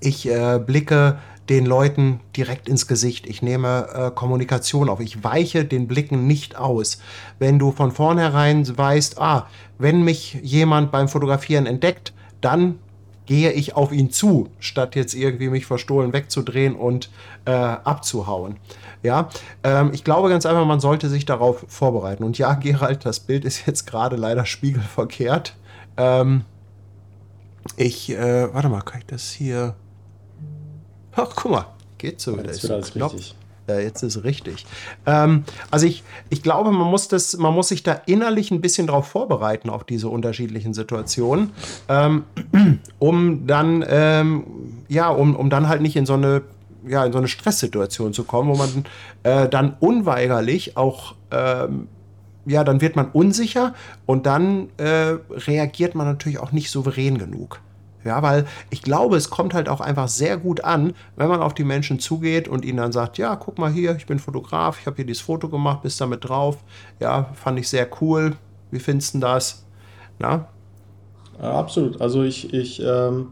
[0.00, 5.64] ich äh, blicke den Leuten direkt ins Gesicht, ich nehme äh, Kommunikation auf, ich weiche
[5.64, 6.98] den Blicken nicht aus.
[7.38, 9.46] Wenn du von vornherein weißt, ah,
[9.78, 12.78] wenn mich jemand beim Fotografieren entdeckt, dann
[13.26, 17.10] gehe ich auf ihn zu, statt jetzt irgendwie mich verstohlen wegzudrehen und
[17.46, 18.56] äh, abzuhauen.
[19.02, 19.28] Ja,
[19.62, 22.24] ähm, ich glaube ganz einfach, man sollte sich darauf vorbereiten.
[22.24, 25.56] Und ja, Gerald, das Bild ist jetzt gerade leider spiegelverkehrt.
[25.96, 26.44] Ähm,
[27.76, 29.74] ich, äh, warte mal, kann ich das hier?
[31.16, 31.66] Ach, guck mal,
[31.98, 32.36] geht so.
[32.36, 33.14] Da Jetzt ist ein alles Knopf.
[33.14, 33.34] richtig.
[33.66, 34.66] Ja, jetzt ist es richtig.
[35.06, 38.86] Ähm, also ich, ich glaube, man muss, das, man muss sich da innerlich ein bisschen
[38.86, 41.50] darauf vorbereiten, auf diese unterschiedlichen Situationen,
[41.88, 42.24] ähm,
[42.98, 44.44] um dann, ähm,
[44.88, 46.42] ja, um, um dann halt nicht in so eine,
[46.86, 48.84] ja, in so eine Stresssituation zu kommen, wo man
[49.22, 51.88] äh, dann unweigerlich auch, ähm,
[52.44, 53.72] ja, dann wird man unsicher
[54.04, 57.60] und dann äh, reagiert man natürlich auch nicht souverän genug.
[58.04, 61.54] Ja, weil ich glaube, es kommt halt auch einfach sehr gut an, wenn man auf
[61.54, 64.86] die Menschen zugeht und ihnen dann sagt, ja, guck mal hier, ich bin Fotograf, ich
[64.86, 66.58] habe hier dieses Foto gemacht, bist damit drauf.
[67.00, 68.36] Ja, fand ich sehr cool.
[68.70, 69.64] Wie findest du das?
[70.18, 70.48] Na?
[71.40, 72.00] Absolut.
[72.00, 73.28] Also ich, ich ähm,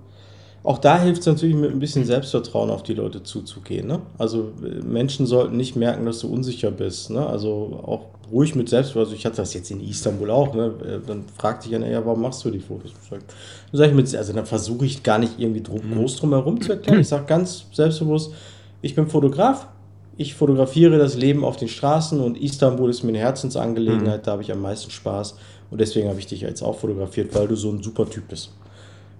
[0.65, 3.89] auch da hilft es natürlich mit ein bisschen Selbstvertrauen auf die Leute zuzugehen.
[3.89, 4.01] Ne?
[4.19, 7.11] Also äh, Menschen sollten nicht merken, dass du unsicher bist.
[7.11, 7.27] Ne?
[7.27, 9.07] Also auch ruhig mit Selbstvertrauen.
[9.07, 10.55] Also ich hatte das jetzt in Istanbul auch.
[10.55, 10.75] Ne?
[10.85, 12.93] Äh, Dann fragt dich einer, ja, warum machst du die Fotos?
[13.11, 13.21] Dann
[13.73, 16.73] sag ich mit, also dann versuche ich gar nicht irgendwie drum, groß drum herum zu
[16.73, 17.01] erklären.
[17.01, 18.33] Ich sage ganz selbstbewusst,
[18.81, 19.69] ich bin Fotograf.
[20.19, 24.43] Ich fotografiere das Leben auf den Straßen und Istanbul ist mir eine Herzensangelegenheit, da habe
[24.43, 25.37] ich am meisten Spaß
[25.71, 28.51] und deswegen habe ich dich jetzt auch fotografiert, weil du so ein super Typ bist.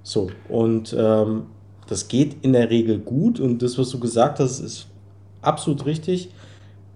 [0.03, 1.45] So, und ähm,
[1.89, 4.87] das geht in der Regel gut und das, was du gesagt hast, ist
[5.41, 6.31] absolut richtig.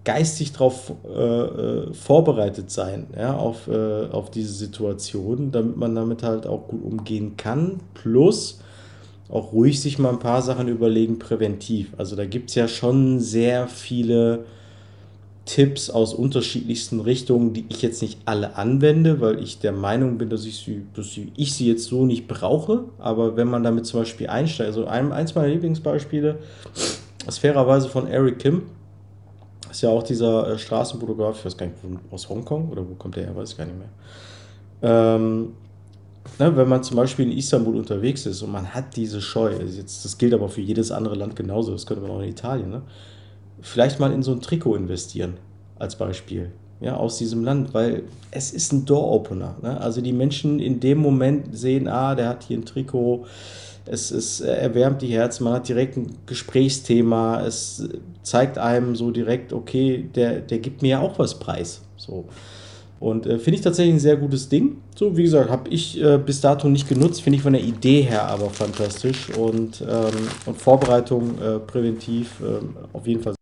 [0.06, 6.22] Geistig darauf äh, äh, vorbereitet sein, ja, auf, äh, auf diese Situation, damit man damit
[6.22, 7.80] halt auch gut umgehen kann.
[7.92, 8.60] Plus
[9.28, 11.92] auch ruhig sich mal ein paar Sachen überlegen, präventiv.
[11.98, 14.44] Also da gibt es ja schon sehr viele
[15.46, 20.28] Tipps aus unterschiedlichsten Richtungen, die ich jetzt nicht alle anwende, weil ich der Meinung bin,
[20.28, 22.84] dass ich sie, dass ich sie jetzt so nicht brauche.
[22.98, 26.38] Aber wenn man damit zum Beispiel einsteigt, also ein, eins meiner Lieblingsbeispiele
[27.26, 28.62] ist fairerweise von Eric Kim.
[29.70, 31.78] Ist ja auch dieser äh, Straßenfotograf, ich weiß gar nicht,
[32.10, 33.88] aus Hongkong oder wo kommt der her, weiß ich gar nicht mehr.
[34.82, 35.52] Ähm,
[36.38, 39.78] ne, wenn man zum Beispiel in Istanbul unterwegs ist und man hat diese Scheu, also
[39.78, 42.70] jetzt, das gilt aber für jedes andere Land genauso, das könnte man auch in Italien,
[42.70, 42.82] ne?
[43.60, 45.34] vielleicht mal in so ein Trikot investieren,
[45.78, 46.52] als Beispiel.
[46.78, 49.56] Ja, aus diesem Land, weil es ist ein Door-Opener.
[49.62, 49.80] Ne?
[49.80, 53.24] Also die Menschen in dem Moment sehen, ah, der hat hier ein Trikot,
[53.86, 57.88] es, es erwärmt die Herzen, man hat direkt ein Gesprächsthema, es
[58.22, 61.82] zeigt einem so direkt, okay, der, der gibt mir ja auch was preis.
[61.96, 62.26] So.
[62.98, 64.78] Und äh, finde ich tatsächlich ein sehr gutes Ding.
[64.94, 68.02] So, wie gesagt, habe ich äh, bis dato nicht genutzt, finde ich von der Idee
[68.02, 73.34] her aber fantastisch und, ähm, und Vorbereitung äh, präventiv ähm, auf jeden Fall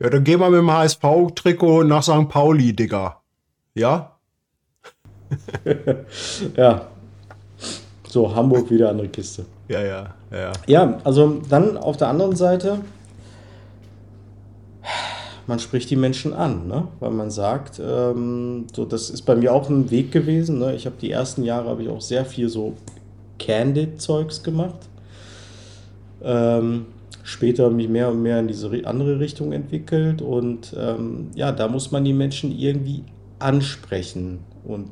[0.00, 2.28] Ja, dann gehen wir mit dem HSV-Trikot nach St.
[2.28, 3.20] Pauli, Digga.
[3.74, 4.14] Ja?
[6.56, 6.88] Ja.
[8.08, 9.44] So, Hamburg wieder andere Kiste.
[9.68, 10.52] Ja, ja, ja.
[10.66, 12.80] Ja, also dann auf der anderen Seite,
[15.46, 16.88] man spricht die Menschen an, ne?
[17.00, 20.58] weil man sagt, ähm, so, das ist bei mir auch ein Weg gewesen.
[20.58, 20.74] Ne?
[20.74, 22.74] Ich habe die ersten Jahre habe ich auch sehr viel so
[23.38, 24.88] Candid-Zeugs gemacht.
[26.22, 26.86] Ähm,
[27.22, 31.90] später mich mehr und mehr in diese andere Richtung entwickelt und ähm, ja, da muss
[31.92, 33.04] man die Menschen irgendwie
[33.38, 34.90] ansprechen und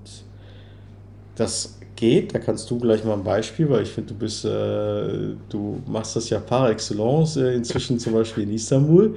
[1.35, 5.35] das geht, da kannst du gleich mal ein Beispiel, weil ich finde, du bist, äh,
[5.49, 9.17] du machst das ja par excellence, äh, inzwischen zum Beispiel in Istanbul.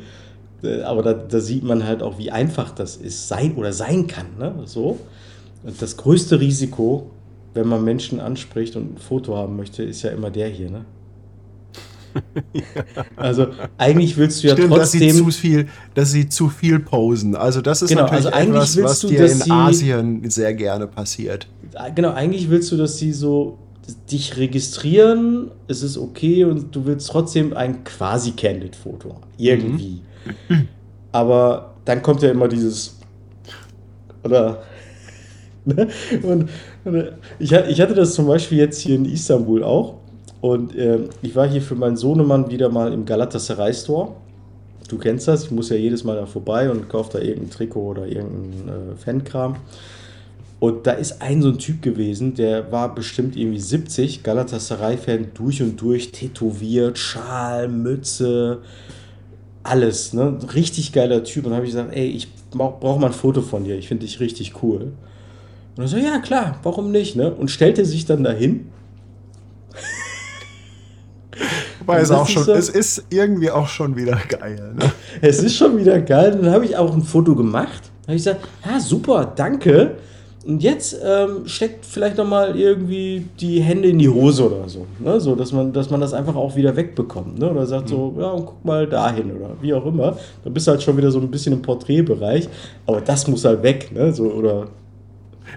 [0.64, 4.08] Äh, aber da, da sieht man halt auch, wie einfach das ist, sein oder sein
[4.08, 4.38] kann.
[4.38, 4.54] Ne?
[4.66, 4.98] So.
[5.64, 7.10] Und das größte Risiko,
[7.54, 10.70] wenn man Menschen anspricht und ein Foto haben möchte, ist ja immer der hier.
[10.70, 10.86] Ne?
[13.16, 15.26] Also eigentlich willst du ja Stimmt, dass sie trotzdem.
[15.26, 17.36] zu viel, dass sie zu viel posen.
[17.36, 20.54] Also das ist Genau, natürlich also eigentlich etwas, was du, dir in sie- Asien sehr
[20.54, 21.48] gerne passiert.
[21.96, 23.58] Genau, eigentlich willst du, dass sie so
[24.12, 29.16] dich registrieren, es ist okay und du willst trotzdem ein quasi Candid-Foto.
[29.38, 30.02] Irgendwie.
[31.12, 32.98] Aber dann kommt ja immer dieses.
[34.24, 34.64] Oder.
[35.66, 35.88] Ne?
[36.24, 36.50] Und,
[36.86, 37.04] und
[37.38, 39.99] ich, ich hatte das zum Beispiel jetzt hier in Istanbul auch.
[40.42, 44.14] Und ähm, ich war hier für meinen Sohnemann wieder mal im Galatasaray Store.
[44.88, 47.90] Du kennst das, ich muss ja jedes Mal da vorbei und kaufe da irgendein Trikot
[47.90, 49.58] oder irgendein äh, Fankram.
[50.60, 55.62] Und da ist ein so ein Typ gewesen, der war bestimmt irgendwie 70, Galatasaray-Fan durch
[55.62, 58.60] und durch, tätowiert, Schal, Mütze,
[59.64, 60.12] alles.
[60.14, 60.38] Ne?
[60.54, 61.46] Richtig geiler Typ.
[61.46, 63.88] Und dann habe ich gesagt, ey, ich brauche brauch mal ein Foto von dir, ich
[63.88, 64.92] finde dich richtig cool.
[65.78, 67.16] Und er so, ja klar, warum nicht?
[67.16, 67.34] Ne?
[67.34, 68.68] Und stellte sich dann dahin.
[71.94, 74.74] Wobei es auch ist schon, so- es ist irgendwie auch schon wieder geil.
[74.78, 74.92] Ne?
[75.22, 76.38] Es ist schon wieder geil.
[76.42, 77.92] Dann habe ich auch ein Foto gemacht.
[78.08, 79.96] Habe ich gesagt, ja, super, danke.
[80.48, 84.86] Und jetzt ähm, steckt vielleicht noch mal irgendwie die Hände in die Hose oder so.
[84.98, 85.20] Ne?
[85.20, 87.38] so dass, man, dass man das einfach auch wieder wegbekommt.
[87.38, 87.52] Ne?
[87.52, 90.18] Oder sagt so, ja, und guck mal dahin oder wie auch immer.
[90.44, 92.48] Dann bist du halt schon wieder so ein bisschen im Porträtbereich.
[92.88, 93.92] Aber das muss halt weg.
[93.94, 94.14] Ne?
[94.14, 94.68] So, oder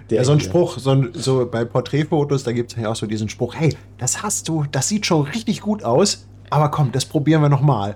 [0.09, 0.49] der Ja, so ein hier.
[0.49, 3.75] Spruch, so, ein, so bei Porträtfotos, da gibt es ja auch so diesen Spruch, hey,
[3.97, 7.95] das hast du, das sieht schon richtig gut aus, aber komm, das probieren wir nochmal.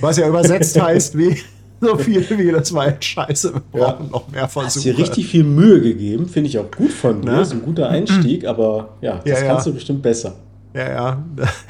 [0.00, 1.38] Was ja übersetzt heißt, wie
[1.80, 3.92] so viel wie das war jetzt scheiße, wir Ja.
[3.92, 4.84] brauchen noch mehr Hast Versuche.
[4.90, 7.32] dir richtig viel Mühe gegeben, finde ich auch gut von dir.
[7.32, 7.40] Ne?
[7.40, 9.72] Ist ein guter Einstieg, aber ja, das Ja, kannst ja.
[9.72, 10.34] du bestimmt besser.
[10.72, 11.24] Ja, ja.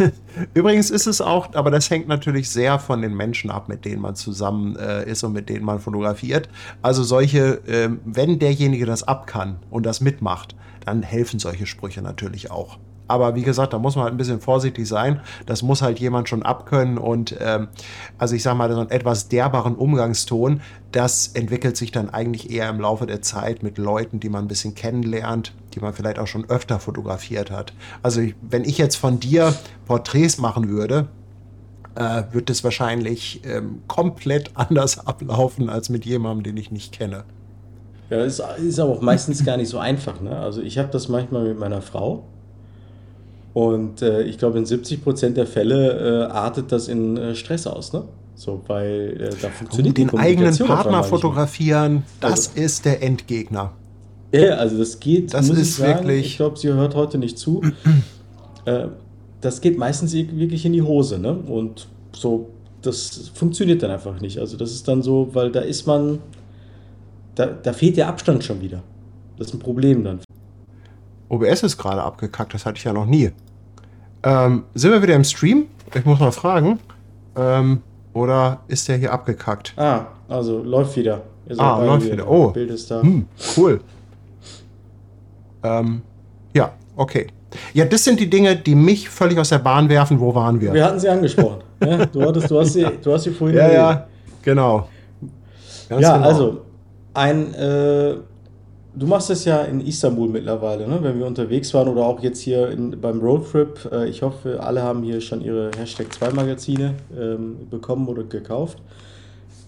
[0.55, 4.02] Übrigens ist es auch, aber das hängt natürlich sehr von den Menschen ab, mit denen
[4.02, 6.48] man zusammen äh, ist und mit denen man fotografiert.
[6.82, 10.55] Also solche, ähm, wenn derjenige das ab kann und das mitmacht,
[10.85, 12.78] dann helfen solche Sprüche natürlich auch.
[13.11, 15.20] Aber wie gesagt, da muss man halt ein bisschen vorsichtig sein.
[15.45, 17.66] Das muss halt jemand schon abkönnen und ähm,
[18.19, 20.61] also ich sag mal, so einen etwas derbaren Umgangston,
[20.93, 24.49] das entwickelt sich dann eigentlich eher im Laufe der Zeit mit Leuten, die man ein
[24.49, 27.73] bisschen kennenlernt, die man vielleicht auch schon öfter fotografiert hat.
[28.01, 29.55] Also ich, wenn ich jetzt von dir
[29.87, 31.09] Porträts machen würde,
[31.97, 37.24] äh, wird es wahrscheinlich ähm, komplett anders ablaufen als mit jemandem, den ich nicht kenne.
[38.09, 40.20] Ja, ist, ist aber auch meistens gar nicht so einfach.
[40.20, 40.37] Ne?
[40.37, 42.24] Also ich habe das manchmal mit meiner Frau
[43.52, 47.93] und äh, ich glaube in 70% der Fälle äh, artet das in äh, Stress aus.
[47.93, 48.05] Ne?
[48.36, 53.72] So, weil äh, da funktioniert die den eigenen Partner fotografieren, das Also- ist der Endgegner.
[54.32, 57.36] Ja, also das geht, Das ist ich sagen, wirklich- ich glaube, sie hört heute nicht
[57.36, 57.62] zu.
[58.64, 58.86] äh,
[59.40, 61.32] das geht meistens wirklich in die Hose, ne?
[61.35, 62.51] Und so,
[62.82, 64.39] das funktioniert dann einfach nicht.
[64.39, 66.20] Also das ist dann so, weil da ist man,
[67.35, 68.82] da, da fehlt der Abstand schon wieder.
[69.36, 70.20] Das ist ein Problem dann.
[71.31, 73.31] OBS ist gerade abgekackt, das hatte ich ja noch nie.
[74.23, 75.66] Ähm, sind wir wieder im Stream?
[75.94, 76.78] Ich muss mal fragen.
[77.36, 77.82] Ähm,
[78.12, 79.73] oder ist der hier abgekackt?
[79.77, 81.23] Ah, also läuft wieder.
[81.57, 82.28] Ah, läuft wieder.
[82.28, 82.51] Oh.
[82.51, 83.01] Bild ist da.
[83.02, 83.27] Hm,
[83.57, 83.81] cool.
[85.62, 86.02] Ähm,
[86.52, 87.28] ja, okay.
[87.74, 90.19] Ja, das sind die Dinge, die mich völlig aus der Bahn werfen.
[90.20, 90.73] Wo waren wir?
[90.73, 91.62] Wir hatten sie angesprochen.
[91.81, 94.07] ja, du, hattest, du, hast sie, du hast sie vorhin ja, ja,
[94.43, 94.89] genau.
[95.89, 96.28] Ganz ja, genau.
[96.28, 96.61] also
[97.15, 98.15] ein, äh,
[98.95, 100.99] du machst das ja in Istanbul mittlerweile, ne?
[101.03, 103.89] wenn wir unterwegs waren oder auch jetzt hier in, beim Roadtrip.
[103.93, 108.79] Äh, ich hoffe, alle haben hier schon ihre Hashtag 2 Magazine ähm, bekommen oder gekauft.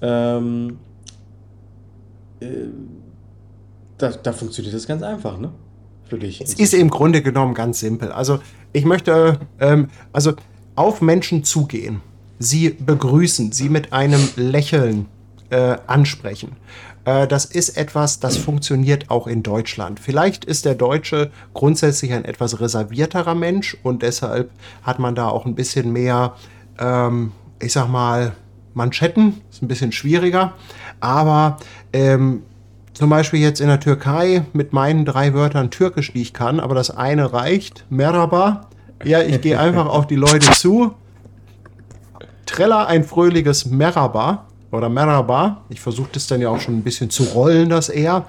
[0.01, 0.78] Ähm,
[2.40, 2.47] äh,
[3.99, 5.53] da, da funktioniert das ganz einfach, ne?
[6.05, 6.40] Für dich.
[6.40, 8.12] Es ist im Grunde genommen ganz simpel.
[8.12, 8.40] Also
[8.73, 10.32] ich möchte ähm, also
[10.74, 12.03] auf Menschen zugehen,
[12.39, 15.07] sie begrüßen, sie mit einem Lächeln
[15.51, 16.57] äh, ansprechen.
[17.05, 20.01] Äh, das ist etwas, das funktioniert auch in Deutschland.
[20.01, 24.51] Vielleicht ist der Deutsche grundsätzlich ein etwas reservierterer Mensch und deshalb
[24.83, 26.35] hat man da auch ein bisschen mehr,
[26.79, 28.33] ähm, ich sag mal,
[28.74, 29.41] Manschetten.
[29.51, 30.55] Ist ein bisschen schwieriger.
[31.01, 31.59] Aber
[31.93, 32.43] ähm,
[32.95, 36.74] zum Beispiel jetzt in der Türkei mit meinen drei Wörtern Türkisch, die ich kann, aber
[36.74, 37.85] das eine reicht.
[37.91, 38.69] Merhaba.
[39.05, 40.95] Ja, ich gehe einfach auf die Leute zu.
[42.47, 45.59] Treller ein fröhliches Merhaba oder Merhaba.
[45.69, 48.24] Ich versuche das dann ja auch schon ein bisschen zu rollen, das eher.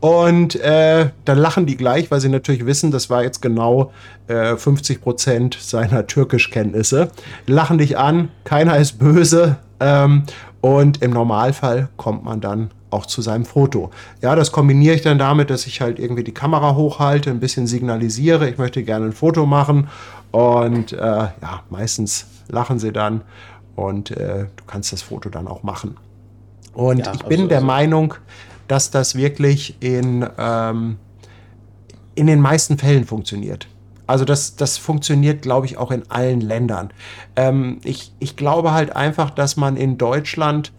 [0.00, 3.92] Und äh, dann lachen die gleich, weil sie natürlich wissen, das war jetzt genau
[4.26, 7.10] äh, 50 Prozent seiner Türkischkenntnisse.
[7.46, 9.56] Lachen dich an, keiner ist böse.
[9.80, 10.24] Ähm,
[10.60, 13.90] und im Normalfall kommt man dann auch zu seinem Foto.
[14.22, 17.66] Ja, das kombiniere ich dann damit, dass ich halt irgendwie die Kamera hochhalte, ein bisschen
[17.66, 19.88] signalisiere, ich möchte gerne ein Foto machen.
[20.30, 23.22] Und äh, ja, meistens lachen sie dann
[23.76, 25.96] und äh, du kannst das Foto dann auch machen.
[26.72, 28.14] Und Ja, ich bin also- der also- Meinung,
[28.68, 30.96] dass das wirklich in, ähm,
[32.14, 33.68] in den meisten Fällen funktioniert.
[34.06, 36.90] Also das, das funktioniert, glaube ich, auch in allen Ländern.
[37.36, 40.72] Ähm, ich, ich glaube halt einfach, dass man in Deutschland,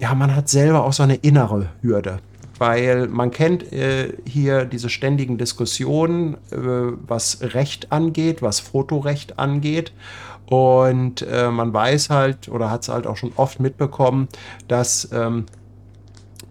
[0.00, 2.18] ja, man hat selber auch so eine innere Hürde.
[2.58, 6.58] Weil man kennt äh, hier diese ständigen Diskussionen, äh,
[7.08, 9.92] was Recht angeht, was Fotorecht angeht.
[10.46, 14.28] Und äh, man weiß halt oder hat es halt auch schon oft mitbekommen,
[14.68, 15.46] dass ähm,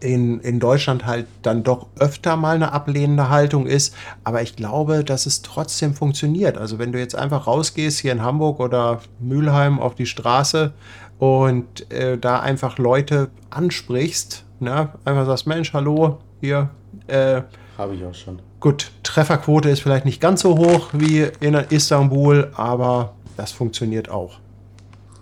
[0.02, 3.96] in, in Deutschland halt dann doch öfter mal eine ablehnende Haltung ist.
[4.24, 6.58] Aber ich glaube, dass es trotzdem funktioniert.
[6.58, 10.74] Also wenn du jetzt einfach rausgehst hier in Hamburg oder Mülheim auf die Straße
[11.20, 14.90] und äh, da einfach Leute ansprichst, ne?
[15.06, 16.70] einfach sagst, Mensch, hallo, hier.
[17.08, 17.44] Äh,
[17.78, 18.40] Habe ich auch schon.
[18.60, 24.38] Gut, Trefferquote ist vielleicht nicht ganz so hoch wie in Istanbul, aber das funktioniert auch.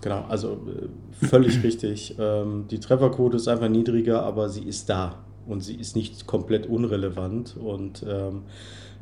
[0.02, 0.58] Genau, also
[1.22, 2.16] äh, völlig richtig.
[2.18, 5.16] Ähm, die Trefferquote ist einfach niedriger, aber sie ist da
[5.46, 7.56] und sie ist nicht komplett unrelevant.
[7.56, 8.42] Und ähm,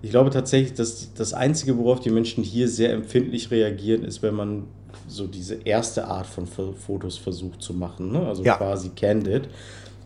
[0.02, 4.34] ich glaube tatsächlich, dass das Einzige, worauf die Menschen hier sehr empfindlich reagieren, ist, wenn
[4.34, 4.64] man
[5.08, 8.26] so diese erste Art von Fotos versucht zu machen, ne?
[8.26, 8.56] also ja.
[8.56, 9.48] quasi candid,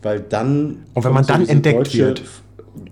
[0.01, 2.23] weil dann und wenn man dann so entdeckt deutsche, wird,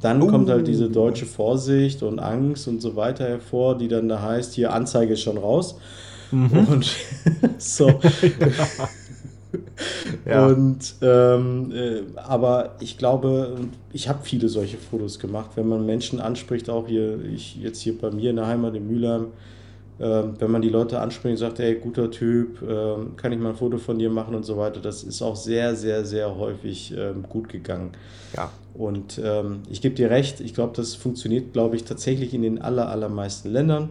[0.01, 0.27] dann uh.
[0.27, 4.55] kommt halt diese deutsche Vorsicht und Angst und so weiter hervor, die dann da heißt,
[4.55, 5.77] hier Anzeige ist schon raus.
[6.31, 6.67] Mhm.
[6.69, 6.97] Und
[7.59, 8.01] so.
[10.27, 10.47] ja.
[10.47, 13.57] Und ähm, äh, aber ich glaube,
[13.93, 17.99] ich habe viele solche Fotos gemacht, wenn man Menschen anspricht, auch hier, ich jetzt hier
[17.99, 19.29] bei mir in der Heimat in Mülheim,
[19.99, 23.51] äh, wenn man die Leute anspricht und sagt, ey, guter Typ, äh, kann ich mal
[23.51, 26.95] ein Foto von dir machen und so weiter, das ist auch sehr, sehr, sehr häufig
[26.97, 27.93] ähm, gut gegangen.
[28.37, 28.51] Ja.
[28.75, 32.63] Und ähm, ich gebe dir recht, ich glaube, das funktioniert, glaube ich, tatsächlich in den
[32.63, 33.91] aller, allermeisten Ländern.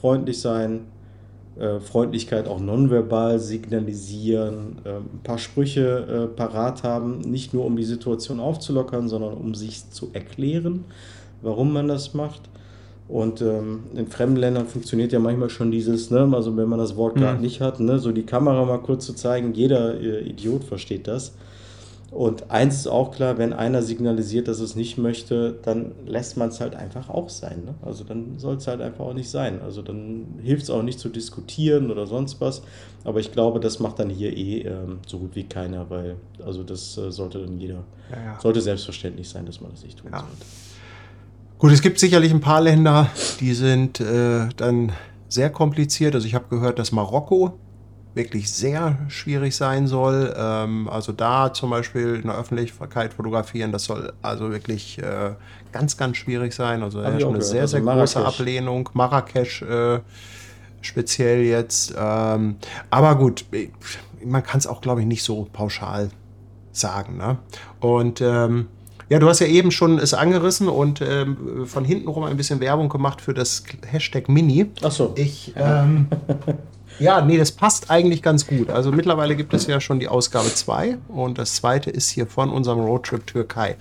[0.00, 0.86] Freundlich sein,
[1.58, 7.76] äh, Freundlichkeit auch nonverbal signalisieren, äh, ein paar Sprüche äh, parat haben, nicht nur um
[7.76, 10.84] die Situation aufzulockern, sondern um sich zu erklären,
[11.42, 12.42] warum man das macht.
[13.06, 16.96] Und ähm, in fremden Ländern funktioniert ja manchmal schon dieses, ne, also wenn man das
[16.96, 17.42] Wort gerade mhm.
[17.42, 21.34] nicht hat, ne, so die Kamera mal kurz zu zeigen, jeder äh, Idiot versteht das.
[22.14, 26.50] Und eins ist auch klar, wenn einer signalisiert, dass es nicht möchte, dann lässt man
[26.50, 27.64] es halt einfach auch sein.
[27.64, 27.74] Ne?
[27.82, 29.60] Also dann soll es halt einfach auch nicht sein.
[29.60, 32.62] Also dann hilft es auch nicht zu diskutieren oder sonst was.
[33.02, 36.14] Aber ich glaube, das macht dann hier eh ähm, so gut wie keiner, weil
[36.46, 37.82] also das äh, sollte dann jeder,
[38.12, 38.40] ja, ja.
[38.40, 40.20] sollte selbstverständlich sein, dass man das nicht tun ja.
[40.20, 40.46] sollte.
[41.58, 43.10] Gut, es gibt sicherlich ein paar Länder,
[43.40, 44.92] die sind äh, dann
[45.28, 46.14] sehr kompliziert.
[46.14, 47.58] Also ich habe gehört, dass Marokko
[48.14, 50.34] wirklich sehr schwierig sein soll.
[50.36, 55.32] Ähm, also da zum Beispiel in der Öffentlichkeit fotografieren, das soll also wirklich äh,
[55.72, 56.82] ganz, ganz schwierig sein.
[56.82, 58.14] Also ja, schon eine sehr, also sehr Marrakesch.
[58.14, 58.88] große Ablehnung.
[58.92, 60.00] Marrakesch äh,
[60.80, 61.94] speziell jetzt.
[61.98, 62.56] Ähm,
[62.90, 63.44] aber gut,
[64.24, 66.10] man kann es auch, glaube ich, nicht so pauschal
[66.72, 67.16] sagen.
[67.16, 67.38] Ne?
[67.80, 68.68] Und ähm,
[69.08, 72.60] ja, du hast ja eben schon es angerissen und ähm, von hinten rum ein bisschen
[72.60, 74.70] Werbung gemacht für das Hashtag Mini.
[74.82, 75.12] Ach so.
[75.16, 76.06] Ich, ähm,
[76.98, 78.70] Ja, nee, das passt eigentlich ganz gut.
[78.70, 82.50] Also mittlerweile gibt es ja schon die Ausgabe 2 und das zweite ist hier von
[82.50, 83.76] unserem Roadtrip Türkei.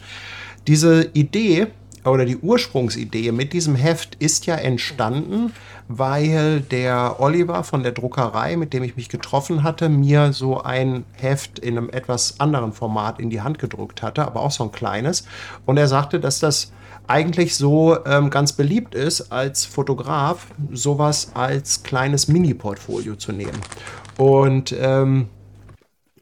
[0.66, 1.68] Diese Idee
[2.06, 5.54] oder die Ursprungsidee mit diesem Heft ist ja entstanden,
[5.88, 11.06] weil der Oliver von der Druckerei, mit dem ich mich getroffen hatte, mir so ein
[11.14, 14.72] Heft in einem etwas anderen Format in die Hand gedrückt hatte, aber auch so ein
[14.72, 15.26] kleines.
[15.66, 16.72] Und er sagte, dass das
[17.08, 23.60] eigentlich so ähm, ganz beliebt ist, als Fotograf sowas als kleines Mini-Portfolio zu nehmen.
[24.18, 25.30] Und ähm,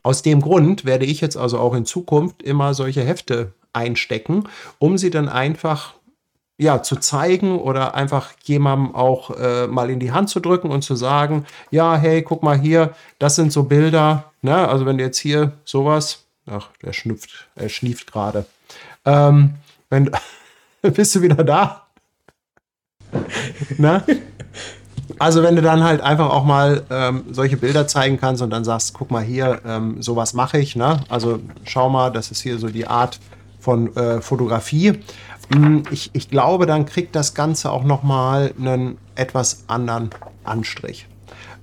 [0.03, 4.45] aus dem Grund werde ich jetzt also auch in Zukunft immer solche Hefte einstecken,
[4.79, 5.93] um sie dann einfach
[6.57, 10.83] ja, zu zeigen oder einfach jemandem auch äh, mal in die Hand zu drücken und
[10.83, 14.31] zu sagen, ja, hey, guck mal hier, das sind so Bilder.
[14.43, 14.67] Ne?
[14.67, 18.45] Also wenn du jetzt hier sowas, ach, der schnüpft, er schnieft gerade.
[19.05, 19.55] Ähm,
[19.89, 20.11] wenn,
[20.93, 21.87] bist du wieder da?
[23.77, 24.03] Na?
[25.19, 28.63] Also wenn du dann halt einfach auch mal ähm, solche Bilder zeigen kannst und dann
[28.63, 30.75] sagst, guck mal hier, ähm, sowas mache ich.
[30.75, 31.01] Ne?
[31.09, 33.19] Also schau mal, das ist hier so die Art
[33.59, 34.99] von äh, Fotografie.
[35.53, 40.09] Hm, ich, ich glaube, dann kriegt das Ganze auch noch mal einen etwas anderen
[40.43, 41.07] Anstrich.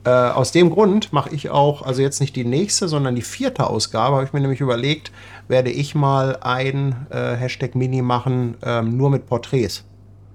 [0.04, 3.66] Äh, aus dem Grund mache ich auch, also jetzt nicht die nächste, sondern die vierte
[3.66, 5.10] Ausgabe, habe ich mir nämlich überlegt,
[5.48, 9.84] werde ich mal ein äh, Hashtag Mini machen, ähm, nur mit Porträts.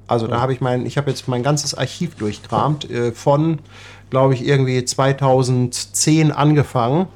[0.07, 3.59] Also da habe ich mein, ich habe jetzt mein ganzes Archiv durchkramt, äh, von,
[4.09, 7.07] glaube ich, irgendwie 2010 angefangen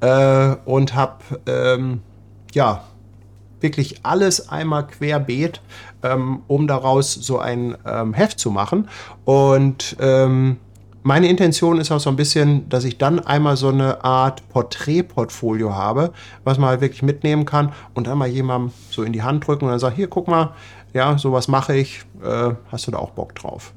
[0.00, 2.00] äh, und habe, ähm,
[2.52, 2.84] ja,
[3.60, 5.60] wirklich alles einmal querbeet,
[6.02, 8.88] ähm, um daraus so ein ähm, Heft zu machen.
[9.24, 10.58] Und ähm,
[11.06, 15.72] meine Intention ist auch so ein bisschen, dass ich dann einmal so eine Art Porträtportfolio
[15.72, 16.10] habe,
[16.42, 19.66] was man halt wirklich mitnehmen kann und dann mal jemandem so in die Hand drücken
[19.66, 20.50] und dann sagt, hier, guck mal,
[20.94, 23.72] ja, sowas mache ich, äh, hast du da auch Bock drauf?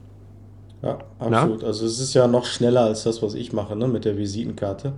[0.82, 1.64] Ja, absolut.
[1.64, 4.94] Also es ist ja noch schneller als das, was ich mache, ne, mit der Visitenkarte.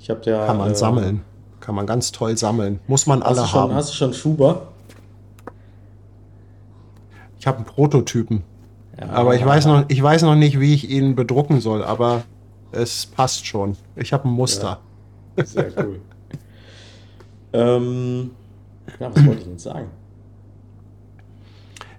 [0.00, 0.46] Ich habe ja.
[0.46, 1.22] Kann man äh, sammeln.
[1.60, 2.80] Kann man ganz toll sammeln.
[2.88, 3.74] Muss man alle schon, haben.
[3.74, 4.62] hast du schon Schuber?
[7.38, 8.42] Ich habe einen Prototypen.
[9.10, 12.24] Aber ich weiß, noch, ich weiß noch nicht, wie ich ihn bedrucken soll, aber
[12.72, 13.76] es passt schon.
[13.96, 14.80] Ich habe ein Muster.
[15.44, 16.00] Sehr cool.
[17.52, 18.30] ähm,
[18.98, 19.88] ja, was wollte ich denn sagen?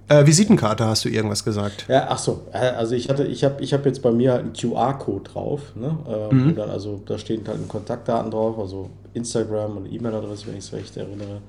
[0.10, 1.86] Äh, Visitenkarte hast du irgendwas gesagt.
[1.88, 4.44] Ja, ach so, äh, also ich hatte, ich habe ich hab jetzt bei mir halt
[4.44, 5.98] einen QR-Code drauf, ne?
[6.08, 10.66] Ähm, und dann, also da stehen halt Kontaktdaten drauf, also Instagram und E-Mail-Adresse, wenn ich
[10.66, 11.42] es recht erinnere.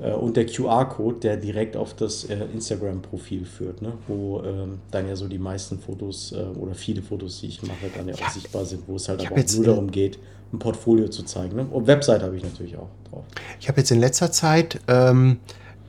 [0.00, 3.92] Äh, und der QR-Code, der direkt auf das äh, Instagram-Profil führt, ne?
[4.08, 7.90] wo ähm, dann ja so die meisten Fotos äh, oder viele Fotos, die ich mache,
[7.94, 10.18] dann ja auch sichtbar sind, wo es halt aber nur darum geht,
[10.52, 11.56] ein Portfolio zu zeigen.
[11.56, 11.66] Ne?
[11.70, 13.24] Und Website habe ich natürlich auch drauf.
[13.60, 15.38] Ich habe jetzt in letzter Zeit ähm,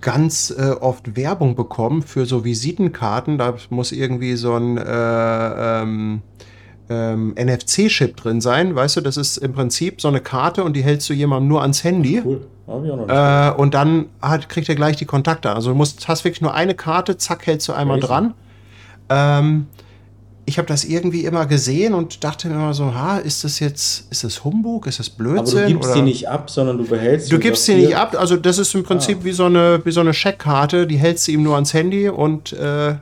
[0.02, 3.38] ganz äh, oft Werbung bekommen für so Visitenkarten.
[3.38, 6.22] Da muss irgendwie so ein äh, ähm,
[6.90, 8.76] ähm, NFC-Chip drin sein.
[8.76, 11.62] Weißt du, das ist im Prinzip so eine Karte und die hältst du jemandem nur
[11.62, 12.22] ans Handy.
[12.24, 15.54] Cool, Äh, und dann hat, kriegt er gleich die Kontakte.
[15.54, 18.08] Also du musst, hast wirklich nur eine Karte, zack, hältst du einmal Crazy.
[18.08, 18.34] dran.
[19.10, 19.68] Ähm,
[20.46, 24.12] ich habe das irgendwie immer gesehen und dachte mir immer so, ha, ist das jetzt,
[24.12, 25.58] ist das Humbug, ist das Blödsinn?
[25.60, 25.96] aber du gibst oder?
[25.96, 28.74] die nicht ab, sondern du behältst sie Du gibst sie nicht ab, also das ist
[28.74, 29.24] im Prinzip Ah.
[29.26, 32.54] wie, so eine, wie so eine Scheckkarte, die hältst du ihm nur ans Handy und
[32.54, 32.96] äh,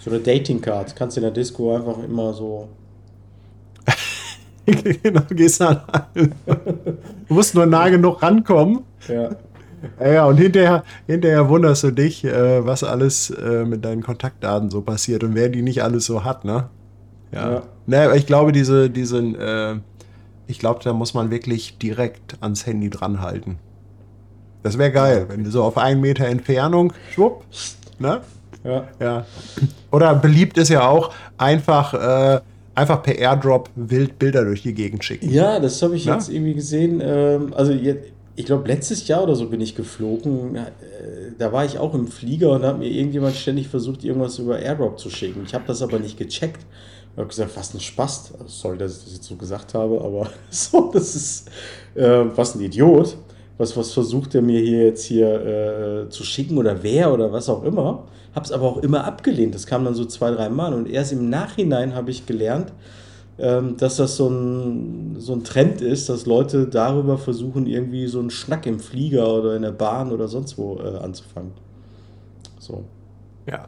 [0.00, 0.94] So eine Dating-Card.
[0.94, 2.68] Kannst du in der Disco einfach immer so.
[5.02, 5.80] genau, gehst dann
[6.14, 8.80] du musst nur nah genug rankommen.
[9.08, 9.30] Ja.
[10.00, 14.82] Ja, und hinterher, hinterher wunderst du dich, äh, was alles äh, mit deinen Kontaktdaten so
[14.82, 16.68] passiert und wer die nicht alles so hat, ne?
[17.32, 17.52] Ja.
[17.52, 17.62] Ja.
[17.86, 19.76] Ne, aber ich glaube, diese, diesen, äh,
[20.48, 23.58] ich glaube, da muss man wirklich direkt ans Handy dranhalten.
[24.62, 27.44] Das wäre geil, wenn du so auf einen Meter Entfernung, schwupp,
[27.98, 28.22] ne?
[28.64, 28.88] Ja.
[28.98, 29.26] Ja.
[29.92, 32.40] Oder beliebt ist ja auch einfach, äh,
[32.76, 35.28] einfach per Airdrop wild Bilder durch die Gegend schicken.
[35.30, 36.14] Ja, das habe ich Ja.
[36.14, 37.00] jetzt irgendwie gesehen.
[37.04, 40.54] Ähm, also jetzt, ich glaube, letztes Jahr oder so bin ich geflogen.
[40.56, 40.60] Äh,
[41.38, 44.98] da war ich auch im Flieger und hat mir irgendjemand ständig versucht, irgendwas über Airdrop
[44.98, 45.42] zu schicken.
[45.46, 46.64] Ich habe das aber nicht gecheckt.
[47.12, 48.34] Ich habe gesagt, was ein Spaß.
[48.34, 51.48] Also, sorry, dass ich das jetzt so gesagt habe, aber so, das ist
[51.94, 53.16] äh, was ein Idiot.
[53.58, 57.48] Was, was versucht er mir hier jetzt hier äh, zu schicken oder wer oder was
[57.48, 58.04] auch immer.
[58.36, 59.54] Habe es aber auch immer abgelehnt.
[59.54, 60.74] Das kam dann so zwei, drei Mal.
[60.74, 62.70] Und erst im Nachhinein habe ich gelernt,
[63.38, 68.20] ähm, dass das so ein, so ein Trend ist, dass Leute darüber versuchen, irgendwie so
[68.20, 71.52] einen Schnack im Flieger oder in der Bahn oder sonst wo äh, anzufangen.
[72.58, 72.84] So.
[73.46, 73.66] Ja.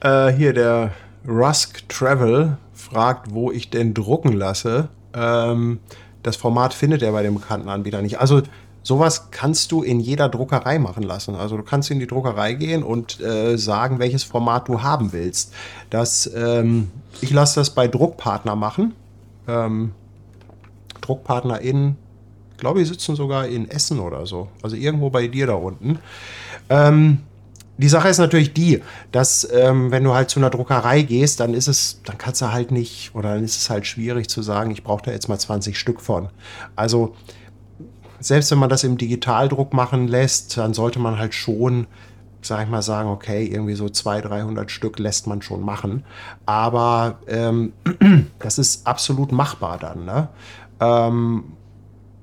[0.00, 0.92] Äh, hier der
[1.28, 4.88] Rusk Travel fragt, wo ich denn drucken lasse.
[5.12, 5.80] Ähm,
[6.22, 8.18] das Format findet er bei dem bekannten Anbieter nicht.
[8.18, 8.40] Also
[8.84, 11.34] sowas kannst du in jeder Druckerei machen lassen.
[11.34, 15.52] Also du kannst in die Druckerei gehen und äh, sagen, welches Format du haben willst.
[15.90, 16.90] Das, ähm,
[17.20, 18.94] ich lasse das bei Druckpartner machen.
[19.48, 19.92] Ähm,
[21.00, 21.96] Druckpartner in,
[22.58, 24.48] glaube ich, sitzen sogar in Essen oder so.
[24.62, 25.98] Also irgendwo bei dir da unten.
[26.68, 27.18] Ähm,
[27.76, 31.54] die Sache ist natürlich die, dass ähm, wenn du halt zu einer Druckerei gehst, dann
[31.54, 34.70] ist es, dann kannst du halt nicht, oder dann ist es halt schwierig zu sagen,
[34.70, 36.28] ich brauche da jetzt mal 20 Stück von.
[36.76, 37.16] Also
[38.24, 41.86] selbst wenn man das im Digitaldruck machen lässt, dann sollte man halt schon,
[42.40, 46.04] sag ich mal, sagen, okay, irgendwie so 200, 300 Stück lässt man schon machen.
[46.46, 47.74] Aber ähm,
[48.38, 50.06] das ist absolut machbar dann.
[50.06, 50.28] Ne?
[50.80, 51.52] Ähm,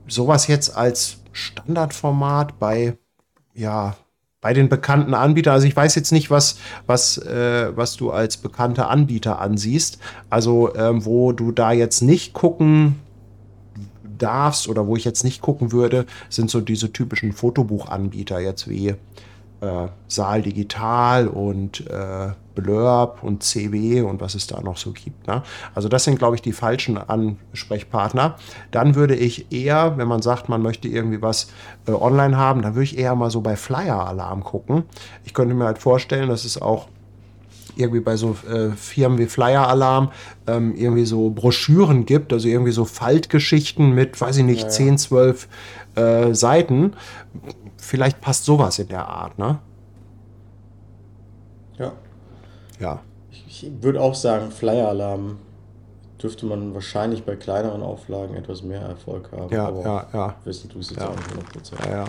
[0.08, 2.98] sowas jetzt als Standardformat bei,
[3.54, 3.96] ja,
[4.42, 6.58] bei den bekannten Anbietern, also ich weiß jetzt nicht, was,
[6.88, 10.00] was, äh, was du als bekannter Anbieter ansiehst,
[10.32, 12.96] also ähm, wo du da jetzt nicht gucken
[14.22, 18.96] darfst oder wo ich jetzt nicht gucken würde, sind so diese typischen Fotobuchanbieter jetzt wie
[19.62, 25.28] äh, Saal Digital und äh, Blurb und CW und was es da noch so gibt.
[25.28, 25.44] Ne?
[25.74, 28.36] Also das sind, glaube ich, die falschen Ansprechpartner.
[28.72, 31.52] Dann würde ich eher, wenn man sagt, man möchte irgendwie was
[31.88, 34.84] äh, online haben, dann würde ich eher mal so bei Flyer Alarm gucken.
[35.24, 36.88] Ich könnte mir halt vorstellen, dass es auch
[37.78, 40.12] irgendwie bei so äh, Firmen wie Flyer Alarm
[40.48, 45.48] ähm, irgendwie so Broschüren gibt, also irgendwie so Faltgeschichten mit, weiß ich nicht, 10, 12
[45.96, 46.94] äh, Seiten.
[47.78, 49.60] Vielleicht passt sowas in der Art, ne?
[51.78, 51.94] Ja.
[52.80, 53.00] Ja.
[53.48, 55.38] Ich würde auch sagen, Flyer-Alarm
[56.22, 59.54] dürfte man wahrscheinlich bei kleineren Auflagen etwas mehr Erfolg haben.
[59.54, 60.36] Ja, aber ja, ja.
[60.44, 61.10] wissen du es Ja.
[61.10, 61.90] auch nicht 100%.
[61.90, 62.06] Ja, ja.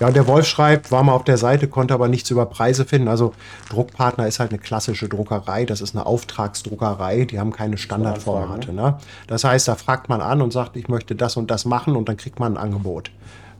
[0.00, 2.84] Ja, und der Wolf schreibt, war mal auf der Seite, konnte aber nichts über Preise
[2.84, 3.08] finden.
[3.08, 3.32] Also
[3.68, 8.70] Druckpartner ist halt eine klassische Druckerei, das ist eine Auftragsdruckerei, die haben keine Standardformate.
[8.70, 8.98] anfragen, Ne?
[9.26, 12.08] Das heißt, da fragt man an und sagt, ich möchte das und das machen und
[12.08, 13.10] dann kriegt man ein Angebot.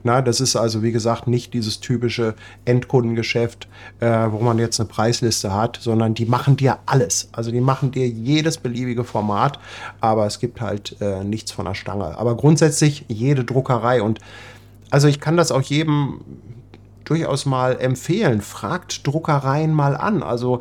[0.05, 2.35] Na, das ist also, wie gesagt, nicht dieses typische
[2.65, 3.67] Endkundengeschäft,
[3.99, 7.29] äh, wo man jetzt eine Preisliste hat, sondern die machen dir alles.
[7.33, 9.59] Also die machen dir jedes beliebige Format,
[10.01, 12.17] aber es gibt halt äh, nichts von der Stange.
[12.17, 14.21] Aber grundsätzlich jede Druckerei und
[14.91, 16.21] also ich kann das auch jedem
[17.05, 18.41] durchaus mal empfehlen.
[18.41, 20.23] Fragt Druckereien mal an.
[20.23, 20.61] Also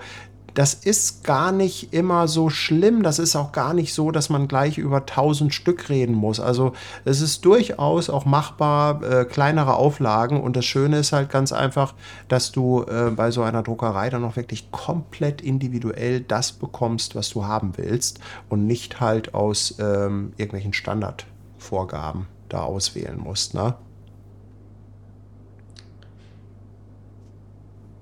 [0.58, 3.04] das ist gar nicht immer so schlimm.
[3.04, 6.40] Das ist auch gar nicht so, dass man gleich über 1000 Stück reden muss.
[6.40, 6.74] Also
[7.06, 10.42] es ist durchaus auch machbar, äh, kleinere Auflagen.
[10.42, 11.94] Und das Schöne ist halt ganz einfach,
[12.28, 17.30] dass du äh, bei so einer Druckerei dann auch wirklich komplett individuell das bekommst, was
[17.30, 18.20] du haben willst.
[18.50, 23.54] Und nicht halt aus ähm, irgendwelchen Standardvorgaben da auswählen musst.
[23.54, 23.76] Ne?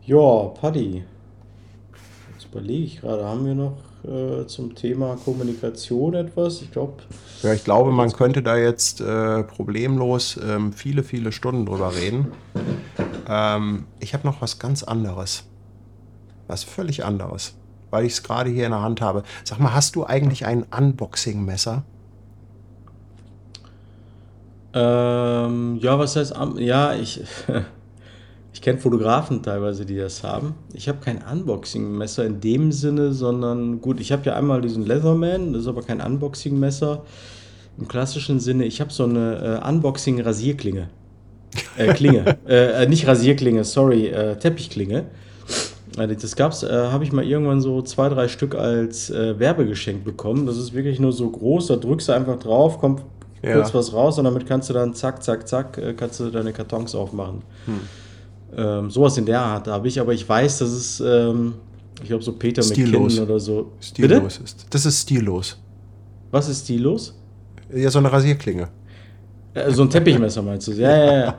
[0.05, 1.03] Ja, Paddy.
[2.33, 6.61] Jetzt überlege ich gerade, haben wir noch äh, zum Thema Kommunikation etwas?
[6.61, 7.01] Ich glaube.
[7.41, 12.27] Ja, ich glaube, man könnte da jetzt äh, problemlos ähm, viele, viele Stunden drüber reden.
[13.27, 15.45] Ähm, ich habe noch was ganz anderes.
[16.45, 17.55] Was völlig anderes.
[17.89, 19.23] Weil ich es gerade hier in der Hand habe.
[19.43, 21.83] Sag mal, hast du eigentlich ein Unboxing-Messer?
[24.75, 27.23] Ähm, ja, was heißt, ja, ich,
[28.55, 30.55] ich kenne Fotografen teilweise, die das haben.
[30.73, 35.51] Ich habe kein Unboxing-Messer in dem Sinne, sondern gut, ich habe ja einmal diesen Leatherman,
[35.51, 37.03] das ist aber kein Unboxing-Messer
[37.77, 38.63] im klassischen Sinne.
[38.63, 40.87] Ich habe so eine äh, Unboxing-Rasierklinge.
[41.77, 42.37] Äh, Klinge.
[42.47, 45.03] äh, äh, nicht Rasierklinge, sorry, äh, Teppichklinge.
[45.97, 50.05] Äh, Das gab's, äh, habe ich mal irgendwann so zwei, drei Stück als äh, Werbegeschenk
[50.05, 50.45] bekommen.
[50.45, 53.01] Das ist wirklich nur so groß, da drückst du einfach drauf, kommt
[53.43, 53.55] Ja.
[53.55, 56.95] kurz was raus und damit kannst du dann zack, zack, zack, kannst du deine Kartons
[56.95, 57.41] aufmachen.
[58.55, 61.55] Ähm, sowas in der Art habe ich, aber ich weiß, dass es, ähm,
[62.01, 63.03] ich glaube, so Peter Stillos.
[63.13, 63.71] McKinnon oder so.
[63.79, 64.65] Stillos ist.
[64.69, 65.57] Das ist stillos.
[66.31, 67.13] Was ist stillos?
[67.73, 68.69] Ja, so eine Rasierklinge.
[69.53, 70.73] Äh, So ein Teppichmesser meinst du?
[70.73, 71.37] Ja, ja, ja.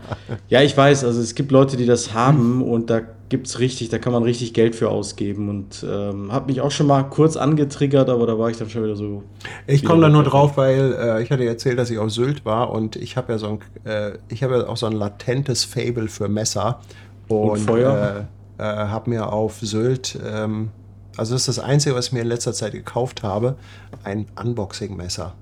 [0.49, 3.99] Ja, ich weiß, also es gibt Leute, die das haben und da gibt's richtig, da
[3.99, 8.09] kann man richtig Geld für ausgeben und ähm, hat mich auch schon mal kurz angetriggert,
[8.09, 9.23] aber da war ich dann schon wieder so.
[9.67, 12.71] Ich komme da nur drauf, weil äh, ich hatte erzählt, dass ich auf Sylt war
[12.71, 16.09] und ich habe ja so ein, äh, ich habe ja auch so ein latentes Fable
[16.09, 16.81] für Messer
[17.29, 18.27] und, Feuer?
[18.59, 20.71] Äh, äh, habe mir auf Sylt, ähm,
[21.17, 23.57] also das ist das Einzige, was ich mir in letzter Zeit gekauft habe,
[24.05, 25.35] ein Unboxing-Messer.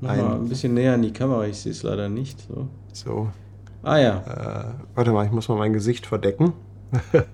[0.00, 2.38] Mal ein bisschen näher an die Kamera, ich sehe es leider nicht.
[2.46, 2.68] So.
[2.92, 3.28] So,
[3.82, 4.16] Ah ja.
[4.18, 6.54] äh, warte mal, ich muss mal mein Gesicht verdecken.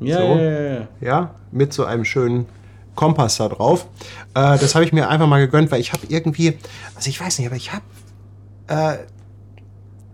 [0.00, 0.24] Ja, so.
[0.34, 2.46] ja, ja, mit so einem schönen
[2.94, 3.86] Kompass da drauf.
[4.34, 6.58] Äh, das habe ich mir einfach mal gegönnt, weil ich habe irgendwie,
[6.94, 7.84] also ich weiß nicht, aber ich habe,
[8.66, 8.96] äh,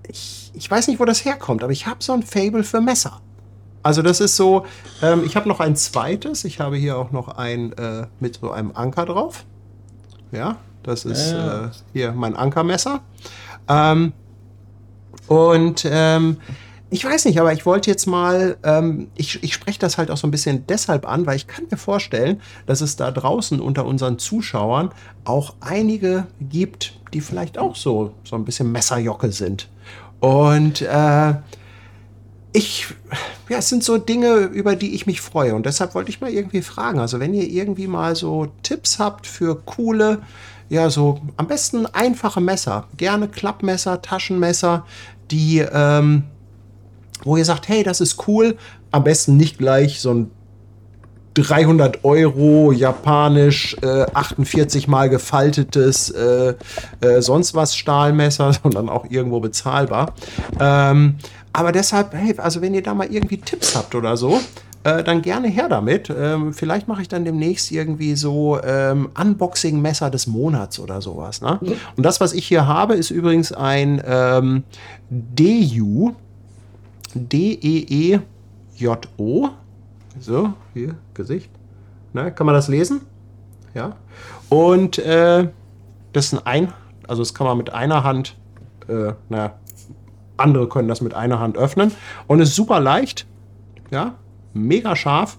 [0.09, 3.20] ich, ich weiß nicht, wo das herkommt, aber ich habe so ein Fable für Messer.
[3.82, 4.66] Also das ist so,
[5.02, 8.51] ähm, ich habe noch ein zweites, ich habe hier auch noch ein äh, mit so
[8.51, 9.44] einem Anker drauf.
[10.32, 11.32] Ja, das ist.
[11.32, 13.01] Äh, hier mein Ankermesser.
[13.68, 14.12] Ähm,
[15.28, 16.36] und ähm,
[16.92, 20.16] ich weiß nicht, aber ich wollte jetzt mal, ähm, ich, ich spreche das halt auch
[20.16, 23.86] so ein bisschen deshalb an, weil ich kann mir vorstellen, dass es da draußen unter
[23.86, 24.90] unseren Zuschauern
[25.24, 29.68] auch einige gibt, die vielleicht auch so, so ein bisschen Messerjocke sind.
[30.18, 31.34] Und äh,
[32.52, 32.88] ich,
[33.48, 35.54] ja, es sind so Dinge, über die ich mich freue.
[35.54, 36.98] Und deshalb wollte ich mal irgendwie fragen.
[36.98, 40.22] Also, wenn ihr irgendwie mal so Tipps habt für coole,
[40.68, 44.84] ja, so am besten einfache Messer, gerne Klappmesser, Taschenmesser,
[45.30, 46.24] die, ähm,
[47.24, 48.56] wo ihr sagt, hey, das ist cool,
[48.90, 50.30] am besten nicht gleich so ein
[51.34, 56.55] 300 Euro japanisch äh, 48 mal gefaltetes äh,
[57.01, 60.14] äh, sonst was Stahlmesser, sondern auch irgendwo bezahlbar.
[60.59, 61.16] Ähm,
[61.52, 64.40] aber deshalb, hey, also wenn ihr da mal irgendwie Tipps habt oder so,
[64.82, 66.10] äh, dann gerne her damit.
[66.10, 71.42] Ähm, vielleicht mache ich dann demnächst irgendwie so ähm, Unboxing-Messer des Monats oder sowas.
[71.42, 71.59] Ne?
[71.97, 74.62] Und das, was ich hier habe, ist übrigens ein ähm,
[75.10, 76.12] DU,
[77.15, 78.28] D-E-E-J-O.
[80.19, 81.51] So, hier, Gesicht.
[82.12, 83.03] Ne, kann man das lesen?
[83.74, 83.97] Ja.
[84.49, 85.49] Und äh,
[86.12, 86.73] das ist ein, ein
[87.07, 88.37] also das kann man mit einer Hand,
[88.89, 89.55] äh, naja,
[90.37, 91.93] andere können das mit einer Hand öffnen.
[92.27, 93.27] Und ist super leicht.
[93.91, 94.15] Ja,
[94.55, 95.39] mega scharf.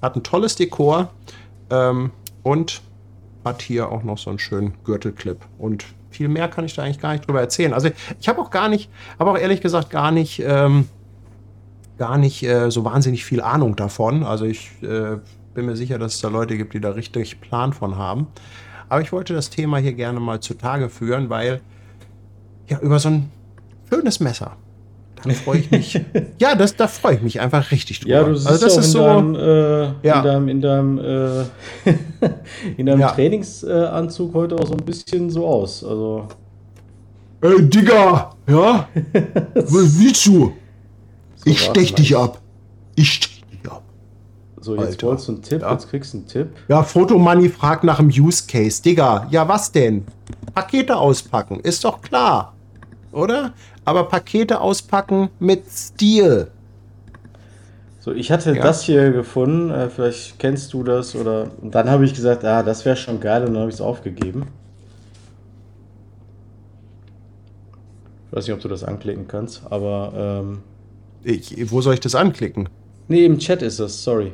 [0.00, 1.10] Hat ein tolles Dekor.
[1.70, 2.10] Ähm,
[2.42, 2.82] und
[3.44, 5.38] hat hier auch noch so einen schönen Gürtelclip.
[5.58, 7.72] Und viel mehr kann ich da eigentlich gar nicht drüber erzählen.
[7.72, 7.88] Also
[8.20, 10.88] ich habe auch gar nicht, habe auch ehrlich gesagt gar nicht, ähm,
[12.02, 14.24] gar nicht äh, so wahnsinnig viel Ahnung davon.
[14.24, 15.18] Also ich äh,
[15.54, 18.26] bin mir sicher, dass es da Leute gibt, die da richtig Plan von haben.
[18.88, 21.60] Aber ich wollte das Thema hier gerne mal zutage führen, weil
[22.66, 23.30] ja über so ein
[23.88, 24.56] schönes Messer,
[25.22, 26.00] da freue ich mich.
[26.40, 28.14] ja, das, da freue ich mich einfach richtig drüber.
[28.16, 28.98] Ja, du siehst also das ist in so.
[29.04, 30.18] deinem, äh, Ja.
[30.18, 31.44] in deinem, in deinem, äh,
[32.78, 33.12] in deinem Ja.
[33.12, 35.84] Trainingsanzug heute auch so ein bisschen so aus.
[35.84, 36.26] Also
[37.42, 38.88] Ey, Digga, ja?
[39.54, 40.52] Was willst du?
[41.44, 42.40] Ich warte stech dich ab.
[42.94, 43.82] Ich stech dich ab.
[44.60, 45.06] So, jetzt Alter.
[45.08, 45.72] wolltest du einen Tipp, Ja.
[45.72, 46.48] jetzt kriegst du einen Tipp.
[46.68, 48.80] Ja, Fotomoney fragt nach dem Use Case.
[48.82, 50.04] Digga, ja was denn?
[50.54, 52.54] Pakete auspacken, ist doch klar.
[53.12, 53.52] Oder?
[53.84, 56.48] Aber Pakete auspacken mit Stil.
[58.00, 58.62] So, ich hatte Ja.
[58.62, 61.50] das hier gefunden, äh, vielleicht kennst du das oder.
[61.60, 63.80] Und dann habe ich gesagt, ah, das wäre schon geil und dann habe ich es
[63.80, 64.46] aufgegeben.
[68.30, 70.12] Ich weiß nicht, ob du das anklicken kannst, aber.
[70.16, 70.58] Ähm,
[71.24, 72.68] Ich, wo soll ich das anklicken?
[73.08, 74.32] nee, im Chat ist das, sorry.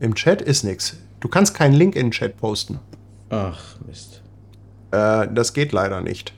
[0.00, 0.96] Im Chat ist nix.
[1.20, 2.78] Du kannst keinen Link in den Chat posten.
[3.30, 4.22] Ach, Mist.
[4.90, 6.32] Äh, das geht leider nicht.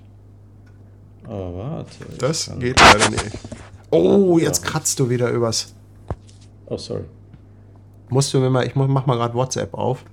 [1.24, 1.94] Aber warte.
[2.18, 3.30] Das geht leider nicht.
[3.90, 5.74] Oh, jetzt kratzt du wieder übers.
[6.66, 7.04] Oh, sorry.
[8.08, 10.04] Musst du mir mal, ich mach mal gerade WhatsApp auf.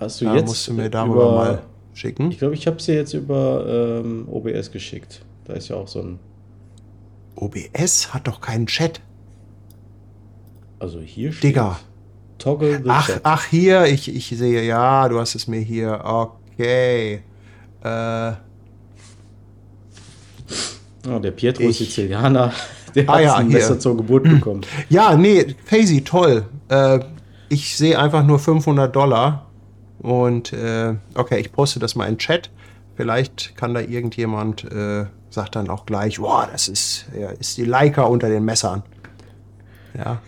[0.00, 0.46] Hast du Da jetzt.
[0.46, 1.62] musst du mir darüber über, mal
[1.92, 2.30] schicken.
[2.30, 5.24] Ich glaube, ich habe es dir jetzt über ähm, OBS geschickt.
[5.44, 6.18] Da ist ja auch so ein.
[7.36, 9.00] OBS hat doch keinen Chat.
[10.78, 11.50] Also hier steht.
[11.50, 11.78] Digga.
[12.38, 13.20] Toggle the Ach, chat.
[13.22, 16.00] ach, hier, ich, ich sehe, ja, du hast es mir hier.
[16.04, 17.22] Okay.
[17.82, 18.32] Äh,
[21.06, 22.52] Oh, der Pietro Ich- Sizilianer,
[22.94, 23.58] der Ah hat ja, ein hier.
[23.58, 24.62] Messer zur Geburt bekommen.
[24.88, 26.46] ja, nee, Faisy, toll.
[26.68, 27.00] Äh,
[27.50, 29.50] ich sehe einfach nur 500 Dollar.
[29.98, 32.50] Und, äh, okay, ich poste das mal in den Chat.
[32.96, 37.64] Vielleicht kann da irgendjemand, äh, sagt dann auch gleich, boah, das ist, ja, ist die
[37.64, 38.82] Leica unter den Messern.
[39.96, 40.20] Ja,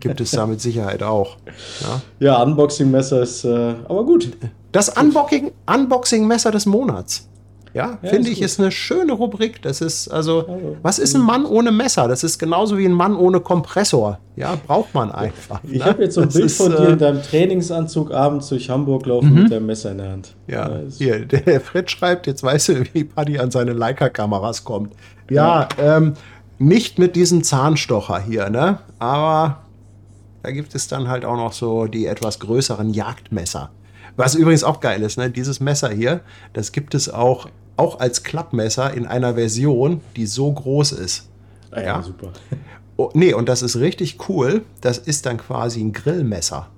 [0.00, 1.36] gibt es da mit Sicherheit auch.
[1.80, 2.00] Ja.
[2.18, 4.36] Ja, Unboxing-Messer ist äh, aber gut.
[4.72, 7.28] Das Unboxing- Unboxing-Messer des Monats.
[7.74, 8.44] Ja, Ja, finde ich, gut.
[8.46, 9.60] ist eine schöne Rubrik.
[9.62, 12.06] Das ist also, Also, was ist ein Mann ohne Messer?
[12.08, 14.20] Das ist genauso wie ein Mann ohne Kompressor.
[14.36, 15.60] Ja, braucht man einfach.
[15.64, 15.84] Ich ne?
[15.84, 16.92] habe jetzt so ein Das Bild ist, von dir äh, Mhm.
[16.92, 20.34] in deinem Trainingsanzug abends durch Hamburg laufen mit deinem Messer in der Hand.
[20.46, 24.92] Ja, ist- hier, der Fritz schreibt, jetzt weißt du, wie Paddy an seine Leica-Kameras kommt.
[25.28, 26.14] Ja, ähm,
[26.58, 28.78] nicht mit diesem Zahnstocher hier, ne?
[29.00, 29.62] Aber
[30.44, 33.70] da gibt es dann halt auch noch so die etwas größeren Jagdmesser.
[34.16, 35.28] Was übrigens auch geil ist, ne?
[35.30, 36.20] Dieses Messer hier,
[36.52, 41.28] das gibt es auch, auch als Klappmesser in einer Version, die so groß ist.
[41.70, 42.02] Ah, ja, Ja.
[42.02, 42.32] super.
[42.96, 44.62] Oh, nee, und das ist richtig cool.
[44.80, 46.68] Das ist dann quasi ein Grillmesser.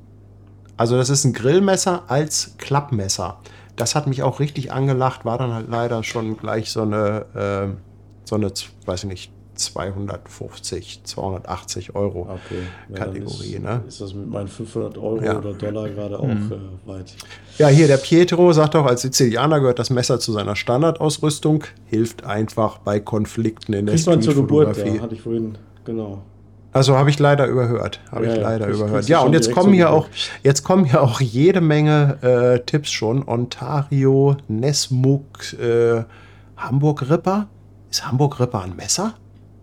[0.78, 3.36] Also das ist ein Grillmesser als Klappmesser.
[3.76, 7.76] Das hat mich auch richtig angelacht, war dann halt leider schon gleich so eine, äh,
[8.24, 8.50] so eine,
[8.86, 12.62] weiß ich nicht, 250, 280 Euro Okay.
[12.90, 13.82] Ja, Kategorie, ist, ne?
[13.86, 15.38] Ist das mit meinen 500 Euro Ja.
[15.38, 17.14] oder Dollar gerade auch äh, weit?
[17.58, 22.24] Ja, hier der Pietro sagt auch, als Sizilianer gehört das Messer zu seiner Standardausrüstung, hilft
[22.24, 26.22] einfach bei Konflikten in der Kriegt man zur Geburt, ja, hatte ich vorhin, genau.
[26.72, 28.00] Also habe ich leider überhört.
[28.12, 29.08] Habe Ja, ich leider überhört.
[29.08, 30.08] Ja, und jetzt kommen so hier auch,
[30.42, 33.26] jetzt kommen hier auch jede Menge äh, Tipps schon.
[33.26, 36.04] Ontario, Nesmuk, äh,
[36.58, 37.46] Hamburg Ripper.
[37.90, 39.14] Ist Hamburg Ripper ein Messer?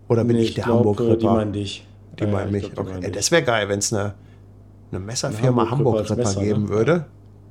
[0.08, 1.18] Oder bin Nee, ich der äh, Ripper?
[1.18, 1.88] Die meinen dich.
[2.20, 2.74] Die Ja, meinen ich mich.
[2.74, 3.02] glaub, okay.
[3.02, 3.12] dich.
[3.12, 4.14] das wäre geil, wenn es eine,
[4.92, 6.70] eine Messerfirma Hamburg Hamburg Ripper als Ripper Messer, geben ne?
[6.70, 7.06] würde.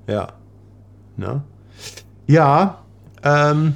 [0.07, 0.29] Ja.
[1.16, 1.43] Ne?
[2.27, 2.83] Ja.
[3.23, 3.74] Ähm,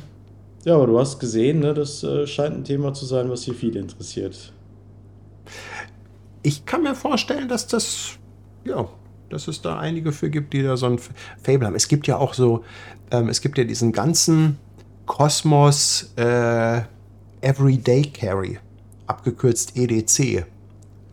[0.64, 3.54] Ja, aber du hast gesehen, ne, das äh, scheint ein Thema zu sein, was hier
[3.54, 4.52] viele interessiert.
[6.42, 8.18] ich kann mir vorstellen, dass das,
[8.64, 8.88] ja,
[9.30, 10.98] dass es da einige für gibt, die da so ein
[11.42, 11.74] Fable haben.
[11.74, 12.64] Es gibt ja auch so,
[13.10, 14.58] ähm, es gibt ja diesen ganzen
[15.06, 16.82] Kosmos äh,
[17.40, 18.58] Everyday Carry,
[19.06, 20.44] abgekürzt EDC.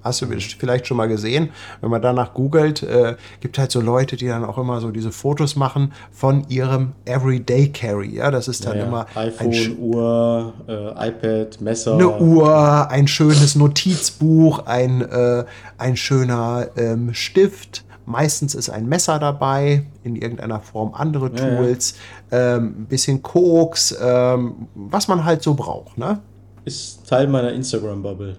[0.04, 0.26] Hast du
[0.60, 1.50] vielleicht schon mal gesehen?
[1.80, 5.14] Wenn man danach googelt, äh, gibt halt so Leute, die dann auch immer so diese
[5.14, 8.18] Fotos machen von ihrem Everyday Carry.
[8.18, 8.88] Ja, das ist dann Ja, ja.
[8.88, 11.94] immer iPhone, Uhr, äh, iPad, Messer.
[11.94, 15.46] eine Uhr, ein schönes Notizbuch, ein, äh,
[15.78, 17.86] ein schöner ähm, Stift.
[18.06, 21.56] Meistens ist ein Messer dabei, in irgendeiner Form andere Ja, ja.
[21.56, 21.96] Tools,
[22.32, 25.98] ähm, ein bisschen Koks, ähm, was man halt so braucht.
[25.98, 26.20] Ne?
[26.66, 28.38] Ist Teil meiner Instagram-Bubble.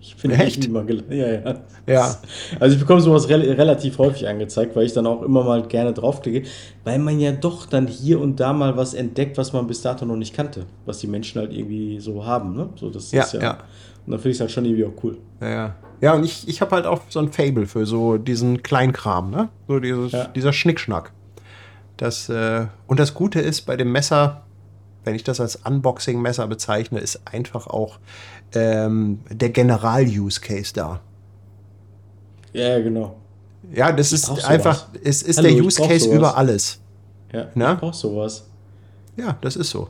[0.00, 0.64] Ich bin Echt?
[0.64, 1.54] immer ja, ja.
[1.86, 2.16] Ja.
[2.58, 5.92] Also ich bekomme sowas rel relativ häufig angezeigt, weil ich dann auch immer mal gerne
[5.92, 6.48] draufklicke,
[6.84, 10.06] weil man ja doch dann hier und da mal was entdeckt, was man bis dato
[10.06, 12.54] noch nicht kannte, was die Menschen halt irgendwie so haben.
[12.56, 12.70] Ne?
[12.76, 13.58] So, das Ja, ist ja, ja.
[14.06, 15.18] Und dann finde ich es halt schon irgendwie auch cool.
[15.42, 15.74] Ja, ja.
[16.00, 19.50] ja und ich, ich habe halt auch so ein Fable für so diesen Kleinkram, ne?
[19.66, 20.24] So dieses, Ja.
[20.28, 21.12] dieser Schnickschnack.
[21.98, 24.42] Das, äh, und das Gute ist bei dem Messer,
[25.08, 27.98] wenn ich das als Unboxing-Messer bezeichne, ist einfach auch
[28.54, 31.00] ähm, der General-Use-Case da.
[32.52, 33.16] Ja, genau.
[33.72, 36.16] Ja, das ist einfach, es ist Hallo, der ich Use brauch Case sowas.
[36.18, 36.80] über alles.
[37.32, 37.72] Ja, Na?
[37.72, 38.44] ich brauch sowas.
[39.16, 39.88] Ja, das ist so.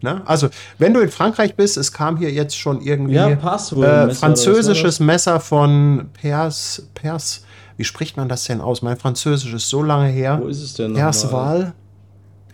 [0.00, 0.22] Na?
[0.26, 0.48] Also,
[0.78, 4.10] wenn du in Frankreich bist, es kam hier jetzt schon irgendwie Ja, Password.
[4.10, 7.44] äh, französisches Messer von Pers, Pers,
[7.76, 8.82] wie spricht man das denn aus?
[8.82, 10.38] Mein Französisch ist so lange her.
[10.40, 10.94] Wo ist es denn?
[10.94, 11.72] Perceval?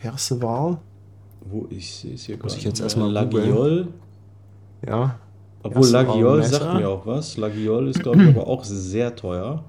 [0.00, 0.78] Perceval?
[1.50, 3.88] Wo ich sehe es hier Muss ich jetzt erstmal Lagiol.
[4.86, 5.16] Ja.
[5.62, 7.36] Obwohl Lagiol sagt mir auch was.
[7.36, 9.64] Lagiol ist, glaube ich, aber auch sehr teuer.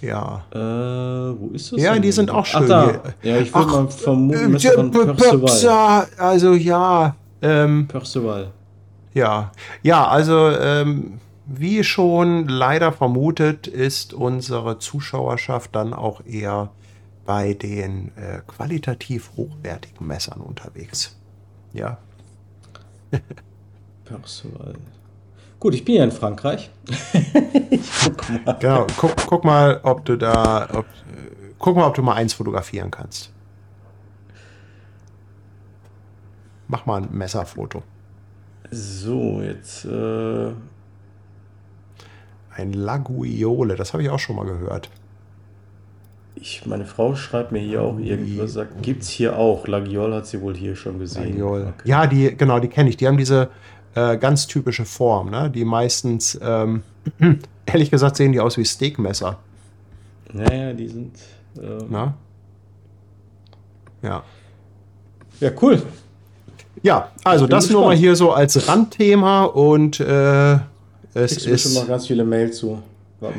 [0.00, 0.44] Ja.
[0.52, 0.58] Äh,
[1.38, 1.80] wo ist das?
[1.80, 2.02] Ja, denn?
[2.02, 2.84] die sind auch schön Ach, da.
[3.22, 3.34] hier.
[3.34, 6.06] Ja, ich würde mal vermuten, Äh, von Percival.
[6.18, 8.48] Also ja, ähm, Percival.
[9.14, 9.50] ja,
[9.82, 16.70] ja, also ähm, wie schon leider vermutet, ist unsere Zuschauerschaft dann auch eher
[17.24, 21.16] bei den äh, qualitativ hochwertigen Messern unterwegs.
[21.72, 21.98] Ja,
[24.04, 24.74] Percival.
[25.60, 26.70] Gut, ich bin ja in Frankreich.
[27.70, 28.56] ich guck mal.
[28.58, 28.86] genau.
[28.96, 30.86] Guck, guck mal, ob du da, ob,
[31.58, 33.32] guck mal, ob du mal eins fotografieren kannst.
[36.68, 37.82] Mach mal ein Messerfoto.
[38.70, 39.84] So, jetzt.
[39.84, 40.52] Äh,
[42.50, 44.90] Ein Laguiole, das habe ich auch schon mal gehört.
[46.36, 48.52] Ich, meine Frau schreibt mir hier auch irgendwas.
[48.54, 49.66] Sagt, gibt's hier auch.
[49.66, 51.38] Lagiol hat sie wohl hier schon gesehen.
[51.38, 51.72] Laguiole.
[51.78, 51.88] Okay.
[51.88, 52.96] Ja, die, genau, die kenne ich.
[52.96, 53.48] Die haben diese
[53.94, 55.50] äh, ganz typische Form, ne?
[55.50, 56.82] Die meistens, ähm,
[57.66, 59.38] ehrlich gesagt, sehen die aus wie Steakmesser.
[60.32, 61.16] Naja, die sind.
[61.56, 62.14] Äh, Ne?
[64.02, 64.22] Ja.
[65.40, 65.82] ja, cool.
[66.82, 68.00] Ja, also das nur mal gespannt.
[68.00, 70.60] hier so als Randthema und äh, es
[71.14, 71.88] Kriegst du bestimmt noch ist.
[71.88, 72.82] ganz viele Mails zu.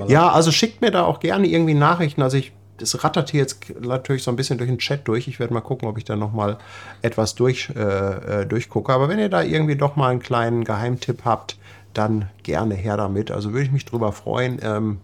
[0.08, 2.24] Ja, also schickt mir da auch gerne irgendwie Nachrichten.
[2.24, 5.27] Also ich, das rattert hier jetzt natürlich so ein bisschen durch den Chat durch.
[5.27, 6.57] Ich werde mal gucken, ob ich da noch mal
[7.02, 8.91] etwas durch, äh, äh, durchgucke.
[8.91, 11.57] Aber wenn ihr da irgendwie doch mal einen kleinen Geheimtipp habt,
[11.93, 13.31] dann gerne her damit.
[13.31, 14.60] Also würde ich mich drüber freuen.
[14.61, 14.99] Ähm,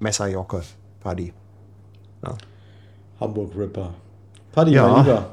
[0.00, 0.62] Messerjocke,
[1.00, 1.32] Paddy.
[3.20, 3.94] Hamburg Ripper.
[4.52, 4.88] Paddy, Ja.
[4.88, 5.30] mein Lieber.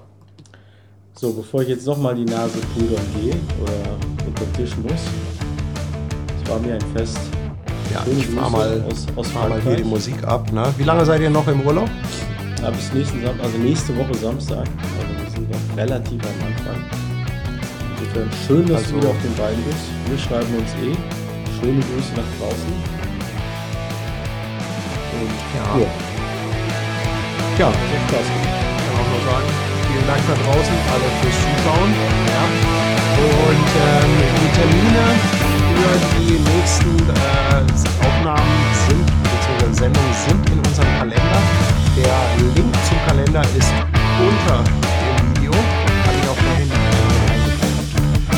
[1.15, 3.73] So, bevor ich jetzt nochmal die Nase pudern gehe oder
[4.27, 5.01] unter den Tisch muss.
[6.43, 7.19] Es war mir ein Fest.
[7.93, 9.83] Ja, ich fahr Grüße mal, aus, aus fahr mal hier die.
[9.83, 10.51] Musik ab.
[10.51, 10.65] Ne?
[10.77, 11.89] Wie lange seid ihr noch im Urlaub?
[12.61, 14.65] Ja, bis nächsten Sam also nächste Woche Samstag.
[14.65, 16.79] Also wir sind noch relativ am Anfang.
[17.99, 19.83] Insofern schön, dass Also- du wieder auf den Beinen bist.
[20.07, 20.95] Wir schreiben uns eh.
[21.59, 22.73] Schöne Grüße nach draußen.
[25.13, 25.79] Und Ja.
[25.79, 25.87] ja,
[27.59, 27.73] Ja, hat
[28.09, 28.57] Spaß gemacht.
[28.81, 29.47] kann auch nur sagen,
[29.87, 31.91] vielen Dank da draußen, alle fürs Zuschauen.
[32.33, 32.43] Ja.
[33.13, 34.11] Und ähm,
[34.41, 35.05] die Termine
[35.73, 41.39] für die nächsten äh, Aufnahmen sind, beziehungsweise Sendungen sind in unserem Kalender.
[41.95, 42.17] Der
[42.55, 43.73] Link zum Kalender ist
[44.19, 45.51] unter dem Video.
[45.51, 46.83] Kann ich auch vorhin äh,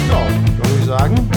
[0.10, 0.20] Ja,
[0.58, 1.30] würde ich sagen,